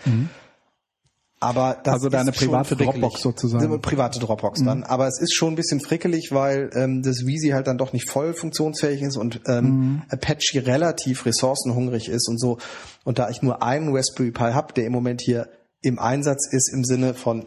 [1.38, 2.76] Aber das Also deine private.
[2.76, 3.64] Dropbox sozusagen.
[3.64, 4.84] Eine private Dropbox dann.
[4.84, 8.08] Aber es ist schon ein bisschen frickelig, weil ähm, das Wheezy halt dann doch nicht
[8.08, 12.56] voll funktionsfähig ist und ähm, Apache relativ ressourcenhungrig ist und so.
[13.04, 15.48] Und da ich nur einen Raspberry Pi habe, der im Moment hier
[15.82, 17.46] im Einsatz ist im Sinne von,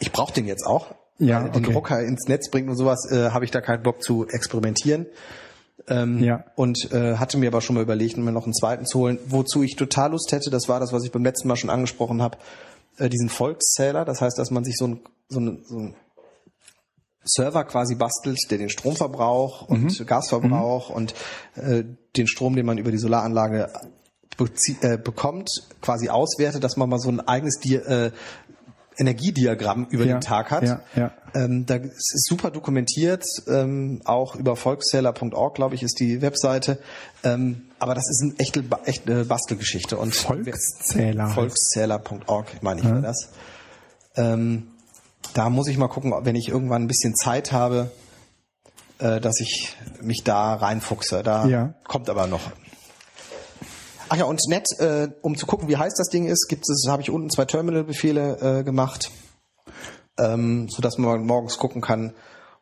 [0.00, 1.72] ich brauche den jetzt auch, Ja, weil den okay.
[1.72, 5.06] Drucker ins Netz bringt und sowas, äh, habe ich da keinen Bock zu experimentieren.
[5.88, 6.44] Ähm, Ja.
[6.56, 9.18] Und äh, hatte mir aber schon mal überlegt, mir noch einen zweiten zu holen.
[9.26, 12.22] Wozu ich total Lust hätte, das war das, was ich beim letzten Mal schon angesprochen
[12.22, 12.38] habe,
[12.98, 14.04] äh, diesen Volkszähler.
[14.04, 15.94] Das heißt, dass man sich so ein, so ein, so ein
[17.24, 21.14] Server quasi bastelt, der den Stromverbrauch und Gasverbrauch und
[21.54, 21.84] äh,
[22.16, 23.70] den Strom, den man über die Solaranlage
[24.80, 25.50] äh, bekommt,
[25.80, 28.10] quasi auswertet, dass man mal so ein eigenes Di äh,
[28.96, 30.64] Energiediagramm über Ja, den Tag hat.
[30.64, 31.10] ja, ja.
[31.34, 36.78] Ähm, da es ist super dokumentiert, ähm, auch über volkszähler.org, glaube ich, ist die Webseite.
[37.24, 39.96] Ähm, aber das ist eine echte, echte Bastelgeschichte.
[39.96, 43.30] Und Volkszähler Volkszähler.org, meine ich, war das.
[44.16, 44.68] Ähm,
[45.34, 47.90] da muss ich mal gucken, wenn ich irgendwann ein bisschen Zeit habe,
[48.98, 51.22] äh, dass ich mich da reinfuchse.
[51.22, 51.74] Da Ja.
[51.84, 52.42] kommt aber noch.
[54.12, 56.86] Ach ja, und nett, äh, um zu gucken, wie heiß das Ding ist, gibt es,
[56.86, 59.10] habe ich unten zwei Terminal-Befehle äh, gemacht,
[60.18, 62.12] ähm, so dass man morgens gucken kann,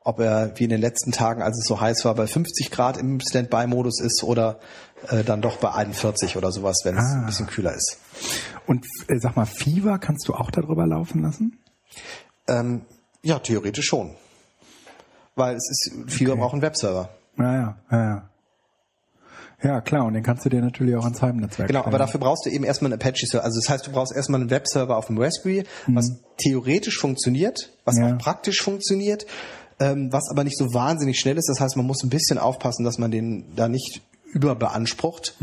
[0.05, 2.99] ob er wie in den letzten Tagen, als es so heiß war, bei 50 Grad
[2.99, 4.61] im Standby-Modus ist oder
[5.09, 7.19] äh, dann doch bei 41 oder sowas, wenn es Ah.
[7.19, 7.99] ein bisschen kühler ist.
[8.69, 11.59] Und äh, sag mal, Fever kannst du auch darüber laufen lassen?
[12.47, 12.83] Ähm,
[13.23, 14.15] ja, theoretisch schon.
[15.35, 17.09] Weil es ist, Fieber braucht einen Webserver.
[17.37, 18.30] Ja, ja, ja,
[19.63, 19.81] ja.
[19.81, 21.99] Klar, und den kannst du dir natürlich auch ans Heimnetzwerk Genau, aber stellen.
[22.01, 23.45] dafür brauchst du eben erstmal einen Apache-Server.
[23.45, 27.97] Also das heißt, du brauchst erstmal einen Webserver auf dem Raspberry, was theoretisch funktioniert, was
[27.99, 28.15] Ja.
[28.15, 29.27] auch praktisch funktioniert,
[29.79, 31.49] ähm, was aber nicht so wahnsinnig schnell ist.
[31.49, 34.03] Das heißt, man muss ein bisschen aufpassen, dass man den da nicht
[34.33, 35.35] überbeansprucht.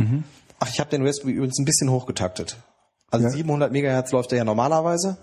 [0.60, 2.58] Ach, ich habe den Raspberry übrigens ein bisschen hochgetaktet.
[3.12, 3.32] Also Ja.
[3.32, 5.18] 700 Megahertz läuft er ja normalerweise.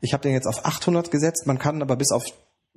[0.00, 1.46] Ich habe den jetzt auf 800 gesetzt.
[1.46, 2.24] Man kann aber bis auf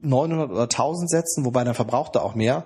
[0.01, 2.66] 900 oder 1000 setzen, wobei dann verbraucht er auch mehr.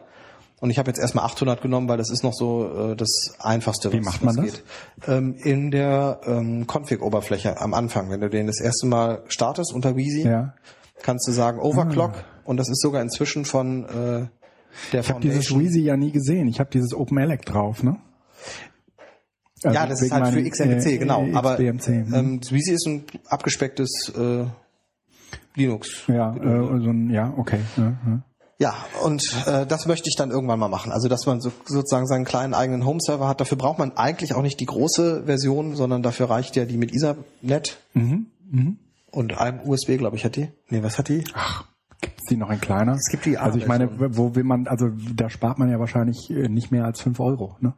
[0.59, 3.93] Und ich habe jetzt erstmal 800 genommen, weil das ist noch so äh, das Einfachste,
[3.93, 4.45] Wie macht man das?
[4.45, 4.63] geht.
[5.07, 9.95] Ähm, in der ähm, Config-Oberfläche am Anfang, wenn du den das erste Mal startest unter
[9.95, 10.55] Wheezy, Ja.
[11.03, 14.27] kannst du sagen Overclock und das ist sogar inzwischen von äh,
[14.93, 15.55] der Ich habe dieses.
[15.55, 16.47] Wheezy ja nie gesehen.
[16.47, 17.97] Ich habe dieses OpenELEC drauf, ne?
[19.63, 21.25] Also ja, das ist halt für XMPC, äh, genau.
[21.33, 22.13] Aber XBMC, hm.
[22.13, 24.45] ähm, Wheezy ist ein abgespecktes äh,
[25.55, 26.03] Linux.
[26.07, 27.59] ja, äh, so ein, ja, okay.
[27.75, 28.21] Ja, ja.
[28.59, 30.91] Ja, und äh, das möchte ich dann irgendwann mal machen.
[30.91, 33.39] Also, dass man so, sozusagen seinen kleinen eigenen Home-Server hat.
[33.39, 36.91] Dafür braucht man eigentlich auch nicht die große Version, sondern dafür reicht ja die mit
[36.91, 37.77] Ethernet.
[37.93, 38.25] Mhm,
[39.11, 40.49] Und einem USB, glaube ich, hat die.
[40.69, 41.23] Nee, was hat die?
[41.35, 41.65] Ach,
[42.27, 42.93] gibt's die noch in kleiner?
[42.93, 46.29] Es gibt die Also ich meine, wo will man, also da spart man ja wahrscheinlich
[46.29, 47.73] äh, nicht mehr als fünf Euro, ne?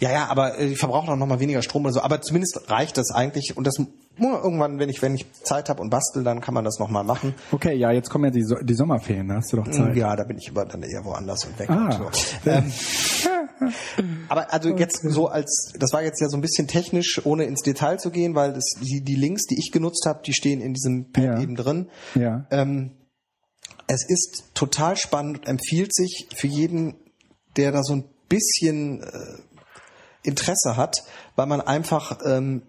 [0.00, 2.00] Ja, ja, aber äh, die verbrauchen auch noch mal weniger Strom oder so.
[2.02, 3.56] Aber zumindest reicht das eigentlich.
[3.56, 3.76] Und das
[4.20, 6.88] nur irgendwann, wenn ich wenn ich Zeit habe und bastel, dann kann man das noch
[6.90, 7.34] mal machen.
[7.52, 9.94] Okay, ja, jetzt kommen ja die, So- die Sommerferien, da hast du doch Zeit.
[9.96, 11.70] Ja, da bin ich aber dann eher woanders und weg.
[11.70, 11.84] Ah.
[12.04, 12.50] und so.
[12.50, 12.72] ähm,
[14.28, 17.62] Aber also jetzt so als, das war jetzt ja so ein bisschen technisch, ohne ins
[17.62, 20.74] Detail zu gehen, weil das, die, die Links, die ich genutzt habe, die stehen in
[20.74, 21.40] diesem Pad Ja.
[21.40, 21.88] eben drin.
[22.14, 22.46] Ja.
[22.50, 22.92] Ähm,
[23.88, 26.94] es ist total spannend und empfiehlt sich für jeden,
[27.56, 29.42] der da so ein bisschen äh,
[30.22, 31.04] Interesse hat,
[31.36, 32.62] weil man einfach ähm,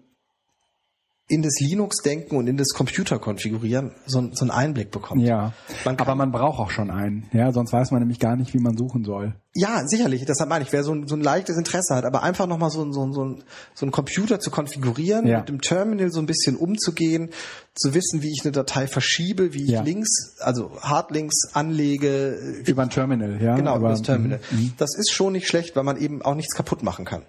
[1.30, 5.22] in das Linux-Denken und in das Computer-Konfigurieren so, ein- so einen Einblick bekommt.
[5.22, 5.52] Ja,
[5.84, 7.26] Man aber man braucht auch schon einen.
[7.32, 9.34] Ja, sonst weiß man nämlich gar nicht, wie man suchen soll.
[9.54, 10.24] Ja, sicherlich.
[10.26, 12.84] Deshalb meine ich, wer so ein, so ein leichtes Interesse hat, aber einfach nochmal so,
[12.92, 13.36] so, so,
[13.74, 15.38] so einen Computer zu konfigurieren, Ja.
[15.38, 17.30] mit dem Terminal so ein bisschen umzugehen,
[17.74, 19.82] zu wissen, wie ich eine Datei verschiebe, wie ich Ja.
[19.82, 23.56] Links, also Hardlinks anlege, Über ein Terminal, ja.
[23.56, 24.40] genau, aber, über das Terminal.
[24.50, 24.72] Mhm.
[24.78, 27.22] Das ist schon nicht schlecht, weil man eben auch nichts kaputt machen kann.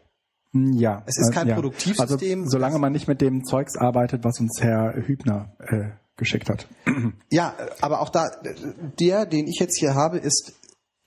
[0.54, 1.04] Mhm, Ja.
[1.06, 1.56] Es ist kein ja.
[1.56, 2.39] Produktivsystem.
[2.41, 6.68] Also, solange man nicht mit dem Zeugs arbeitet, was uns Herr Hübner äh, geschickt hat.
[7.30, 8.30] Ja, aber auch da,
[8.99, 10.54] der, den ich jetzt hier habe, ist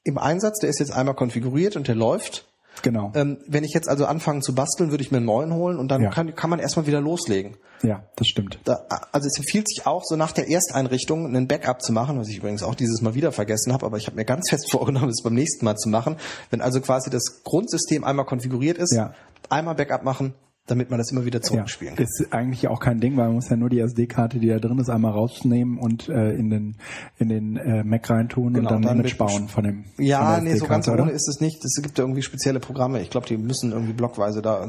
[0.03, 2.47] im Einsatz, der ist jetzt einmal konfiguriert und der läuft.
[2.83, 3.13] Genau.
[3.15, 5.89] Ähm, wenn ich jetzt also anfange zu basteln, würde ich mir einen neuen holen und
[5.89, 6.11] dann Ja.
[6.11, 7.57] kann, kann man erstmal wieder loslegen.
[7.83, 8.59] ja, das stimmt.
[8.65, 12.29] Da, also es empfiehlt sich auch, so nach der Ersteinrichtung einen Backup zu machen, was
[12.29, 15.11] ich übrigens auch dieses Mal wieder vergessen habe, aber ich habe mir ganz fest vorgenommen,
[15.11, 16.17] es beim nächsten Mal zu machen.
[16.51, 19.15] Wenn also quasi das Grundsystem einmal konfiguriert ist, Ja.
[19.51, 20.35] Einmal Backup machen,
[20.67, 21.43] damit man das immer wieder Ja.
[21.43, 22.05] zurückspielen kann.
[22.05, 24.79] Ist eigentlich auch kein Ding, weil man muss ja nur die SD-Karte, die da drin
[24.79, 26.77] ist, einmal rausnehmen und äh, in den
[27.19, 29.85] in den äh, Mac reintun Genau, und dann, dann ein Image mit- bauen von dem.
[29.99, 31.63] Ja, von nee, so ganz ohne ist es nicht.
[31.65, 33.03] Es gibt ja irgendwie spezielle Programme.
[33.03, 34.65] Ich glaube, die müssen irgendwie blockweise da.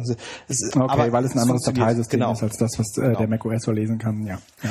[0.49, 1.61] Ist- Okay, aber weil es ein anderes.
[1.63, 2.34] Dateisystem genau.
[2.34, 3.17] ist als das, was äh, Genau.
[3.19, 4.26] der Mac OS so lesen kann.
[4.26, 4.39] Ja.
[4.63, 4.69] ja.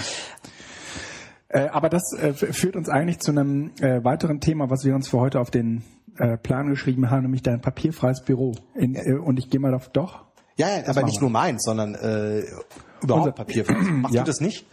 [1.48, 5.08] Äh, aber das äh, führt uns eigentlich zu einem äh, weiteren Thema, was wir uns
[5.08, 5.82] für heute auf den
[6.18, 8.54] äh, Plan geschrieben haben, nämlich dein papierfreies Büro.
[8.74, 10.24] In, äh, und ich gehe mal auf doch.
[10.56, 11.22] Ja, ja aber nicht wir.
[11.22, 12.40] nur meins, sondern äh,
[13.02, 13.64] überhaupt Unser- Papier.
[13.68, 14.22] Machst Ja.
[14.22, 14.66] du das nicht?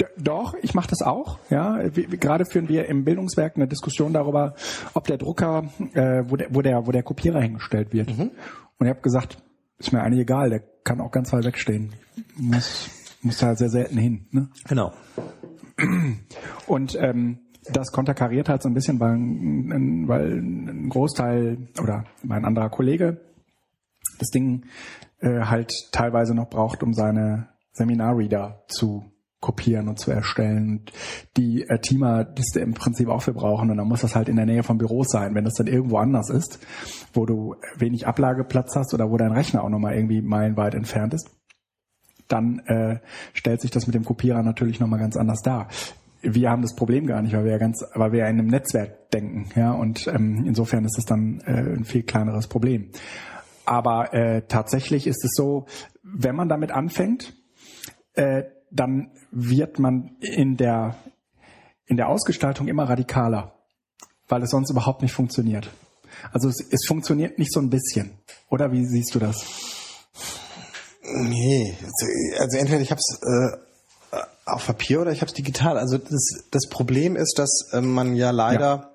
[0.00, 1.38] D doch, ich mache das auch.
[1.50, 4.54] Ja, wir, wir, gerade führen wir im Bildungswerk eine Diskussion darüber,
[4.94, 8.16] ob der Drucker, äh, wo der, wo der, wo der Kopierer hingestellt wird.
[8.16, 8.30] Mhm.
[8.78, 9.42] Und ich habe gesagt,
[9.78, 11.92] ist mir eigentlich egal, der kann auch ganz weit wegstehen.
[12.36, 12.88] Muss,
[13.22, 14.26] muss da sehr selten hin.
[14.30, 14.48] Ne?
[14.68, 14.92] Genau.
[16.66, 17.38] Und ähm,
[17.72, 23.20] das konterkariert halt so ein bisschen, weil, ein- weil ein Großteil oder mein anderer Kollege
[24.18, 24.64] das Ding
[25.20, 29.04] äh, halt teilweise noch braucht, um seine Seminarreader zu
[29.40, 30.68] kopieren und zu erstellen.
[30.80, 30.92] Und
[31.36, 34.36] die äh, Teamer das im Prinzip auch für brauchen und dann muss das halt in
[34.36, 35.34] der Nähe von Büros sein.
[35.34, 36.58] Wenn das dann irgendwo anders ist,
[37.14, 41.30] wo du wenig Ablageplatz hast oder wo dein Rechner auch nochmal irgendwie meilenweit entfernt ist,
[42.28, 43.00] dann äh,
[43.32, 45.68] stellt sich das mit dem Kopierer natürlich nochmal ganz anders dar.
[46.22, 48.48] Wir haben das Problem gar nicht, weil wir ja ganz, weil wir ja in einem
[48.48, 52.90] Netzwerk denken, ja, und ähm, insofern ist es dann äh, ein viel kleineres Problem.
[53.64, 55.66] Aber äh, tatsächlich ist es so,
[56.02, 57.34] wenn man damit anfängt,
[58.14, 60.96] äh, dann wird man in der
[61.86, 63.52] in der Ausgestaltung immer radikaler,
[64.28, 65.70] weil es sonst überhaupt nicht funktioniert.
[66.32, 68.12] Also es, es funktioniert nicht so ein bisschen,
[68.48, 69.44] oder wie siehst du das?
[71.02, 71.74] Nee,
[72.38, 73.69] also entweder ich habe es äh,
[74.52, 75.78] auf Papier oder ich habe es digital.
[75.78, 78.92] Also das, das Problem ist, dass äh, man ja leider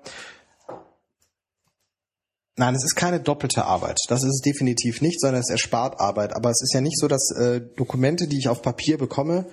[2.58, 4.00] Nein, es ist keine doppelte Arbeit.
[4.08, 6.34] Das ist es definitiv nicht, sondern es erspart Arbeit.
[6.34, 9.44] Aber es ist ja nicht so, dass äh, Dokumente, die ich auf Papier bekomme,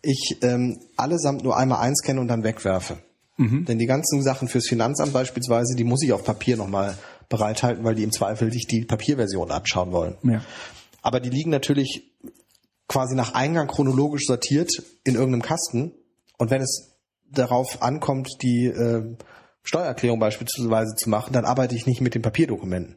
[0.00, 2.98] ich ähm, allesamt nur einmal einscanne und dann wegwerfe.
[3.38, 6.96] Denn die ganzen Sachen fürs Finanzamt beispielsweise, die muss ich auf Papier nochmal
[7.28, 10.16] bereithalten, weil die im Zweifel sich die Papierversion anschauen wollen.
[10.22, 10.42] Ja.
[11.02, 12.10] Aber die liegen natürlich
[12.88, 14.70] quasi nach Eingang chronologisch sortiert
[15.04, 15.92] in irgendeinem Kasten.
[16.38, 16.96] Und wenn es
[17.30, 19.04] darauf ankommt, die äh,
[19.62, 22.96] Steuererklärung beispielsweise zu machen, dann arbeite ich nicht mit den Papierdokumenten,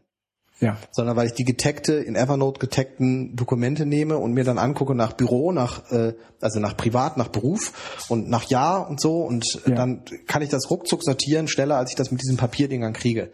[0.62, 0.78] Ja.
[0.92, 5.12] sondern weil ich die getaggte, in Evernote getaggten Dokumente nehme und mir dann angucke nach
[5.13, 9.18] Büro, nach äh, also nach Privat, nach Beruf und nach Jahr und so.
[9.24, 9.76] Und äh, Ja.
[9.76, 13.32] dann kann ich das ruckzuck sortieren, schneller als ich das mit diesen Papierdingern kriege.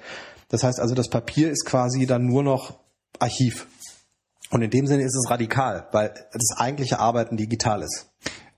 [0.50, 2.80] Das heißt also, das Papier ist quasi dann nur noch
[3.20, 3.68] Archiv.
[4.50, 8.10] Und in dem Sinne ist es radikal, weil das eigentliche Arbeiten digital ist.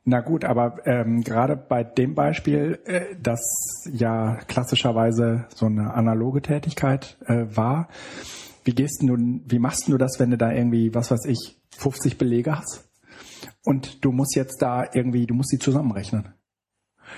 [0.05, 3.41] Na gut, aber ähm, gerade bei dem Beispiel, äh, das
[3.91, 7.89] ja klassischerweise so eine analoge Tätigkeit äh, war,
[8.63, 12.17] wie gehst du, wie machst du das, wenn du da irgendwie, was weiß ich, 50
[12.17, 12.89] Belege hast
[13.63, 16.33] und du musst jetzt da irgendwie, du musst die zusammenrechnen.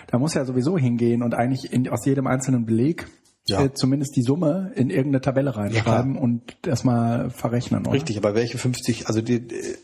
[0.07, 3.07] Da muss ja sowieso hingehen und eigentlich in, aus jedem einzelnen Beleg
[3.47, 3.63] Ja.
[3.63, 7.81] äh, zumindest die Summe in irgendeine Tabelle reinschreiben und erstmal verrechnen.
[7.81, 7.93] Oder?
[7.93, 9.75] Richtig, aber welche 50, also die, die,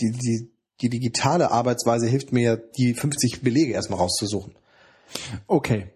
[0.00, 0.50] die, die,
[0.80, 4.54] die digitale Arbeitsweise hilft mir, die 50 Belege erstmal rauszusuchen.
[5.46, 5.88] Okay.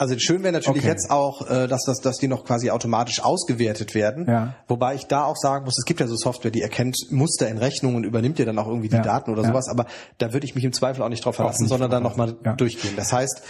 [0.00, 0.92] Also schön wäre natürlich Okay.
[0.92, 4.26] jetzt auch, äh, dass, das, dass die noch quasi automatisch ausgewertet werden.
[4.28, 4.54] Ja.
[4.68, 7.58] Wobei ich da auch sagen muss, es gibt ja so Software, die erkennt Muster in
[7.58, 9.02] Rechnungen und übernimmt dir dann auch irgendwie die Ja.
[9.02, 9.48] Daten oder Ja.
[9.48, 9.68] sowas.
[9.68, 9.86] Aber
[10.18, 12.36] da würde ich mich im Zweifel auch nicht drauf verlassen, nicht sondern dann drauf nochmal
[12.44, 12.52] Ja.
[12.54, 12.92] durchgehen.
[12.96, 13.42] Das heißt,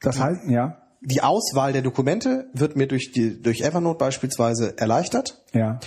[0.00, 0.78] Das heißt, ja.
[1.00, 5.42] Die Auswahl der Dokumente wird mir durch die durch Evernote beispielsweise erleichtert.
[5.52, 5.78] Ja.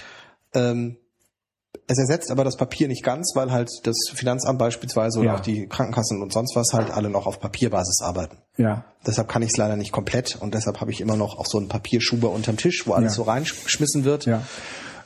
[0.53, 0.97] Ähm,
[1.87, 5.35] es ersetzt aber das Papier nicht ganz, weil halt das Finanzamt beispielsweise oder Ja.
[5.35, 8.37] auch die Krankenkassen und sonst was halt alle noch auf Papierbasis arbeiten.
[8.57, 8.85] Ja.
[9.05, 11.57] Deshalb kann ich es leider nicht komplett und deshalb habe ich immer noch auch so
[11.57, 13.15] einen Papierschuber unterm Tisch, wo alles Ja.
[13.17, 14.25] so reingeschmissen wird.
[14.25, 14.41] Ja.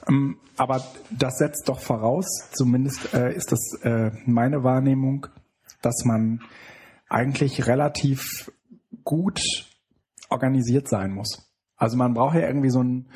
[0.07, 5.27] Ähm, aber das setzt doch voraus, zumindest äh, ist das äh, meine Wahrnehmung,
[5.81, 6.41] dass man
[7.09, 8.51] eigentlich relativ
[9.03, 9.41] gut
[10.33, 11.53] organisiert sein muss.
[11.77, 13.07] Also man braucht ja irgendwie so ein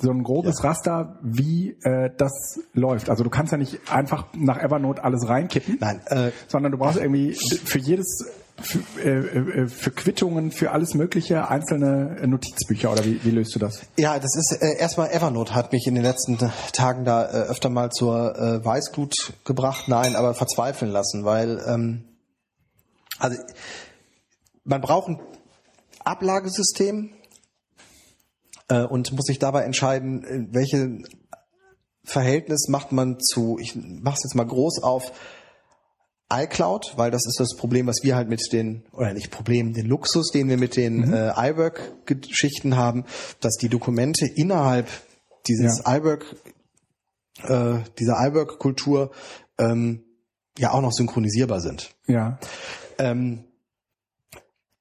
[0.00, 3.10] so ein grobes Raster, wie äh, das läuft.
[3.10, 6.98] Also du kannst ja nicht einfach nach Evernote alles reinkippen, Nein, äh, sondern du brauchst
[6.98, 8.26] irgendwie für jedes
[8.60, 13.54] für, äh, äh, für Quittungen, für alles mögliche einzelne äh, Notizbücher oder wie, wie löst
[13.54, 13.80] du das?
[13.96, 16.38] Ja, das ist äh, erstmal Evernote hat mich in den letzten
[16.72, 19.88] Tagen da äh, öfter mal zur äh, Weißglut gebracht.
[19.88, 22.04] Nein, aber verzweifeln lassen, weil ähm,
[23.18, 23.36] also
[24.64, 25.20] man braucht ein
[26.04, 27.10] Ablagesystem
[28.68, 30.98] äh, und muss sich dabei entscheiden, in welche
[32.04, 35.12] Verhältnis macht man zu, ich mach's jetzt mal groß auf,
[36.32, 39.86] iCloud, weil das ist das Problem, was wir halt mit den, oder nicht Problem, den
[39.86, 43.04] Luxus, den wir mit den äh, iWork-Geschichten haben,
[43.40, 44.88] dass die Dokumente innerhalb
[45.46, 46.24] dieses iWork,
[47.42, 49.10] äh, dieser iWork-Kultur
[49.58, 50.02] ähm,
[50.58, 51.94] ja auch noch synchronisierbar sind.
[52.06, 52.38] Ja.
[52.98, 53.44] Ähm,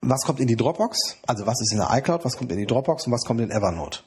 [0.10, 1.18] was kommt in die Dropbox?
[1.28, 3.52] Also was ist in der iCloud, was kommt in die Dropbox und was kommt in
[3.52, 4.00] Evernote?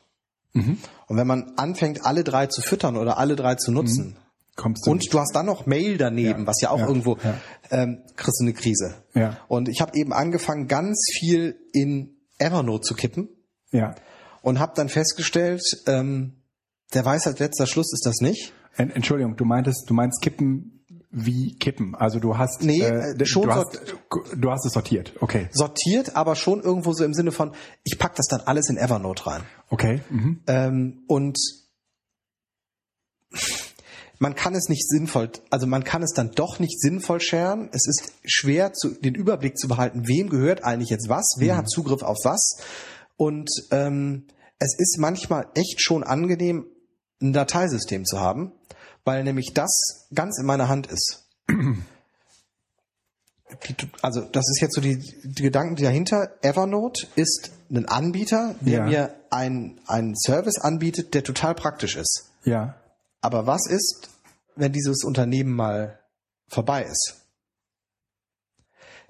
[0.52, 0.78] Mhm.
[1.06, 4.16] Und wenn man anfängt, alle drei zu füttern oder alle drei zu nutzen,
[4.56, 7.18] Kommst du und du hast dann noch Mail daneben, Ja, was ja auch ja, irgendwo,
[7.22, 7.34] ja.
[7.70, 8.94] ähm, kriegst du eine Krise.
[9.12, 9.36] Ja.
[9.48, 13.28] Und ich habe eben angefangen, ganz viel in Evernote zu kippen
[13.70, 13.94] Ja.
[14.40, 16.42] und habe dann festgestellt, ähm,
[16.94, 18.54] der Weisheit letzter Schluss ist das nicht.
[18.78, 20.75] En- Entschuldigung, du meintest, du meinst kippen
[21.18, 21.94] wie kippen.
[21.94, 23.80] Also du hast Nee, äh, äh, schon du, hast,
[24.36, 25.14] du hast es sortiert.
[25.20, 25.48] Okay.
[25.50, 27.52] Sortiert, aber schon irgendwo so im Sinne von,
[27.84, 29.42] ich pack das dann alles in Evernote rein.
[29.70, 30.02] Okay.
[30.10, 30.42] Mhm.
[30.46, 31.38] Ähm, und
[34.18, 37.70] man kann es nicht sinnvoll, also man kann es dann doch nicht sinnvoll scheren.
[37.72, 41.70] Es ist schwer, zu, den Überblick zu behalten, wem gehört eigentlich jetzt was, wer hat
[41.70, 42.58] Zugriff auf was.
[43.16, 44.26] Und ähm,
[44.58, 46.66] es ist manchmal echt schon angenehm,
[47.22, 48.52] ein Dateisystem zu haben,
[49.06, 51.24] weil nämlich das ganz in meiner Hand ist.
[51.48, 51.82] Die-
[54.02, 56.32] Also das ist jetzt so die, die Gedanken dahinter.
[56.42, 58.84] Evernote ist ein Anbieter, der Ja.
[58.84, 62.24] mir ein- einen Service anbietet, der total praktisch ist.
[62.44, 62.74] Ja.
[63.20, 64.10] Aber was ist,
[64.56, 66.00] wenn dieses Unternehmen mal
[66.48, 67.14] vorbei ist?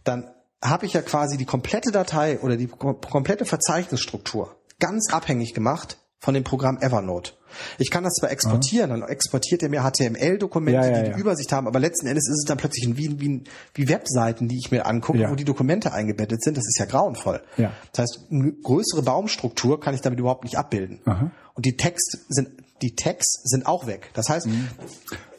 [0.04, 0.30] Dann
[0.62, 5.98] habe ich ja quasi die komplette Datei oder die kom komplette Verzeichnisstruktur ganz abhängig gemacht
[6.20, 7.32] von dem Programm Evernote.
[7.78, 11.14] Ich kann das zwar exportieren, dann exportiert er mir HTML-Dokumente, Ja, ja, die ja.
[11.14, 13.44] die Übersicht haben, aber letzten Endes ist es dann plötzlich ein- wie, wie,
[13.74, 16.56] wie Webseiten, die ich mir angucke, wo die Dokumente eingebettet sind.
[16.58, 17.42] Das ist ja grauenvoll.
[17.56, 21.00] Das heißt, eine größere Baumstruktur kann ich damit überhaupt nicht abbilden.
[21.06, 21.30] Aha.
[21.54, 22.50] Und die Text sind,
[22.82, 24.10] die Tags sind auch weg.
[24.12, 24.48] Das heißt,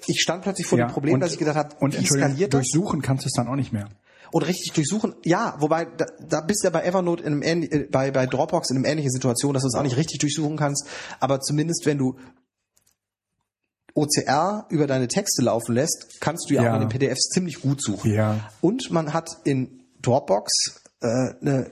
[0.08, 0.84] ich stand plötzlich vor Mhm.
[0.84, 2.62] dem Problem, und, dass ich gedacht habe, und wie skaliert das?
[2.62, 3.90] durchsuchen kannst du es dann auch nicht mehr.
[4.32, 7.72] Und richtig durchsuchen, ja, wobei da, da bist du ja bei Evernote in einem ähnlich,
[7.72, 10.58] äh, bei, bei Dropbox in einer ähnlichen Situation, dass du es auch nicht richtig durchsuchen
[10.58, 10.88] kannst,
[11.20, 12.18] aber zumindest wenn du
[13.94, 16.72] OCR über deine Texte laufen lässt, kannst du ja, Ja.
[16.72, 18.14] auch in den PDFs ziemlich gut suchen.
[18.14, 18.52] Ja.
[18.62, 21.08] Und man hat in Dropbox äh,
[21.41, 21.72] eine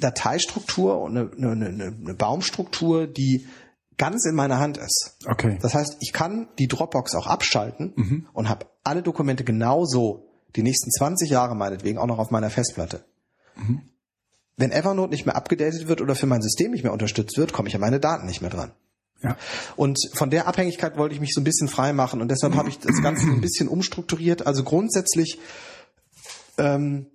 [0.00, 3.46] Dateistruktur und eine, eine, eine, eine Baumstruktur, die
[3.96, 5.16] ganz in meiner Hand ist.
[5.24, 5.58] Okay.
[5.62, 10.90] Das heißt, ich kann die Dropbox auch abschalten und habe alle Dokumente genauso die nächsten
[10.90, 13.04] 20 Jahre meinetwegen auch noch auf meiner Festplatte.
[14.56, 17.68] Wenn Evernote nicht mehr abgedatet wird oder für mein System nicht mehr unterstützt wird, komme
[17.68, 18.72] ich an meine Daten nicht mehr dran.
[19.22, 19.36] ja.
[19.76, 22.68] Und von der Abhängigkeit wollte ich mich so ein bisschen frei machen und deshalb habe
[22.68, 24.46] ich das Ganze ein bisschen umstrukturiert.
[24.46, 25.38] Also grundsätzlich
[26.58, 27.06] ähm,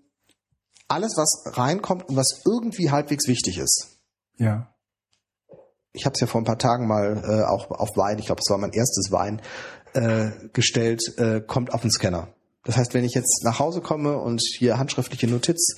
[0.87, 3.99] alles, was reinkommt und was irgendwie halbwegs wichtig ist.
[4.37, 4.73] Ja.
[5.93, 8.41] Ich habe es ja vor ein paar Tagen mal äh, auch auf Wein, ich glaube,
[8.43, 9.41] es war mein erstes Wein,
[9.93, 12.33] äh, gestellt, äh, kommt auf den Scanner.
[12.63, 15.75] Das heißt, wenn ich jetzt nach Hause komme und hier handschriftliche Notiz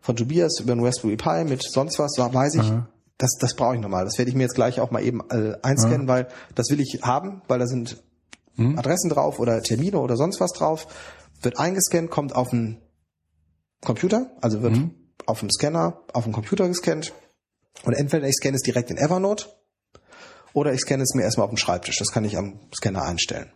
[0.00, 2.88] von Tobias über einen Raspberry Pi mit sonst was, da weiß ich, Aha.
[3.18, 4.04] das, das brauche ich nochmal.
[4.04, 7.00] Das werde ich mir jetzt gleich auch mal eben äh, einscannen, weil das will ich
[7.02, 8.02] haben, weil da sind
[8.56, 10.86] Adressen drauf oder Termine oder sonst was drauf.
[11.42, 12.80] Wird eingescannt, kommt auf den
[13.84, 14.78] Computer, also wird
[15.26, 17.12] auf dem Scanner, auf dem Computer gescannt.
[17.84, 19.46] Und entweder ich scanne es direkt in Evernote
[20.52, 21.98] oder ich scanne es mir erstmal auf dem Schreibtisch.
[21.98, 23.50] Das kann ich am Scanner einstellen.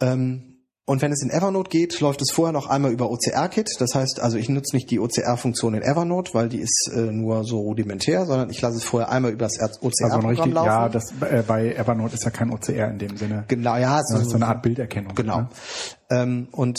[0.00, 0.55] Ähm,
[0.86, 3.76] und wenn es in Evernote geht, läuft es vorher noch einmal über OCR-Kit.
[3.80, 7.44] Das heißt, also ich nutze nicht die OCR-Funktion in Evernote, weil die ist äh, nur
[7.44, 10.66] so rudimentär, sondern ich lasse es vorher einmal über das Also OCR-Programm richtig, laufen.
[10.66, 13.44] ja, das äh, bei Evernote ist ja kein OCR in dem Sinne.
[13.48, 15.14] genau, ja, Das ist so eine Art Bilderkennung.
[15.16, 15.40] Genau.
[15.40, 15.48] Ne?
[16.10, 16.78] Ähm, und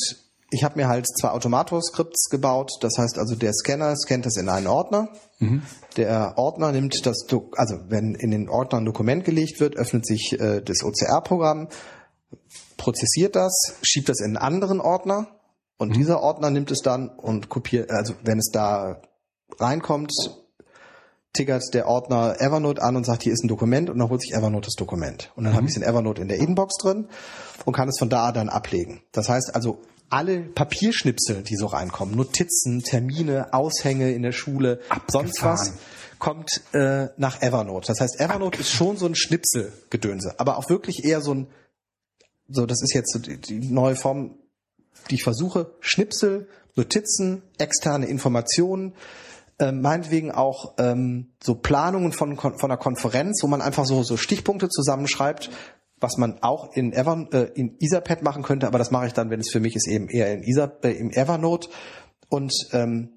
[0.52, 2.72] ich habe mir halt zwei Automator-Skripts gebaut.
[2.80, 5.10] Das heißt also, der Scanner scannt das in einen Ordner.
[5.40, 5.64] Mhm.
[5.98, 7.26] Der Ordner nimmt das,
[7.58, 11.68] also wenn in den Ordner ein Dokument gelegt wird, öffnet sich äh, das OCR-Programm,
[12.78, 15.28] prozessiert das, schiebt das in einen anderen Ordner
[15.78, 15.94] und mhm.
[15.94, 19.02] dieser Ordner nimmt es dann und kopiert, also wenn es da
[19.60, 20.14] reinkommt,
[21.34, 24.34] tickert der Ordner Evernote an und sagt, hier ist ein Dokument und dann holt sich
[24.34, 25.32] Evernote das Dokument.
[25.36, 25.58] Und dann mhm.
[25.58, 27.08] habe ich es in Evernote in der Inbox drin
[27.66, 29.02] und kann es von da dann ablegen.
[29.12, 29.80] Das heißt also,
[30.10, 35.28] alle Papierschnipsel, die so reinkommen, Notizen, Termine, Aushänge in der Schule, Abgefahren.
[35.28, 35.74] sonst was,
[36.18, 37.88] kommt äh, nach Evernote.
[37.88, 38.62] Das heißt, Evernote Abgefahren.
[38.62, 41.48] ist schon so ein Schnipselgedönse, aber auch wirklich eher so ein,
[42.50, 44.36] so das ist jetzt die, die neue Form,
[45.10, 48.94] die ich versuche, Schnipsel, Notizen, externe Informationen,
[49.60, 54.18] äh, meinetwegen auch ähm, so Planungen von, von einer Konferenz, wo man einfach so, so
[54.18, 55.50] Stichpunkte zusammenschreibt,
[56.00, 59.30] was man auch in, Ever, äh, in Etherpad machen könnte, aber das mache ich dann,
[59.30, 61.70] wenn es für mich ist, eben eher in Ether, äh, im Evernote
[62.30, 63.10] und ähm,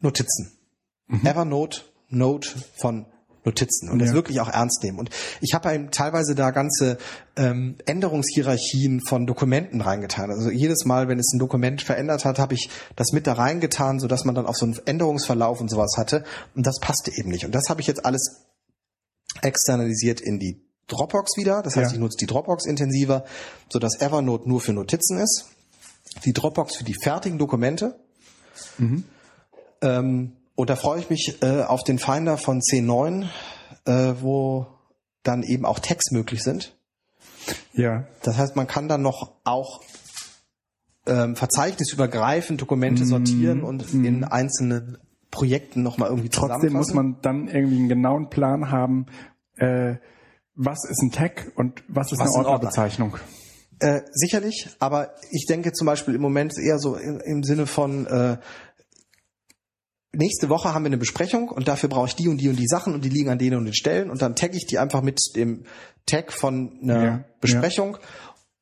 [0.00, 0.58] Notizen.
[1.06, 1.24] Mhm.
[1.24, 3.06] Evernote, Note von
[3.44, 4.06] Notizen und ja.
[4.06, 4.98] das wirklich auch ernst nehmen.
[4.98, 5.10] Und
[5.40, 6.98] ich habe einem teilweise da ganze
[7.36, 10.30] ähm, Änderungshierarchien von Dokumenten reingetan.
[10.30, 13.98] Also jedes Mal, wenn es ein Dokument verändert hat, habe ich das mit da reingetan,
[13.98, 16.24] sodass man dann auch so einen Änderungsverlauf und sowas hatte.
[16.54, 17.44] Und das passte eben nicht.
[17.44, 18.42] Und das habe ich jetzt alles
[19.40, 21.62] externalisiert in die Dropbox wieder.
[21.62, 21.94] Das heißt, ja.
[21.94, 23.24] ich nutze die Dropbox intensiver,
[23.70, 25.46] sodass Evernote nur für Notizen ist.
[26.24, 27.98] Die Dropbox für die fertigen Dokumente.
[28.78, 29.04] Mhm.
[29.80, 33.26] Ähm, und da freue ich mich äh, auf den Finder von C9,
[33.84, 34.66] äh, wo
[35.22, 36.76] dann eben auch Tags möglich sind.
[37.72, 38.06] Ja.
[38.22, 39.80] Das heißt, man kann dann noch auch
[41.06, 44.04] ähm, verzeichnisübergreifend Dokumente mm, sortieren und mm.
[44.04, 44.98] in einzelnen
[45.30, 49.06] Projekten nochmal irgendwie Trotzdem muss man dann irgendwie einen genauen Plan haben,
[49.56, 49.96] äh,
[50.54, 53.16] was ist ein Tag und was ist was eine Ordnerbezeichnung?
[53.80, 58.06] Äh, sicherlich, aber ich denke zum Beispiel im Moment eher so im, im Sinne von
[58.06, 58.36] äh,
[60.12, 62.66] nächste Woche haben wir eine Besprechung und dafür brauche ich die und die und die
[62.66, 65.02] Sachen und die liegen an denen und den Stellen und dann tagge ich die einfach
[65.02, 65.64] mit dem
[66.06, 68.00] Tag von einer ja, Besprechung ja.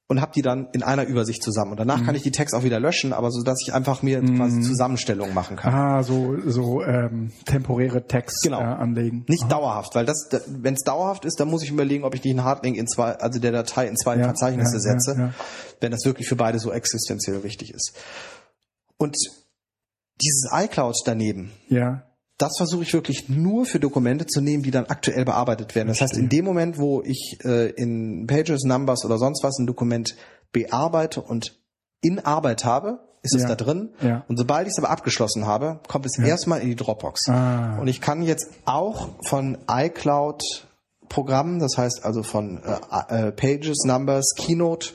[0.09, 1.73] und habe die dann in einer Übersicht zusammen.
[1.73, 2.07] Und danach mhm.
[2.07, 4.37] kann ich die Tags auch wieder löschen, aber so dass ich einfach mir mhm.
[4.37, 5.75] quasi Zusammenstellungen machen kann.
[5.75, 8.61] Ah, so so ähm, temporäre Tags genau.
[8.61, 9.25] äh, anlegen.
[9.27, 9.51] Nicht Aha.
[9.51, 12.77] dauerhaft, weil das, wenn es dauerhaft ist, dann muss ich überlegen, ob ich den Hardlink
[12.77, 15.33] in zwei, also der Datei in zwei ja, Verzeichnisse setze,
[15.81, 17.95] wenn das wirklich für beide so existenziell wichtig ist.
[18.99, 19.17] Und
[20.23, 21.53] dieses iCloud daneben.
[21.69, 22.03] Ja.
[22.39, 25.89] Das versuche ich wirklich nur für Dokumente zu nehmen, die dann aktuell bearbeitet werden.
[25.89, 29.67] Das heißt, in dem Moment, wo ich äh, in Pages, Numbers oder sonst was ein
[29.67, 30.17] Dokument
[30.53, 31.59] bearbeite und
[32.01, 33.41] in Arbeit habe, ist ja.
[33.41, 33.91] es da drin.
[34.01, 34.25] Ja.
[34.29, 36.25] Und sobald ich es aber abgeschlossen habe, kommt es ja.
[36.25, 37.29] erstmal in die Dropbox.
[37.29, 37.79] Ah.
[37.79, 40.67] Und ich kann jetzt auch von iCloud
[41.11, 44.93] Programmen, das heißt also von äh, äh, Pages, Numbers, Keynote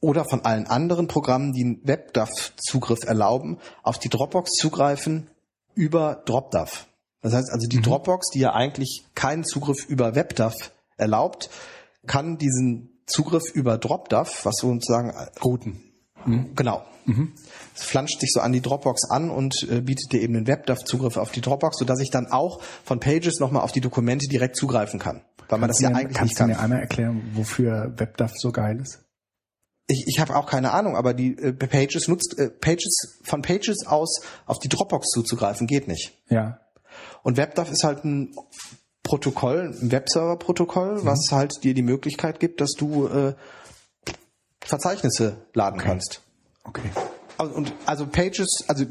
[0.00, 5.28] oder von allen anderen Programmen, die einen WebDAV-Zugriff erlauben, auf die Dropbox zugreifen
[5.74, 6.86] über DropDAV.
[7.20, 7.82] Das heißt also, die mhm.
[7.82, 10.54] Dropbox, die ja eigentlich keinen Zugriff über WebDAV
[10.96, 11.50] erlaubt,
[12.06, 15.12] kann diesen Zugriff über DropDAV, was sozusagen
[15.42, 15.80] routen.
[16.24, 16.54] Mhm.
[16.54, 16.84] Genau.
[17.06, 17.32] Mhm.
[17.74, 21.16] Es flanscht sich so an die Dropbox an und äh, bietet dir eben den WebDAV-Zugriff
[21.16, 25.00] auf die Dropbox, sodass ich dann auch von Pages nochmal auf die Dokumente direkt zugreifen
[25.00, 25.22] kann.
[25.48, 26.28] Weil man kannst das ja eigentlich nicht kann.
[26.28, 29.00] Kannst du mir einmal erklären, wofür WebDAV so geil ist?
[29.88, 33.86] Ich, ich habe auch keine Ahnung, aber die äh, Pages nutzt äh, Pages von Pages
[33.86, 36.12] aus auf die Dropbox zuzugreifen geht nicht.
[36.28, 36.60] Ja.
[37.22, 38.34] Und WebDAV ist halt ein
[39.02, 41.06] Protokoll, ein Webserver-Protokoll, mhm.
[41.06, 43.34] was halt dir die Möglichkeit gibt, dass du äh,
[44.60, 45.88] Verzeichnisse laden okay.
[45.88, 46.20] kannst.
[46.64, 46.90] Okay.
[47.38, 48.84] Also, und also Pages, also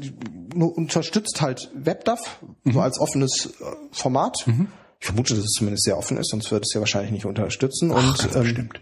[0.52, 2.20] nur unterstützt halt WebDAV
[2.64, 2.72] mhm.
[2.72, 4.44] so als offenes äh, Format.
[4.46, 4.68] Mhm.
[4.98, 7.92] Ich vermute, dass es zumindest sehr offen ist, sonst würde es ja wahrscheinlich nicht unterstützen.
[7.92, 8.80] Ach, und ähm, bestimmt.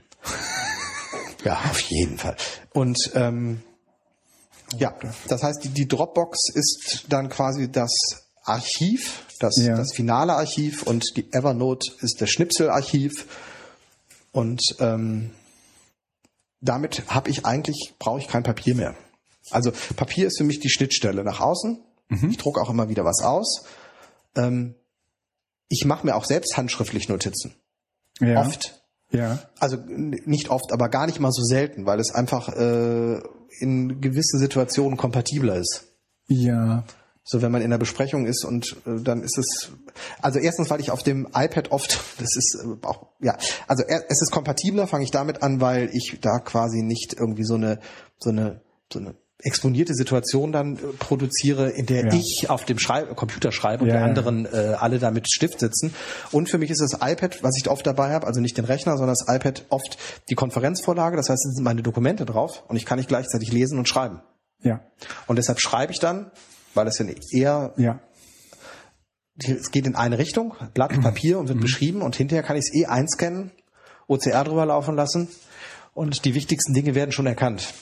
[1.46, 2.36] Ja, auf jeden Fall.
[2.72, 3.62] Und ähm,
[4.76, 4.94] ja,
[5.28, 7.92] das heißt, die, die Dropbox ist dann quasi das
[8.42, 9.76] Archiv, das, ja.
[9.76, 13.26] das finale Archiv und die Evernote ist das Schnipselarchiv.
[14.32, 15.30] Und ähm,
[16.60, 18.96] damit habe ich eigentlich, brauche ich kein Papier mehr.
[19.50, 21.80] Also Papier ist für mich die Schnittstelle nach außen.
[22.08, 22.30] Mhm.
[22.30, 23.64] Ich drucke auch immer wieder was aus.
[24.34, 24.74] Ähm,
[25.68, 27.54] ich mache mir auch selbst handschriftlich Notizen.
[28.20, 28.40] Ja.
[28.40, 28.80] Oft.
[29.10, 29.38] Ja.
[29.58, 33.20] Also nicht oft, aber gar nicht mal so selten, weil es einfach äh,
[33.60, 35.84] in gewissen Situationen kompatibler ist.
[36.28, 36.84] Ja.
[37.28, 39.70] So, wenn man in der Besprechung ist und äh, dann ist es,
[40.22, 44.04] also erstens, weil ich auf dem iPad oft, das ist äh, auch, ja, also er,
[44.08, 47.80] es ist kompatibler, fange ich damit an, weil ich da quasi nicht irgendwie so eine,
[48.18, 48.60] so eine,
[48.92, 52.12] so eine exponierte Situation dann äh, produziere, in der Ja.
[52.14, 55.60] ich auf dem Schrei Computer schreibe und Ja, die anderen äh, alle da mit Stift
[55.60, 55.94] sitzen.
[56.32, 58.96] Und für mich ist das iPad, was ich oft dabei habe, also nicht den Rechner,
[58.96, 59.98] sondern das iPad oft
[60.30, 61.16] die Konferenzvorlage.
[61.16, 64.20] Das heißt, es sind meine Dokumente drauf und ich kann nicht gleichzeitig lesen und schreiben.
[64.62, 64.80] Ja,
[65.26, 66.30] Und deshalb schreibe ich dann,
[66.74, 68.00] weil das ja eher, ja,
[69.38, 71.40] es geht in eine Richtung, Blatt Papier Mhm.
[71.40, 73.50] und wird beschrieben und hinterher kann ich es eh einscannen,
[74.08, 75.28] OCR drüber laufen lassen
[75.92, 77.74] und die wichtigsten Dinge werden schon erkannt.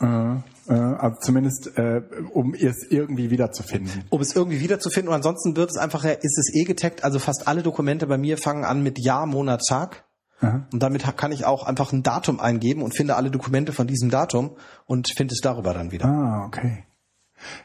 [0.00, 0.36] äh,
[0.68, 2.02] äh, also zumindest äh,
[2.32, 4.04] um es irgendwie wiederzufinden.
[4.10, 5.08] um es irgendwie wiederzufinden.
[5.08, 7.04] Und ansonsten wird es einfach, ist es eh getaggt.
[7.04, 10.04] Also fast alle Dokumente bei mir fangen an mit Jahr, Monat, Tag.
[10.40, 10.66] Aha.
[10.72, 14.10] Und damit kann ich auch einfach ein Datum eingeben und finde alle Dokumente von diesem
[14.10, 16.06] Datum und finde es darüber dann wieder.
[16.06, 16.84] Ah, okay.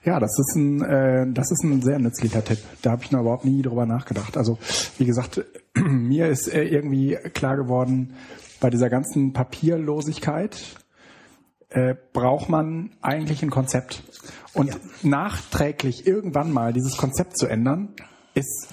[0.03, 2.59] Ja, das ist ein, äh, das ist ein sehr nützlicher Tipp.
[2.81, 4.37] Da habe ich noch überhaupt nie drüber nachgedacht.
[4.37, 4.57] Also
[4.97, 5.43] wie gesagt,
[5.75, 8.13] mir ist äh, irgendwie klar geworden,
[8.59, 10.57] bei dieser ganzen Papierlosigkeit
[11.71, 14.03] äh, braucht man eigentlich ein Konzept.
[14.53, 17.95] Und nachträglich irgendwann mal dieses Konzept zu ändern,
[18.33, 18.67] ist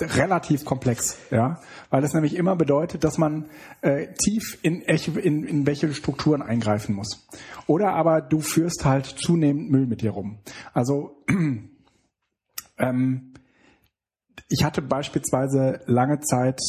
[0.00, 1.60] relativ komplex, ja,
[1.90, 3.50] weil das nämlich immer bedeutet, dass man
[3.82, 7.28] äh, tief in, in, in welche Strukturen eingreifen muss.
[7.66, 10.40] Oder aber du führst halt zunehmend Müll mit dir rum.
[10.72, 11.22] Also
[12.78, 13.34] ähm,
[14.48, 16.60] ich hatte beispielsweise lange Zeit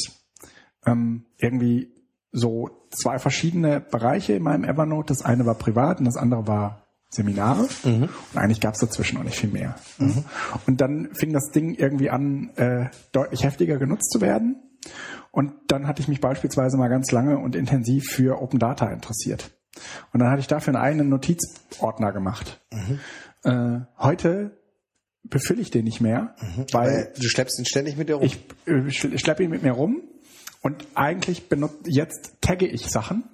[0.86, 1.92] ähm, irgendwie
[2.32, 5.08] so zwei verschiedene Bereiche in meinem Evernote.
[5.14, 7.68] Das eine war privat und das andere war Seminare.
[7.84, 9.76] Und eigentlich gab es dazwischen noch nicht viel mehr.
[10.66, 14.56] Und dann fing das Ding irgendwie an, äh, deutlich heftiger genutzt zu werden.
[15.32, 19.52] Und dann hatte ich mich beispielsweise mal ganz lange und intensiv für Open Data interessiert.
[20.12, 22.62] Und dann hatte ich dafür einen eigenen Notizordner gemacht.
[23.44, 24.58] Äh, heute
[25.24, 26.36] befülle ich den nicht mehr,
[26.72, 28.24] weil Weil du schleppst ihn ständig mit dir rum.
[28.26, 30.02] ich äh, schl- schleppe ihn mit mir rum
[30.64, 33.26] und eigentlich benutze jetzt tagge ich Sachen,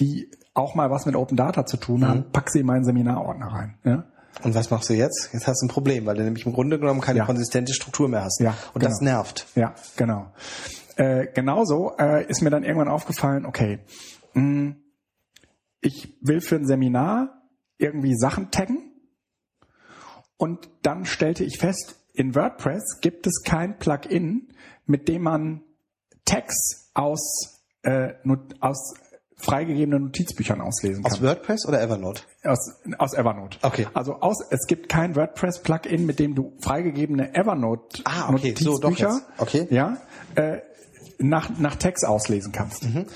[0.00, 3.46] die auch mal was mit Open Data zu tun haben, pack sie in meinen Seminarordner
[3.46, 3.78] rein.
[3.84, 4.04] Ja?
[4.42, 5.30] und was machst du jetzt?
[5.32, 7.24] Jetzt hast du ein Problem, weil du nämlich im Grunde genommen keine Ja.
[7.26, 8.40] konsistente Struktur mehr hast.
[8.40, 9.12] Ja, und das genau.
[9.12, 9.46] nervt.
[9.54, 10.32] Ja, genau.
[10.96, 13.78] Äh, genauso äh, ist mir dann irgendwann aufgefallen, okay,
[14.34, 14.74] mh,
[15.80, 17.42] ich will für ein Seminar
[17.78, 18.92] irgendwie Sachen taggen
[20.36, 24.48] und dann stellte ich fest, in WordPress gibt es kein Plugin,
[24.86, 25.62] mit dem man
[26.24, 28.94] Tags aus, äh, not, aus
[29.36, 31.12] freigegebenen Notizbüchern auslesen kann.
[31.12, 32.22] Aus WordPress oder Evernote?
[32.44, 33.58] Aus, aus Evernote.
[33.62, 33.86] Okay.
[33.92, 38.90] Also aus, es gibt kein WordPress-Plugin, mit dem du freigegebene Evernote Ah, okay, so, doch
[38.90, 39.40] Notizbücher, jetzt.
[39.40, 39.66] Okay.
[39.70, 39.98] ja,
[40.34, 40.60] äh,
[41.18, 42.84] nach, nach Text auslesen kannst.
[42.84, 43.06] Mhm.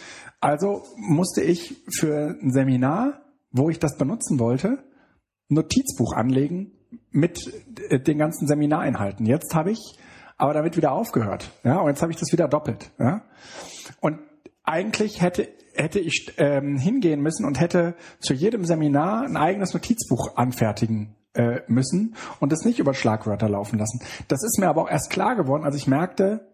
[0.40, 4.84] Also musste ich für ein Seminar, wo ich das benutzen wollte,
[5.48, 6.72] Notizbuch anlegen
[7.10, 7.52] mit
[7.88, 9.26] äh, den ganzen Seminarinhalten.
[9.26, 9.98] Jetzt habe ich
[10.38, 11.50] aber damit wieder aufgehört.
[11.64, 12.90] Ja, und jetzt habe ich das wieder doppelt.
[12.98, 13.22] Ja.
[14.00, 14.20] Und
[14.62, 20.36] eigentlich hätte hätte ich ähm, hingehen müssen und hätte zu jedem Seminar ein eigenes Notizbuch
[20.36, 24.00] anfertigen äh, müssen und das nicht über Schlagwörter laufen lassen.
[24.26, 26.48] Das ist mir aber auch erst klar geworden, als ich merkte,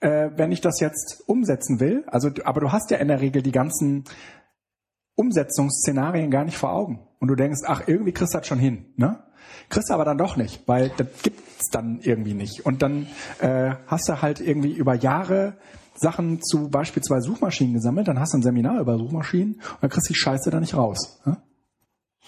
[0.00, 3.40] äh, wenn ich das jetzt umsetzen will, also aber du hast ja in der Regel
[3.42, 4.04] die ganzen
[5.14, 7.06] Umsetzungsszenarien gar nicht vor Augen.
[7.20, 9.22] Und du denkst, ach, irgendwie kriegst du das schon hin, ne?
[9.68, 12.64] Kriegst du aber dann doch nicht, weil das gibt's dann irgendwie nicht.
[12.66, 13.06] Und dann
[13.40, 15.56] äh, hast du halt irgendwie über Jahre
[15.96, 20.08] Sachen zu beispielsweise Suchmaschinen gesammelt, dann hast du ein Seminar über Suchmaschinen und dann kriegst
[20.08, 21.20] du die Scheiße da nicht raus.
[21.24, 21.36] Ne?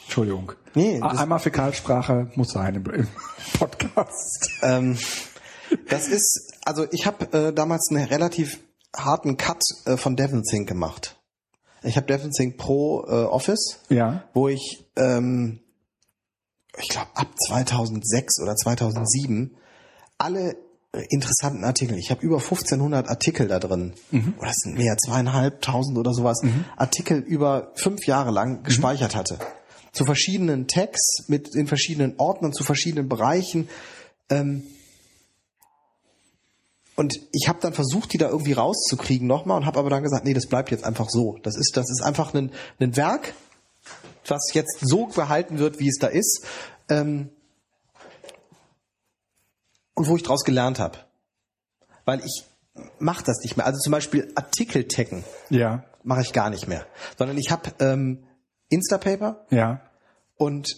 [0.04, 0.52] Entschuldigung.
[0.74, 3.08] Nee, A- das- Einmal Fäkalsprache muss sein im, im
[3.58, 4.50] Podcast.
[4.62, 4.96] Ähm,
[5.88, 8.60] das ist, also ich habe äh, damals einen relativ
[8.96, 11.16] harten Cut äh, von DevonSync gemacht.
[11.82, 14.24] Ich habe DevonSync Pro äh, Office, Ja.
[14.32, 15.60] wo ich, ähm,
[16.78, 19.56] ich glaube ab 2006 oder 2007
[20.18, 20.56] alle
[20.92, 23.92] äh, interessanten Artikel, ich habe über 1500 Artikel da drin,
[24.38, 26.42] oder es sind mehr, zweieinhalbtausend oder sowas,
[26.76, 29.38] Artikel über fünf Jahre lang gespeichert hatte.
[29.92, 33.68] Zu verschiedenen Tags, mit in verschiedenen Ordnern, zu verschiedenen Bereichen.
[34.28, 34.64] Ähm,
[36.96, 40.24] und ich habe dann versucht, die da irgendwie rauszukriegen nochmal und habe aber dann gesagt,
[40.24, 41.38] nee, das bleibt jetzt einfach so.
[41.42, 42.50] Das ist, das ist einfach ein,
[42.80, 43.34] ein Werk,
[44.30, 46.44] was jetzt so behalten wird, wie es da ist.
[46.88, 47.30] Ähm,
[49.94, 50.98] und wo ich draus gelernt habe.
[52.04, 52.44] Weil ich
[52.98, 53.66] mache das nicht mehr.
[53.66, 55.84] Also zum Beispiel Artikel taggen Ja.
[56.02, 56.86] mache ich gar nicht mehr.
[57.18, 58.24] Sondern ich habe ähm,
[58.68, 59.80] Instapaper Ja.
[60.36, 60.76] und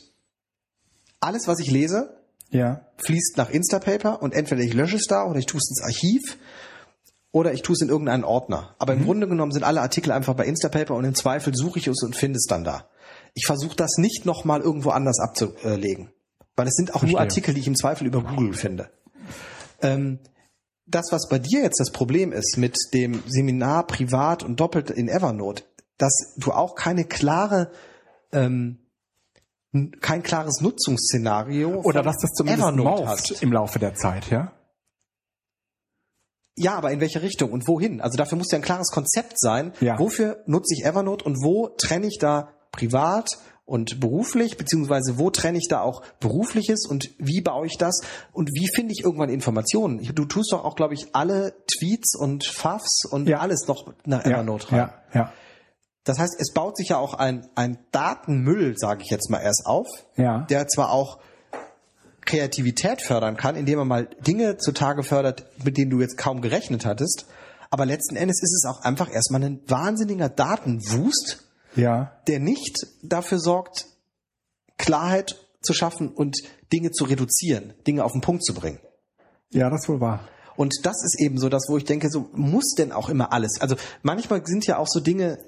[1.20, 2.16] alles, was ich lese,
[2.50, 2.82] Ja.
[2.98, 6.38] fließt nach Instapaper und entweder ich lösche es da oder ich tue es ins Archiv
[7.32, 8.74] oder ich tue es in irgendeinen Ordner.
[8.78, 11.88] Aber im Grunde genommen sind alle Artikel einfach bei Instapaper und im Zweifel suche ich
[11.88, 12.86] es und finde es dann da.
[13.38, 16.10] Ich versuche das nicht nochmal irgendwo anders abzulegen.
[16.56, 17.20] Weil es sind auch nur Verstehe.
[17.20, 18.90] Artikel, die ich im Zweifel über Google finde.
[19.80, 20.18] Ähm,
[20.86, 25.08] das, was bei dir jetzt das Problem ist mit dem Seminar privat und doppelt in
[25.08, 25.62] Evernote,
[25.98, 27.70] dass du auch keine klare
[28.32, 28.80] ähm,
[30.00, 31.80] kein klares Nutzungsszenario.
[31.82, 34.50] Oder dass das zumindest morpht im Laufe der Zeit, ja?
[36.56, 38.00] Ja, aber in welche Richtung und wohin?
[38.00, 39.72] Also dafür muss ja ein klares Konzept sein.
[39.80, 39.96] Ja.
[40.00, 45.58] Wofür nutze ich Evernote und wo trenne ich da privat und beruflich, beziehungsweise wo trenne
[45.58, 48.00] ich da auch berufliches und wie baue ich das
[48.32, 50.02] und wie finde ich irgendwann Informationen?
[50.14, 53.40] Du tust doch auch, glaube ich, alle Tweets und Fafs und Ja.
[53.40, 54.90] alles noch nach Evernote ja, rein.
[55.12, 55.32] ja, ja,
[56.04, 59.66] Das heißt, es baut sich ja auch ein, ein Datenmüll, sage ich jetzt mal erst
[59.66, 59.86] auf,
[60.16, 60.46] ja.
[60.48, 61.18] der zwar auch
[62.24, 66.84] Kreativität fördern kann, indem er mal Dinge zutage fördert, mit denen du jetzt kaum gerechnet
[66.86, 67.26] hattest,
[67.70, 71.44] aber letzten Endes ist es auch einfach erstmal ein wahnsinniger Datenwust,
[71.78, 72.12] ja.
[72.26, 73.86] der nicht dafür sorgt,
[74.76, 76.36] Klarheit zu schaffen und
[76.72, 78.80] Dinge zu reduzieren, Dinge auf den Punkt zu bringen.
[79.50, 80.28] Ja, das wohl wahr.
[80.56, 83.60] Und das ist eben so das, wo ich denke, so muss denn auch immer alles.
[83.60, 85.38] Also manchmal sind ja auch so Dinge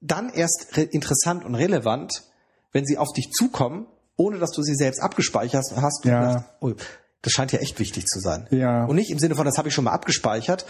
[0.00, 2.24] dann erst re interessant und relevant,
[2.72, 3.86] wenn sie auf dich zukommen,
[4.16, 6.04] ohne dass du sie selbst abgespeichert hast.
[6.04, 6.32] Ja.
[6.32, 6.74] sagst, oh,
[7.22, 8.46] das scheint ja echt wichtig zu sein.
[8.50, 8.84] Ja.
[8.84, 10.66] Und nicht im Sinne von, das habe ich schon mal abgespeichert,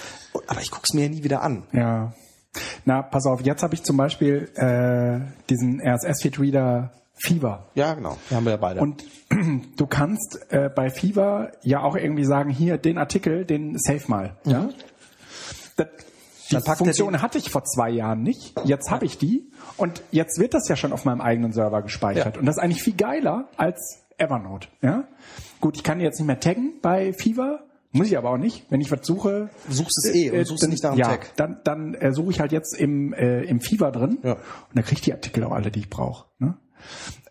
[0.47, 1.65] aber ich guck's mir ja nie wieder an.
[1.73, 2.15] Ja.
[2.85, 5.21] Na, pass auf, jetzt habe ich zum Beispiel äh,
[5.51, 7.67] diesen RSS-Feed-Reader Fever.
[7.75, 8.19] Ja, genau.
[8.31, 8.81] Die haben wir ja beide.
[8.81, 9.05] Und
[9.77, 14.37] du kannst äh, bei Fever ja auch irgendwie sagen, hier, den Artikel, den save mal.
[14.45, 14.69] Ja?
[15.77, 15.87] Das,
[16.51, 18.55] die Funktion den- hatte ich vor zwei Jahren nicht.
[18.65, 19.51] Jetzt habe ich die.
[19.77, 22.35] Und jetzt wird das ja schon auf meinem eigenen Server gespeichert.
[22.37, 22.41] Ja.
[22.41, 24.69] Und das ist eigentlich viel geiler als Evernote.
[24.83, 25.05] Ja?
[25.61, 27.61] Gut, ich kann die jetzt nicht mehr taggen bei Fever.
[27.97, 28.67] Muss ich aber auch nicht.
[28.71, 31.37] Wenn ich was suche, suchst es eh und suchst dann, nicht nach dem ja, Tag.
[31.37, 34.33] Dann, dann äh, suche ich halt jetzt im, äh, im Fever drin Ja.
[34.33, 34.41] und
[34.75, 36.27] dann kriege ich die Artikel auch alle, die ich brauche.
[36.39, 36.57] Ne?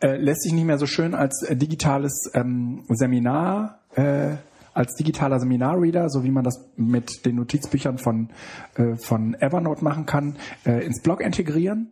[0.02, 4.36] Äh, lässt sich nicht mehr so schön als äh, digitales ähm, Seminar, äh,
[4.74, 8.30] als digitaler Seminarreader, so wie man das mit den Notizbüchern von,
[8.76, 10.36] äh, von Evernote machen kann,
[10.66, 11.92] äh, ins Blog integrieren.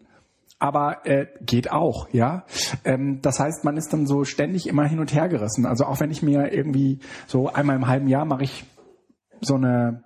[0.63, 2.45] Aber äh, geht auch, ja.
[2.85, 5.65] Ähm, das heißt, man ist dann so ständig immer hin und her gerissen.
[5.65, 8.63] Also auch wenn ich mir irgendwie so einmal im halben Jahr mache ich
[9.41, 10.05] so eine,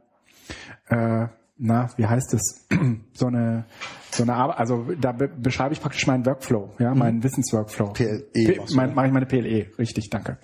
[0.88, 1.28] äh,
[1.60, 2.68] na, wie heißt es?
[3.14, 3.66] so eine,
[4.10, 7.94] so eine Arbeit, also da be beschreibe ich praktisch meinen Workflow, ja, meinen Wissensworkflow.
[7.94, 8.96] PLE P du, mein, ne?
[8.96, 10.40] mache ich meine PLE, richtig, danke.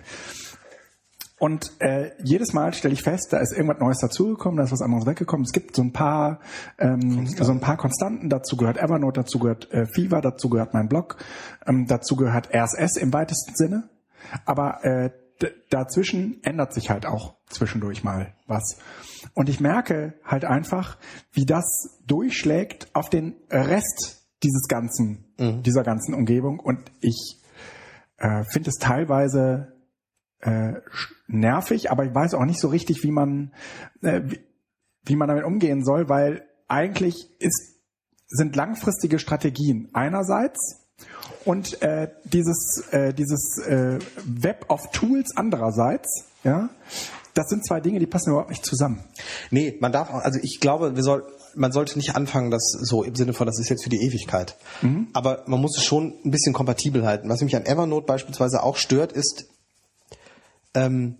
[1.44, 4.80] Und äh, jedes Mal stelle ich fest, da ist irgendwas Neues dazugekommen, da ist was
[4.80, 5.44] anderes weggekommen.
[5.44, 6.40] Es gibt so ein paar,
[6.78, 8.30] ähm, so ein paar Konstanten.
[8.30, 11.18] Dazu gehört Evernote, dazu gehört äh, Fever, dazu gehört mein Blog,
[11.66, 13.90] ähm, dazu gehört RSS im weitesten Sinne.
[14.46, 15.10] Aber äh,
[15.68, 18.78] dazwischen ändert sich halt auch zwischendurch mal was.
[19.34, 20.96] Und ich merke halt einfach,
[21.30, 26.58] wie das durchschlägt auf den Rest dieses ganzen, dieser ganzen Umgebung.
[26.58, 27.42] Und ich
[28.16, 29.73] äh, finde es teilweise
[30.44, 30.74] äh,
[31.26, 33.52] nervig, aber ich weiß auch nicht so richtig, wie man,
[34.02, 34.40] äh, wie,
[35.04, 37.76] wie man damit umgehen soll, weil eigentlich ist,
[38.28, 40.84] sind langfristige Strategien einerseits
[41.44, 46.70] und äh, dieses, äh, dieses äh, Web of Tools andererseits, ja,
[47.34, 49.02] das sind zwei Dinge, die passen überhaupt nicht zusammen.
[49.50, 51.24] Nee, man darf auch, also ich glaube, wir soll,
[51.56, 54.56] man sollte nicht anfangen, das so im Sinne von, das ist jetzt für die Ewigkeit.
[55.14, 57.28] Aber man muss es schon ein bisschen kompatibel halten.
[57.28, 59.46] Was mich an Evernote beispielsweise auch stört, ist,
[60.74, 61.18] ähm,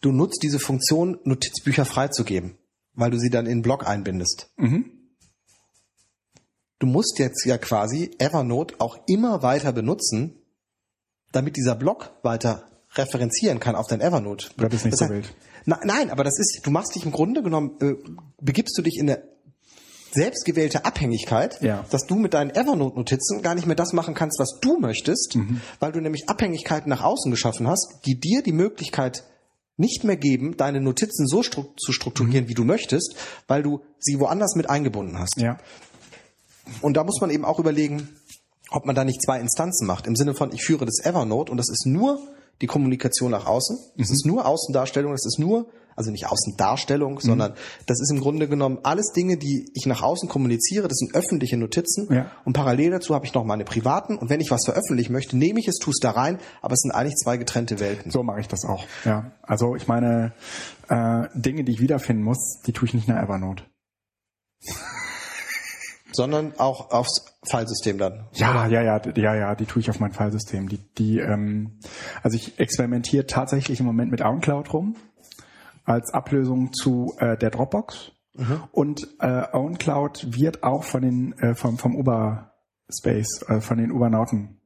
[0.00, 2.56] du nutzt diese Funktion, Notizbücher freizugeben,
[2.94, 4.50] weil du sie dann in den Blog einbindest.
[6.78, 10.40] Du musst jetzt ja quasi Evernote auch immer weiter benutzen,
[11.30, 14.50] damit dieser Blog weiter referenzieren kann auf dein Evernote.
[14.56, 15.34] Das ist nicht so heißt- wild.
[15.64, 17.94] Na, nein, aber das ist, du machst dich im Grunde genommen, äh,
[18.40, 19.22] begibst du dich in eine
[20.14, 21.84] selbstgewählte Abhängigkeit, Ja.
[21.90, 25.60] dass du mit deinen Evernote-Notizen gar nicht mehr das machen kannst, was du möchtest, Mhm.
[25.80, 29.24] weil du nämlich Abhängigkeiten nach außen geschaffen hast, die dir die Möglichkeit
[29.78, 33.16] nicht mehr geben, deine Notizen so stru zu strukturieren, wie du möchtest,
[33.48, 35.40] weil du sie woanders mit eingebunden hast.
[35.40, 35.58] Ja.
[36.80, 38.08] Und da muss man eben auch überlegen,
[38.70, 40.06] ob man da nicht zwei Instanzen macht.
[40.06, 42.20] Im Sinne von, ich führe das Evernote und das ist nur
[42.60, 43.78] die Kommunikation nach außen.
[43.96, 45.12] Das ist nur Außendarstellung.
[45.12, 47.54] Das ist nur, also nicht Außendarstellung, sondern
[47.86, 50.88] das ist im Grunde genommen alles Dinge, die ich nach außen kommuniziere.
[50.88, 52.12] Das sind öffentliche Notizen.
[52.12, 52.30] Ja.
[52.44, 54.16] Und parallel dazu habe ich noch meine privaten.
[54.16, 56.38] Und wenn ich was veröffentlichen möchte, nehme ich es, tue es da rein.
[56.60, 58.10] Aber es sind eigentlich zwei getrennte Welten.
[58.10, 58.84] So mache ich das auch.
[59.04, 59.32] Ja.
[59.42, 60.32] Also ich meine,
[60.88, 63.64] äh, Dinge, die ich wiederfinden muss, die tue ich nicht nach Evernote.
[66.14, 68.26] Sondern auch aufs Fallsystem dann.
[68.34, 70.68] Ja, ja, ja, ja, ja, die tue ich auf mein Fallsystem.
[70.68, 71.78] Die, die, ähm,
[72.22, 74.96] also ich experimentiere tatsächlich im Moment mit OwnCloud rum
[75.84, 78.12] als Ablösung zu äh, der Dropbox.
[78.72, 82.52] Und äh, OwnCloud wird auch von den äh, vom vom Uber
[82.90, 84.58] Space, äh, von den Ubernauten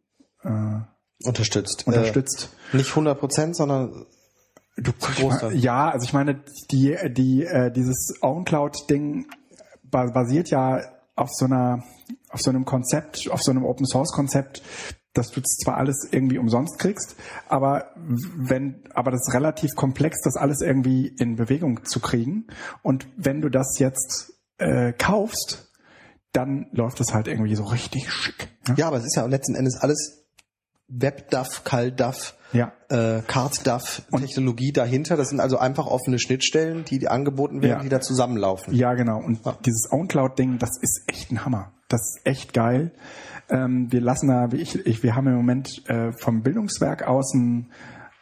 [0.44, 0.80] äh,
[1.24, 1.86] Unterstützt.
[1.86, 2.50] unterstützt.
[2.72, 4.06] Äh, nicht 100 Prozent, sondern
[4.76, 5.56] Du, Großteil.
[5.56, 9.26] ja, also ich meine, die, die, äh, dieses OwnCloud-Ding
[9.82, 10.80] ba- basiert ja
[11.16, 11.82] auf so einer,
[12.28, 14.62] auf so einem Konzept, auf so einem Open Source Konzept,
[15.16, 17.16] dass du zwar alles irgendwie umsonst kriegst,
[17.48, 22.46] aber wenn, aber das ist relativ komplex, das alles irgendwie in Bewegung zu kriegen.
[22.82, 25.72] Und wenn du das jetzt äh, kaufst,
[26.32, 28.48] dann läuft das halt irgendwie so richtig schick.
[28.68, 28.74] Ne?
[28.76, 30.26] Ja, aber es ist ja letzten Endes alles
[30.88, 32.72] WebDAV, CalDAV, ja.
[32.88, 35.16] äh, CardDAV Technologie dahinter.
[35.16, 37.82] Das sind also einfach offene Schnittstellen, die, die angeboten werden, ja.
[37.82, 38.74] die da zusammenlaufen.
[38.74, 39.18] Ja, genau.
[39.18, 39.56] Und ja.
[39.64, 41.72] dieses OwnCloud-Ding, das ist echt ein Hammer.
[41.88, 42.92] Das ist echt geil.
[43.48, 47.70] Ähm, wir lassen da, wie ich, ich, wir haben im Moment äh, vom Bildungswerk außen,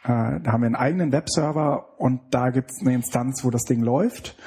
[0.03, 3.63] äh, da haben wir einen eigenen Webserver und da gibt es eine Instanz, wo das
[3.63, 4.37] Ding läuft.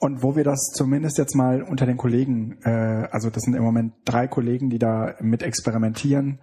[0.00, 3.64] Und wo wir das zumindest jetzt mal unter den Kollegen, äh, also das sind im
[3.64, 6.38] Moment drei Kollegen, die da mit experimentieren.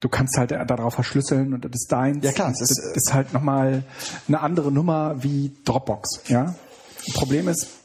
[0.00, 2.24] Du kannst halt darauf verschlüsseln und das ist deins.
[2.24, 3.84] Ja klar, das ist, das ist halt nochmal
[4.28, 6.22] eine andere Nummer wie Dropbox.
[6.28, 6.54] Ja,
[7.12, 7.79] Problem ist,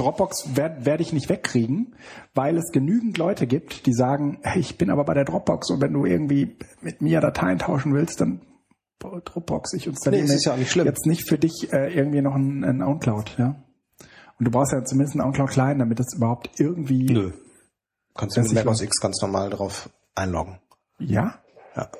[0.00, 1.94] Dropbox werde werd ich nicht wegkriegen,
[2.34, 5.80] weil es genügend Leute gibt, die sagen, hey, ich bin aber bei der Dropbox und
[5.80, 8.40] wenn du irgendwie mit mir Dateien tauschen willst, dann
[8.98, 10.86] Dropbox, ich installiere nee, ist ja nicht schlimm.
[10.86, 13.56] jetzt nicht für dich äh, irgendwie noch ein, ein OwnCloud, ja.
[14.38, 17.12] Und du brauchst ja zumindest einen OwnCloud Client, damit das überhaupt irgendwie.
[17.12, 17.32] Nö.
[18.14, 20.58] Kannst du mit Mac OS X ganz normal drauf einloggen.
[20.98, 21.38] Ja?
[21.76, 21.90] Ja.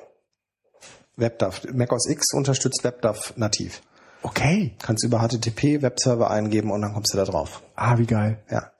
[1.15, 1.73] WebDAV.
[1.73, 3.81] Mac OS X unterstützt WebDAV nativ.
[4.23, 4.73] Okay.
[4.81, 7.61] Kannst über HTTP Webserver eingeben und dann kommst du da drauf.
[7.75, 8.37] Ah, wie geil.
[8.49, 8.71] Ja.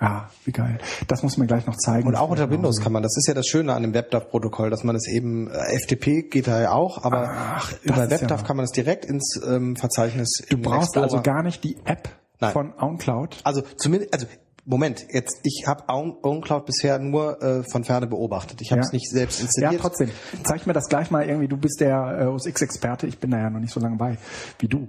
[0.00, 0.78] Ja, wie geil.
[1.06, 2.08] Das muss man gleich noch zeigen.
[2.08, 3.04] Und auch unter Windows kann man.
[3.04, 6.48] Das ist ja das Schöne an dem WebDAV-Protokoll, dass man es eben, äh, FTP geht
[6.48, 10.42] da ja auch, aber Ach, über WebDAV ja kann man es direkt ins ähm, Verzeichnis
[10.50, 11.04] Du brauchst Explorer.
[11.04, 12.08] also gar nicht die App
[12.40, 12.52] Nein.
[12.52, 13.42] von OwnCloud?
[13.44, 14.26] Also zumindest, also
[14.64, 18.60] Moment, jetzt ich habe OwnCloud bisher nur äh, von ferne beobachtet.
[18.60, 18.94] Ich habe es ja.
[18.94, 19.72] nicht selbst installiert.
[19.72, 20.10] Ja, trotzdem.
[20.44, 21.48] Zeig mir das gleich mal irgendwie.
[21.48, 23.08] Du bist der äh, OS X Experte.
[23.08, 24.18] Ich bin da ja noch nicht so lange bei
[24.60, 24.88] wie du.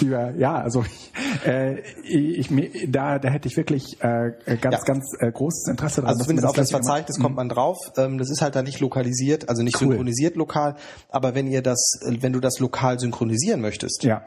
[0.00, 0.84] ja, also
[1.46, 4.84] äh, ich, ich, da, da hätte ich wirklich äh, ganz, ja.
[4.84, 6.14] ganz äh, großes Interesse daran.
[6.14, 7.78] Also zumindest auf das Verzeichnis kommt man drauf.
[7.96, 9.90] Ähm, das ist halt da nicht lokalisiert, also nicht cool.
[9.90, 10.74] synchronisiert lokal.
[11.10, 14.24] Aber wenn ihr das, wenn du das lokal synchronisieren möchtest, ja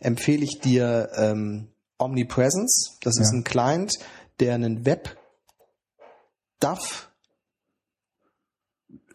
[0.00, 1.68] empfehle ich dir ähm,
[1.98, 2.98] Omnipresence.
[3.02, 3.98] Das ist ein Client,
[4.40, 5.16] der einen Web
[6.60, 7.10] DAF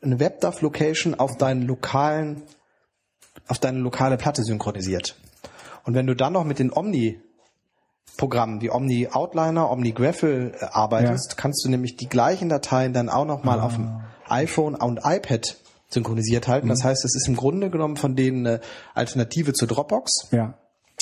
[0.01, 2.43] eine WebDAV Location auf deinen lokalen
[3.47, 5.15] auf deine lokale Platte synchronisiert.
[5.84, 7.19] Und wenn du dann noch mit den Omni
[8.18, 11.38] Programmen wie Omni Outliner, Omni Graphel äh, arbeitest, ja.
[11.38, 13.65] kannst du nämlich die gleichen Dateien dann auch noch mal ah.
[13.65, 15.57] auf dem iPhone und iPad
[15.89, 16.68] synchronisiert halten.
[16.68, 16.72] Mhm.
[16.72, 18.61] Das heißt, es ist im Grunde genommen von denen eine
[18.93, 20.30] Alternative zu Dropbox.
[20.31, 20.56] Ja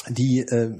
[0.09, 0.75] die, äh,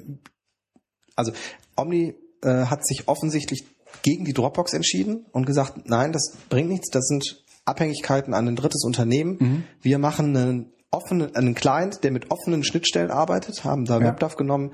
[1.18, 1.34] also
[1.76, 3.66] Omni äh, hat sich offensichtlich
[4.04, 8.56] gegen die Dropbox entschieden und gesagt, nein, das bringt nichts, das sind Abhängigkeiten an ein
[8.56, 9.38] drittes Unternehmen.
[9.40, 9.64] Mhm.
[9.82, 14.06] Wir machen einen offenen, einen Client, der mit offenen Schnittstellen arbeitet, haben da ja.
[14.06, 14.72] WebDAV genommen,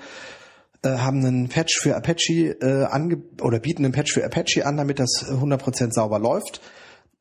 [0.83, 4.77] äh, haben einen Patch für Apache äh, ange oder bieten einen Patch für Apache an,
[4.77, 6.61] damit das 100% sauber läuft.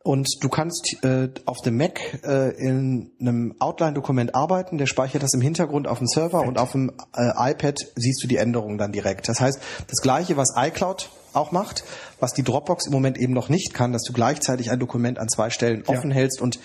[0.05, 5.33] Und du kannst äh, auf dem Mac äh, in einem Outline-Dokument arbeiten, der speichert das
[5.33, 6.49] im Hintergrund auf dem Server Fett.
[6.49, 9.29] und auf dem äh, iPad siehst du die Änderungen dann direkt.
[9.29, 11.85] Das heißt, das gleiche, was iCloud auch macht,
[12.19, 15.29] was die Dropbox im Moment eben noch nicht kann, dass du gleichzeitig ein Dokument an
[15.29, 16.17] zwei Stellen offen ja.
[16.17, 16.59] hältst und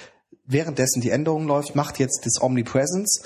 [0.45, 3.21] währenddessen die Änderung läuft, macht jetzt das Omnipresence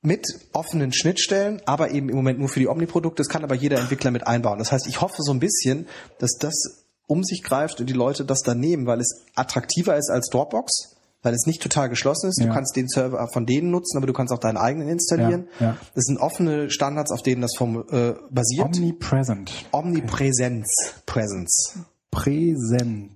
[0.00, 3.22] mit offenen Schnittstellen, aber eben im Moment nur für die Omni-Produkte.
[3.22, 4.58] Das kann aber jeder Entwickler mit einbauen.
[4.58, 5.88] Das heißt, ich hoffe so ein bisschen,
[6.18, 10.10] dass das um sich greift und die Leute das dann nehmen, weil es attraktiver ist
[10.10, 12.40] als Dropbox, weil es nicht total geschlossen ist.
[12.40, 12.46] Ja.
[12.46, 15.48] Du kannst den Server von denen nutzen, aber du kannst auch deinen eigenen installieren.
[15.60, 15.76] Ja, ja.
[15.94, 18.76] Das sind offene Standards, auf denen das vom, äh, basiert.
[18.76, 19.52] Omnipresent.
[19.72, 20.68] Omnipräsenz.
[21.06, 21.78] Presence.
[22.10, 23.12] Präsent.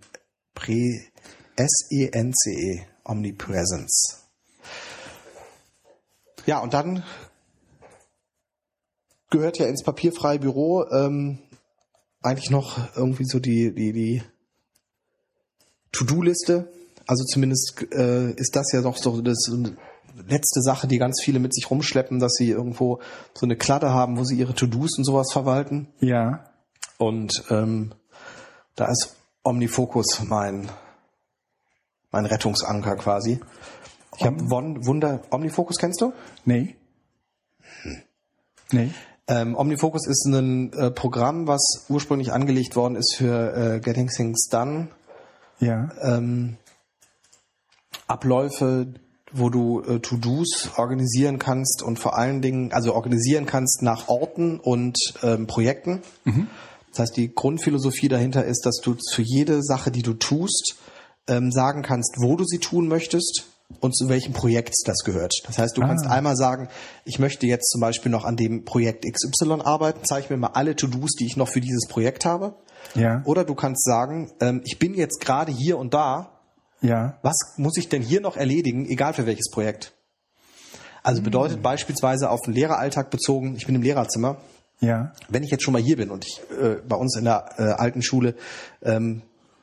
[0.55, 1.01] Prä
[1.57, 2.81] S-E-N-C-E.
[2.81, 2.85] -E.
[3.05, 4.21] Omnipresence.
[6.47, 7.03] Ja, und dann
[9.31, 11.39] gehört ja ins papierfreie Büro ähm,
[12.23, 14.23] eigentlich noch irgendwie so die, die, die
[15.93, 16.71] To-Do-Liste.
[17.07, 19.51] Also zumindest äh, ist das ja doch so das
[20.27, 23.01] letzte Sache, die ganz viele mit sich rumschleppen, dass sie irgendwo
[23.35, 25.89] so eine Kladde haben, wo sie ihre To-Dos und sowas verwalten.
[26.01, 26.45] Ja.
[26.99, 27.93] Und ähm,
[28.77, 30.71] da ist Omnifocus mein
[32.11, 33.41] mein Rettungsanker quasi.
[34.19, 36.13] Ich habe Wunder Omnifocus kennst du?
[36.45, 36.77] Nee.
[37.83, 38.03] Hm.
[38.73, 38.91] Nee.
[39.31, 44.49] Ähm, OmniFocus ist ein äh, Programm, was ursprünglich angelegt worden ist für äh, Getting Things
[44.49, 44.89] Done.
[45.61, 45.89] Ja.
[46.03, 46.57] Ähm,
[48.09, 48.89] Abläufe,
[49.33, 54.59] wo du äh, To-Dos organisieren kannst und vor allen Dingen, also organisieren kannst nach Orten
[54.59, 56.03] und ähm, Projekten.
[56.25, 56.49] Mhm.
[56.91, 60.75] Das heißt, die Grundphilosophie dahinter ist, dass du für jede Sache, die du tust,
[61.29, 63.47] ähm, sagen kannst, wo du sie tun möchtest
[63.79, 65.33] und zu welchem Projekt das gehört.
[65.47, 65.87] Das heißt, du ah.
[65.87, 66.69] kannst einmal sagen,
[67.05, 70.77] ich möchte jetzt zum Beispiel noch an dem Projekt XY arbeiten, zeige mir mal alle
[70.77, 72.55] To-Dos, die ich noch für dieses Projekt habe.
[72.95, 73.23] Ja.
[73.25, 76.41] Oder du kannst sagen, ähm, ich bin jetzt gerade hier und da.
[76.83, 77.19] Ja.
[77.23, 79.93] Was muss ich denn hier noch erledigen, egal für welches Projekt?
[81.03, 81.63] Also bedeutet Hm.
[81.63, 84.39] beispielsweise auf den Lehreralltag bezogen, ich bin im Lehrerzimmer,
[84.81, 85.13] Ja.
[85.29, 87.63] wenn ich jetzt schon mal hier bin und ich äh, bei uns in der äh,
[87.63, 88.35] alten Schule
[88.83, 89.23] ähm,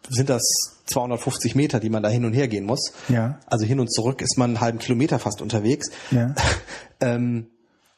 [0.09, 0.41] sind das
[0.85, 2.93] 250 Meter, die man da hin und her gehen muss.
[3.09, 3.39] Ja.
[3.45, 5.89] Also hin und zurück ist man einen halben Kilometer fast unterwegs.
[6.11, 6.33] Ja.
[7.01, 7.47] ähm,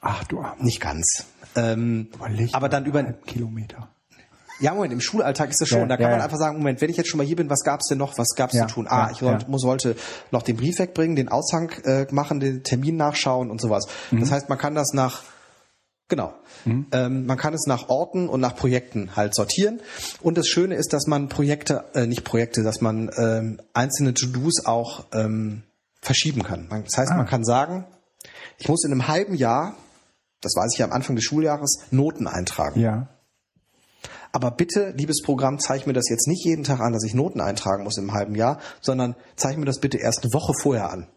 [0.01, 0.63] Ach du Armer.
[0.63, 1.25] nicht ganz.
[1.55, 2.09] Ähm,
[2.51, 3.89] aber dann über einen Kilometer.
[4.59, 5.81] ja Moment im Schulalltag ist das schon.
[5.81, 7.49] Ja, da kann ja, man einfach sagen, Moment, wenn ich jetzt schon mal hier bin,
[7.49, 8.17] was gab's denn noch?
[8.17, 8.87] Was gab's Ja, zu tun?
[8.87, 9.95] Ah, ich wollte, muss, wollte
[10.31, 13.87] noch den Brief wegbringen, den Aushang äh, machen, den Termin nachschauen und sowas.
[14.11, 14.21] Mhm.
[14.21, 15.23] Das heißt, man kann das nach
[16.09, 16.33] Genau.
[16.65, 19.79] Ähm, man kann es nach Orten und nach Projekten halt sortieren.
[20.21, 24.65] Und das Schöne ist, dass man Projekte, äh, nicht Projekte, dass man ähm, einzelne To-Dos
[24.65, 25.63] auch ähm,
[26.01, 26.67] verschieben kann.
[26.85, 27.17] Das heißt, Ah.
[27.17, 27.85] man kann sagen,
[28.57, 29.75] ich muss in einem halben Jahr,
[30.41, 32.79] das weiß ich ja am Anfang des Schuljahres, Noten eintragen.
[32.79, 33.07] Ja.
[34.31, 37.41] Aber bitte, liebes Programm, zeig mir das jetzt nicht jeden Tag an, dass ich Noten
[37.41, 41.07] eintragen muss im halben Jahr, sondern zeig mir das bitte erst eine Woche vorher an.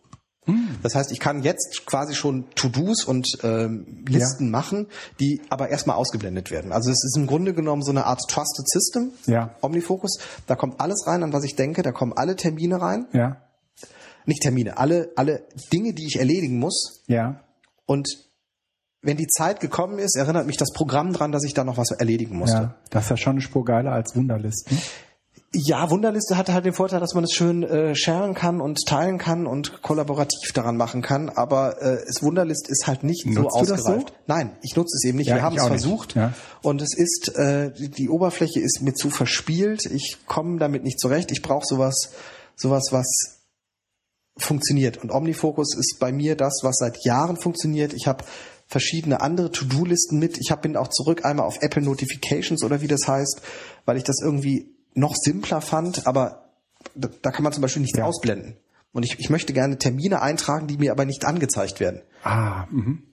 [0.82, 4.88] Das heißt, ich kann jetzt quasi schon To-Dos und ähm, Listen machen,
[5.20, 6.72] die aber erstmal ausgeblendet werden.
[6.72, 9.54] Also es ist im Grunde genommen so eine Art Trusted System, Ja.
[9.60, 10.18] Omnifocus.
[10.48, 13.06] Da kommt alles rein, an was ich denke, da kommen alle Termine rein.
[13.12, 13.36] Ja.
[14.26, 17.02] Nicht Termine, alle, alle Dinge, die ich erledigen muss.
[17.06, 17.44] Ja.
[17.86, 18.08] Und
[19.00, 21.90] wenn die Zeit gekommen ist, erinnert mich das Programm dran, dass ich da noch was
[21.92, 22.56] erledigen musste.
[22.56, 22.74] Ja.
[22.90, 24.78] Das ist ja schon eine Spur geiler als Wunderlisten.
[25.54, 29.18] Ja, Wunderliste hat halt den Vorteil, dass man es schön äh, sharen kann und teilen
[29.18, 31.28] kann und kollaborativ daran machen kann.
[31.28, 34.08] Aber äh, es Wunderlist ist halt nicht so Nutzt das ausgereift.
[34.08, 34.14] so?
[34.26, 35.26] Nein, ich nutze es eben nicht.
[35.28, 36.32] Ja, Wir haben es versucht Ja.
[36.62, 39.84] und es ist äh, die, die Oberfläche ist mir zu verspielt.
[39.84, 41.30] Ich komme damit nicht zurecht.
[41.30, 42.12] Ich brauche sowas,
[42.56, 43.40] sowas, was
[44.38, 44.96] funktioniert.
[44.96, 47.92] Und Omnifocus ist bei mir das, was seit Jahren funktioniert.
[47.92, 48.24] Ich habe
[48.66, 50.38] verschiedene andere To-Do-Listen mit.
[50.38, 53.42] Ich hab, bin auch zurück einmal auf Apple Notifications oder wie das heißt,
[53.84, 56.50] weil ich das irgendwie noch simpler fand, aber
[56.94, 58.04] da, da kann man zum Beispiel nichts Ja.
[58.04, 58.56] ausblenden.
[58.92, 62.02] Und ich, ich möchte gerne Termine eintragen, die mir aber nicht angezeigt werden.
[62.24, 63.04] Ah, mhm.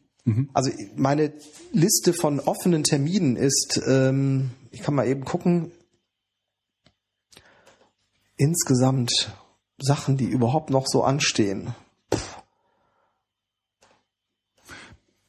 [0.54, 1.34] Also meine
[1.72, 5.72] Liste von offenen Terminen ist, ähm, ich kann mal eben gucken,
[8.38, 9.34] insgesamt
[9.80, 11.74] Sachen, die überhaupt noch so anstehen.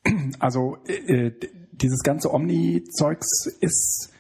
[0.38, 1.40] Also äh, äh,
[1.72, 4.10] dieses ganze Omni-Zeugs ist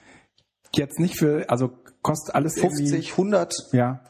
[0.74, 1.68] jetzt nicht für, also
[2.02, 3.10] kostet alles 50, irgendwie.
[3.10, 4.00] 100 Ja,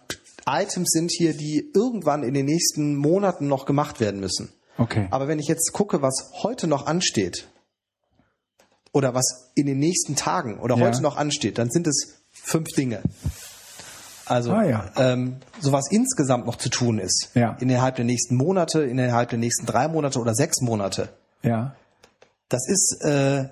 [0.48, 4.52] Items sind hier, die irgendwann in den nächsten Monaten noch gemacht werden müssen.
[4.78, 5.06] okay.
[5.10, 7.46] Aber wenn ich jetzt gucke, was heute noch ansteht,
[8.92, 10.82] oder was in den nächsten Tagen oder Ja.
[10.86, 13.02] heute noch ansteht, dann sind es fünf Dinge.
[14.26, 14.90] Also Ah, ja.
[14.96, 17.56] ähm, so was insgesamt noch zu tun ist, Ja.
[17.60, 21.08] innerhalb der nächsten Monate, innerhalb der nächsten drei Monate oder sechs Monate,
[21.42, 21.74] Ja,
[22.48, 23.48] das ist äh,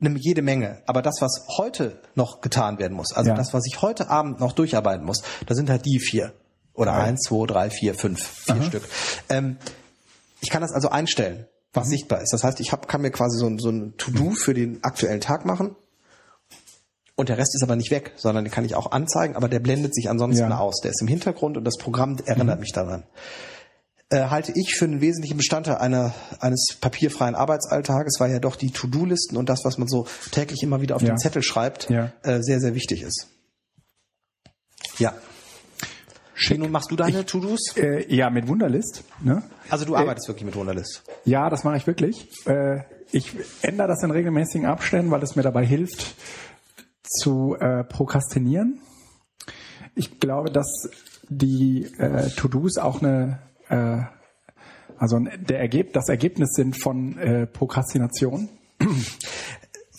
[0.00, 0.82] eine jede Menge.
[0.86, 3.36] Aber das, was heute noch getan werden muss, also Ja.
[3.36, 6.32] das, was ich heute Abend noch durcharbeiten muss, da sind halt die vier.
[6.74, 6.98] Oder Ja.
[7.04, 8.88] eins, zwei, drei, vier, fünf, vier Stück.
[9.30, 9.56] Ähm,
[10.42, 12.32] ich kann das also einstellen, was sichtbar ist.
[12.32, 15.20] Das heißt, ich hab, kann mir quasi so, ein- so ein To-Do für den aktuellen
[15.22, 15.74] Tag machen.
[17.14, 19.60] Und der Rest ist aber nicht weg, sondern den kann ich auch anzeigen, aber der
[19.60, 20.58] blendet sich ansonsten Ja.
[20.58, 20.80] aus.
[20.82, 23.04] Der ist im Hintergrund und das Programm erinnert mich daran
[24.10, 28.70] äh, halte ich für einen wesentlichen Bestandteil einer, eines papierfreien Arbeitsalltages, weil ja doch die
[28.70, 31.08] To-Do-Listen und das, was man so täglich immer wieder auf Ja.
[31.08, 32.12] den Zettel schreibt, Ja.
[32.22, 33.28] äh, sehr, sehr wichtig ist.
[34.98, 35.14] Ja.
[36.48, 37.76] Wie nun machst du deine To-Dos?
[37.76, 39.02] äh, ja mit Wunderlist.
[39.22, 39.42] Ne?
[39.70, 41.02] Also du arbeitest wirklich mit Wunderlist.
[41.24, 42.28] Ja, das mache ich wirklich.
[42.46, 42.80] Äh,
[43.10, 46.14] ich ändere das in regelmäßigen Abständen, weil es mir dabei hilft,
[47.02, 48.80] zu äh, prokrastinieren.
[49.94, 50.66] Ich glaube, dass
[51.28, 53.98] die äh, To-Dos auch eine, äh,
[54.98, 58.48] also der Ergeb das Ergebnis sind von äh, Prokrastination.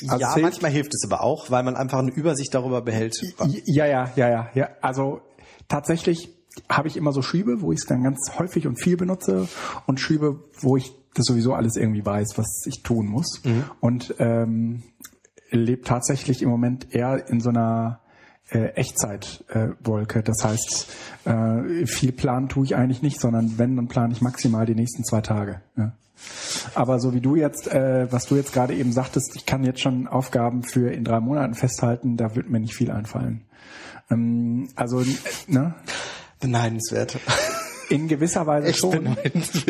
[0.08, 3.20] Also ja, manchmal hilft es aber auch, weil man einfach eine Übersicht darüber behält.
[3.66, 4.70] Ja, ja, ja, ja, ja.
[4.82, 5.22] Also
[5.68, 6.30] tatsächlich
[6.70, 9.48] habe ich immer so Schübe, wo ich es dann ganz häufig und viel benutze
[9.86, 13.42] und Schübe, wo ich das sowieso alles irgendwie weiß, was ich tun muss.
[13.80, 14.84] Und ähm,
[15.50, 18.02] lebe tatsächlich im Moment eher in so einer
[18.50, 20.20] äh, Echtzeitwolke.
[20.20, 20.88] Äh, das heißt,
[21.26, 25.04] äh, viel planen tue ich eigentlich nicht, sondern wenn, dann plane ich maximal die nächsten
[25.04, 25.62] zwei Tage.
[25.76, 25.92] Ja.
[26.74, 29.82] Aber so wie du jetzt, äh, was du jetzt gerade eben sagtest, ich kann jetzt
[29.82, 33.42] schon Aufgaben für in drei Monaten festhalten, da wird mir nicht viel einfallen.
[34.10, 35.04] Ähm, also,
[35.48, 35.76] ne?
[36.40, 37.20] Beneidenswert.
[37.90, 39.16] In gewisser Weise Echt schon.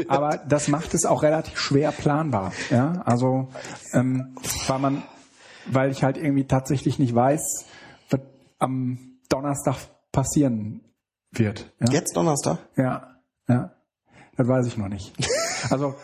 [0.07, 2.51] Aber das macht es auch relativ schwer planbar.
[2.71, 3.49] Ja, also
[3.93, 4.35] ähm,
[4.67, 5.03] weil man,
[5.67, 7.65] weil ich halt irgendwie tatsächlich nicht weiß,
[8.59, 9.77] am Donnerstag
[10.11, 10.81] passieren
[11.31, 11.71] wird.
[11.79, 11.91] Ja?
[11.91, 12.59] Jetzt Donnerstag?
[12.75, 13.17] Ja,
[13.47, 13.71] ja.
[14.35, 15.13] Das weiß ich noch nicht.
[15.71, 15.95] Also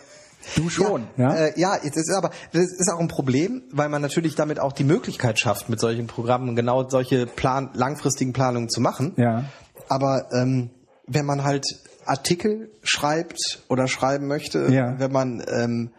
[0.55, 1.29] Du schon, ja?
[1.29, 4.59] Ja, äh, ja das ist aber das ist auch ein Problem, weil man natürlich damit
[4.59, 9.13] auch die Möglichkeit schafft, mit solchen Programmen genau solche Plan langfristigen Planungen zu machen.
[9.17, 9.45] Ja.
[9.89, 10.69] Aber ähm,
[11.07, 11.65] wenn man halt
[12.05, 14.99] Artikel schreibt oder schreiben möchte, ja.
[14.99, 15.91] wenn man ähm,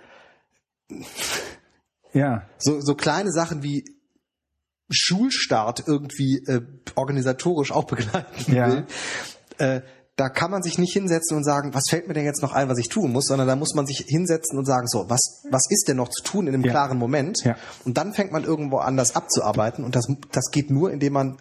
[2.12, 2.42] ja.
[2.58, 3.84] so, so kleine Sachen wie
[4.90, 6.60] Schulstart irgendwie äh,
[6.94, 8.68] organisatorisch auch begleiten ja.
[8.68, 8.86] will,
[9.58, 9.80] äh,
[10.16, 12.68] da kann man sich nicht hinsetzen und sagen, was fällt mir denn jetzt noch ein,
[12.68, 15.68] was ich tun muss, sondern da muss man sich hinsetzen und sagen, so, was, was
[15.70, 16.70] ist denn noch zu tun in einem ja.
[16.70, 17.42] klaren Moment?
[17.42, 17.56] Ja.
[17.84, 21.38] Und dann fängt man irgendwo anders abzuarbeiten und das, das geht nur, indem man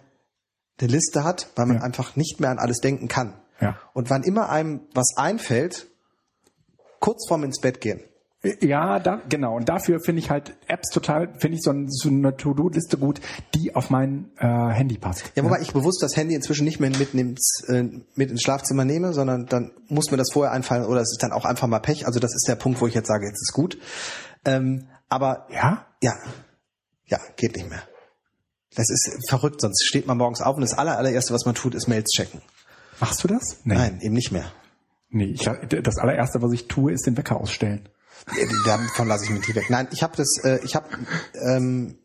[0.80, 1.82] eine Liste hat, weil man ja.
[1.82, 3.34] einfach nicht mehr an alles denken kann.
[3.60, 3.78] Ja.
[3.92, 5.86] Und wann immer einem was einfällt,
[6.98, 8.00] kurz vorm ins Bett gehen.
[8.60, 9.56] Ja, da, genau.
[9.56, 13.20] Und dafür finde ich halt Apps total, finde ich so, ein, so eine To-Do-Liste gut,
[13.54, 15.32] die auf mein äh, Handy passt.
[15.34, 15.62] Ja, wobei ja.
[15.62, 17.84] ich bewusst das Handy inzwischen nicht mehr mit ins, äh,
[18.14, 21.32] mit ins Schlafzimmer nehme, sondern dann muss mir das vorher einfallen oder es ist dann
[21.32, 22.06] auch einfach mal Pech.
[22.06, 23.78] Also das ist der Punkt, wo ich jetzt sage, jetzt ist gut.
[24.44, 26.14] Ähm, aber ja, ja,
[27.06, 27.82] ja, geht nicht mehr.
[28.74, 31.74] Das ist verrückt, sonst steht man morgens auf und das aller, allererste, was man tut,
[31.74, 32.42] ist Mails checken.
[33.00, 33.58] Machst du das?
[33.64, 33.74] Nee.
[33.74, 34.52] Nein, eben nicht mehr.
[35.10, 37.88] Nee, ich, das allererste, was ich tue, ist den Wecker ausstellen.
[38.64, 39.70] Davon lasse ich mich nicht weg.
[39.70, 40.88] Nein, ich habe das, äh, ich habe
[41.34, 41.98] ähm,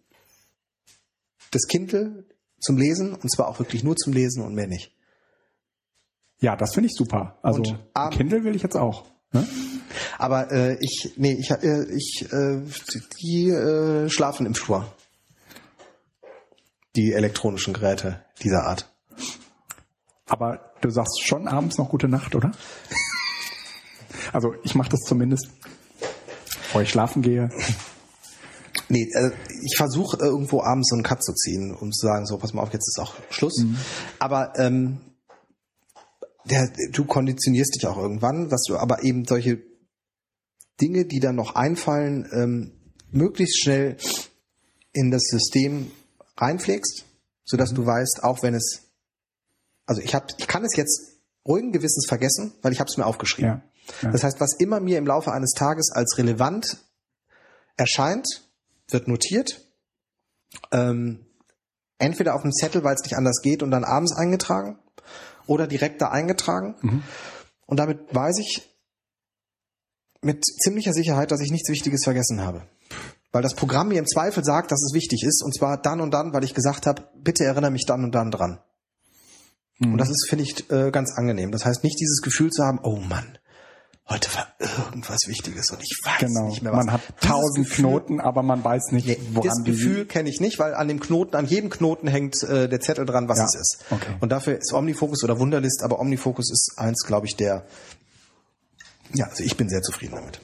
[1.51, 2.25] das Kindle
[2.59, 4.93] zum Lesen und zwar auch wirklich nur zum Lesen und mehr nicht.
[6.41, 7.37] Ja, das finde ich super.
[7.41, 9.05] Also und, ähm, Kindle will ich jetzt auch.
[9.31, 9.47] Ne?
[10.17, 12.61] Aber äh, ich, nee, ich, äh, ich, äh,
[13.21, 14.85] die äh, schlafen im Flur.
[16.95, 18.91] Die elektronischen Geräte dieser Art.
[20.27, 22.51] Aber du sagst schon abends noch gute Nacht, oder?
[24.33, 25.49] also ich mache das zumindest
[26.69, 27.49] bevor ich schlafen gehe?
[28.89, 32.37] Nee, also ich versuche irgendwo abends so einen Cut zu ziehen, um zu sagen, so,
[32.37, 33.57] pass mal auf, jetzt ist auch Schluss.
[33.57, 33.77] Mhm.
[34.19, 34.99] Aber ähm,
[36.45, 39.63] der, du konditionierst dich auch irgendwann, dass du aber eben solche
[40.79, 42.71] Dinge, die dann noch einfallen, ähm,
[43.09, 43.97] möglichst schnell
[44.93, 45.91] in das System
[46.37, 47.03] reinpflegst,
[47.45, 47.77] sodass mhm.
[47.77, 48.91] du weißt, auch wenn es,
[49.87, 51.17] also ich hab, ich kann es jetzt
[51.47, 53.49] ruhigen Gewissens vergessen, weil ich habe es mir aufgeschrieben.
[53.49, 53.63] Ja.
[54.01, 54.11] Ja.
[54.11, 56.77] Das heißt, was immer mir im Laufe eines Tages als relevant
[57.77, 58.49] erscheint,
[58.89, 59.61] wird notiert.
[60.71, 61.25] Ähm,
[61.97, 64.79] entweder auf dem Zettel, weil es nicht anders geht und dann abends eingetragen
[65.45, 66.75] oder direkt da eingetragen.
[66.81, 67.03] Mhm.
[67.65, 68.67] Und damit weiß ich
[70.21, 72.63] mit ziemlicher Sicherheit, dass ich nichts Wichtiges vergessen habe.
[73.31, 76.11] Weil das Programm mir im Zweifel sagt, dass es wichtig ist, und zwar dann und
[76.11, 78.59] dann, weil ich gesagt habe, bitte erinnere mich dann und dann dran.
[79.77, 79.93] Mhm.
[79.93, 81.51] Und das ist, finde ich, äh, ganz angenehm.
[81.51, 83.37] Das heißt, nicht dieses Gefühl zu haben, oh Mann,
[84.09, 86.47] heute war irgendwas Wichtiges und ich weiß genau.
[86.47, 86.85] nicht mehr was.
[86.85, 90.73] Man hat tausend Knoten, aber man weiß nicht, woran Das Gefühl kenne ich nicht, weil
[90.73, 93.45] an dem Knoten, an jedem Knoten hängt äh, der Zettel dran, was ja.
[93.45, 93.85] es ist.
[93.89, 94.15] Okay.
[94.19, 97.65] Und dafür ist Omnifocus oder Wunderlist, aber Omnifocus ist eins, glaube ich, der.
[99.13, 100.39] Ja, also ich bin sehr zufrieden damit.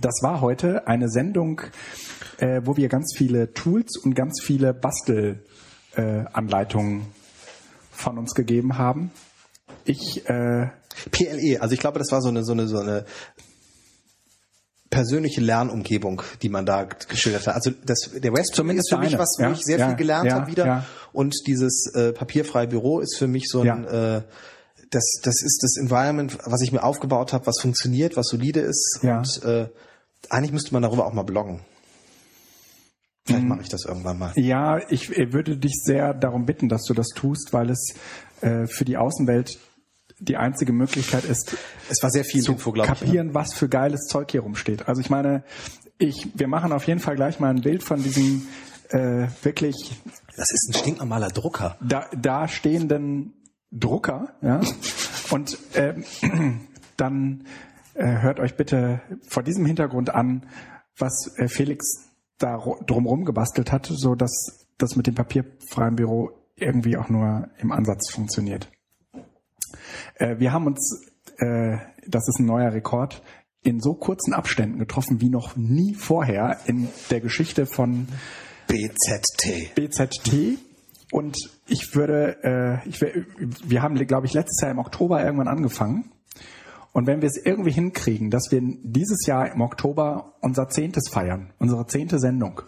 [0.00, 1.60] Das war heute eine Sendung,
[2.38, 7.04] äh, wo wir ganz viele Tools und ganz viele Bastelanleitungen äh,
[7.90, 9.10] von uns gegeben haben.
[9.84, 10.68] Ich äh,
[11.10, 13.04] PLE, also ich glaube, das war so eine so eine so eine
[14.90, 17.54] persönliche Lernumgebung, die man da geschildert hat.
[17.54, 19.18] Also das, der West Zumindest ist für mich eine.
[19.18, 20.66] was, wo ja, ich sehr ja, viel gelernt ja, habe wieder.
[20.66, 20.86] Ja.
[21.12, 24.22] Und dieses äh, papierfreie Büro ist für mich so ein äh,
[24.90, 28.98] das, das ist das Environment, was ich mir aufgebaut habe, was funktioniert, was solide ist.
[29.02, 29.68] Und äh,
[30.28, 31.60] eigentlich müsste man darüber auch mal bloggen.
[33.24, 34.32] Vielleicht mache ich das irgendwann mal.
[34.34, 37.94] Ja, ich würde dich sehr darum bitten, dass du das tust, weil es
[38.40, 39.58] äh, für die Außenwelt
[40.20, 41.56] die einzige Möglichkeit ist,
[41.88, 43.34] es war sehr viel zu Info, kapieren, ich, ja.
[43.34, 44.86] was für geiles Zeug hier rumsteht.
[44.88, 45.42] Also ich meine,
[45.98, 48.46] ich, wir machen auf jeden Fall gleich mal ein Bild von diesem
[48.90, 50.00] äh, wirklich.
[50.36, 51.76] Das ist ein stinknormaler Drucker.
[51.80, 53.34] Da, da stehenden
[53.70, 54.60] Drucker, ja.
[55.30, 55.94] Und äh,
[56.96, 57.44] dann
[57.94, 60.46] äh, hört euch bitte vor diesem Hintergrund an,
[60.98, 61.86] was äh, Felix
[62.38, 67.70] da drumherum gebastelt hat, so dass das mit dem papierfreien Büro irgendwie auch nur im
[67.70, 68.70] Ansatz funktioniert.
[70.16, 71.06] Äh, wir haben uns,
[71.38, 71.76] äh,
[72.06, 73.22] das ist ein neuer Rekord,
[73.62, 78.08] in so kurzen Abständen getroffen wie noch nie vorher in der Geschichte von
[78.66, 79.74] BZT.
[79.74, 80.58] BZT.
[81.12, 81.36] Und
[81.66, 82.38] ich würde,
[82.84, 86.10] äh, ich, wir haben, glaube ich, letztes Jahr im Oktober irgendwann angefangen.
[86.92, 91.52] Und wenn wir es irgendwie hinkriegen, dass wir dieses Jahr im Oktober unser Zehntes feiern,
[91.58, 92.62] unsere zehnte Sendung,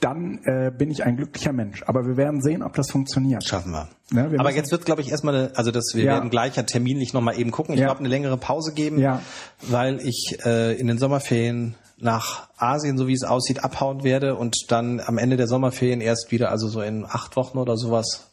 [0.00, 1.82] dann äh, bin ich ein glücklicher Mensch.
[1.86, 3.44] Aber wir werden sehen, ob das funktioniert.
[3.44, 3.88] Schaffen wir.
[4.12, 6.12] Ja, wir Aber jetzt wird, glaube ich, erstmal, eine, also das, wir ja.
[6.12, 7.74] werden gleicher terminlich nochmal eben gucken.
[7.74, 7.86] Ich ja.
[7.86, 9.22] glaube, eine längere Pause geben, ja.
[9.62, 14.66] weil ich äh, in den Sommerferien nach Asien, so wie es aussieht, abhauen werde und
[14.68, 18.30] dann am Ende der Sommerferien erst wieder, also so in acht Wochen oder sowas,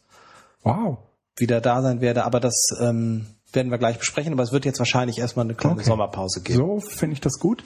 [0.62, 0.98] wow,
[1.36, 2.24] wieder da sein werde.
[2.24, 5.76] Aber das, ähm, werden wir gleich besprechen, aber es wird jetzt wahrscheinlich erstmal eine kleine
[5.76, 5.84] okay.
[5.84, 6.58] Sommerpause geben.
[6.58, 7.64] So finde ich das gut.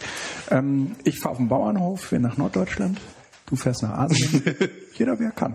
[0.50, 3.00] Ähm, ich fahre auf den Bauernhof, wir nach Norddeutschland.
[3.52, 4.42] Du fährst nach Asien.
[4.94, 5.54] Jeder, wer kann.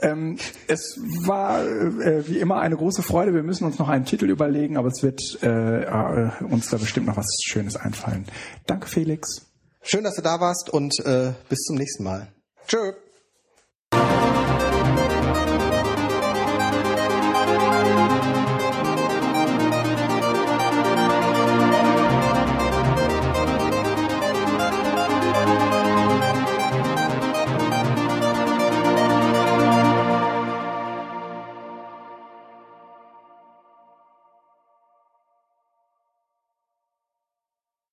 [0.00, 0.38] ähm,
[0.68, 3.34] es war äh, wie immer eine große Freude.
[3.34, 7.08] Wir müssen uns noch einen Titel überlegen, aber es wird äh, äh, uns da bestimmt
[7.08, 8.24] noch was Schönes einfallen.
[8.64, 9.52] Danke, Felix.
[9.82, 12.32] Schön, dass du da warst und äh, bis zum nächsten Mal.
[12.66, 12.94] Tschö.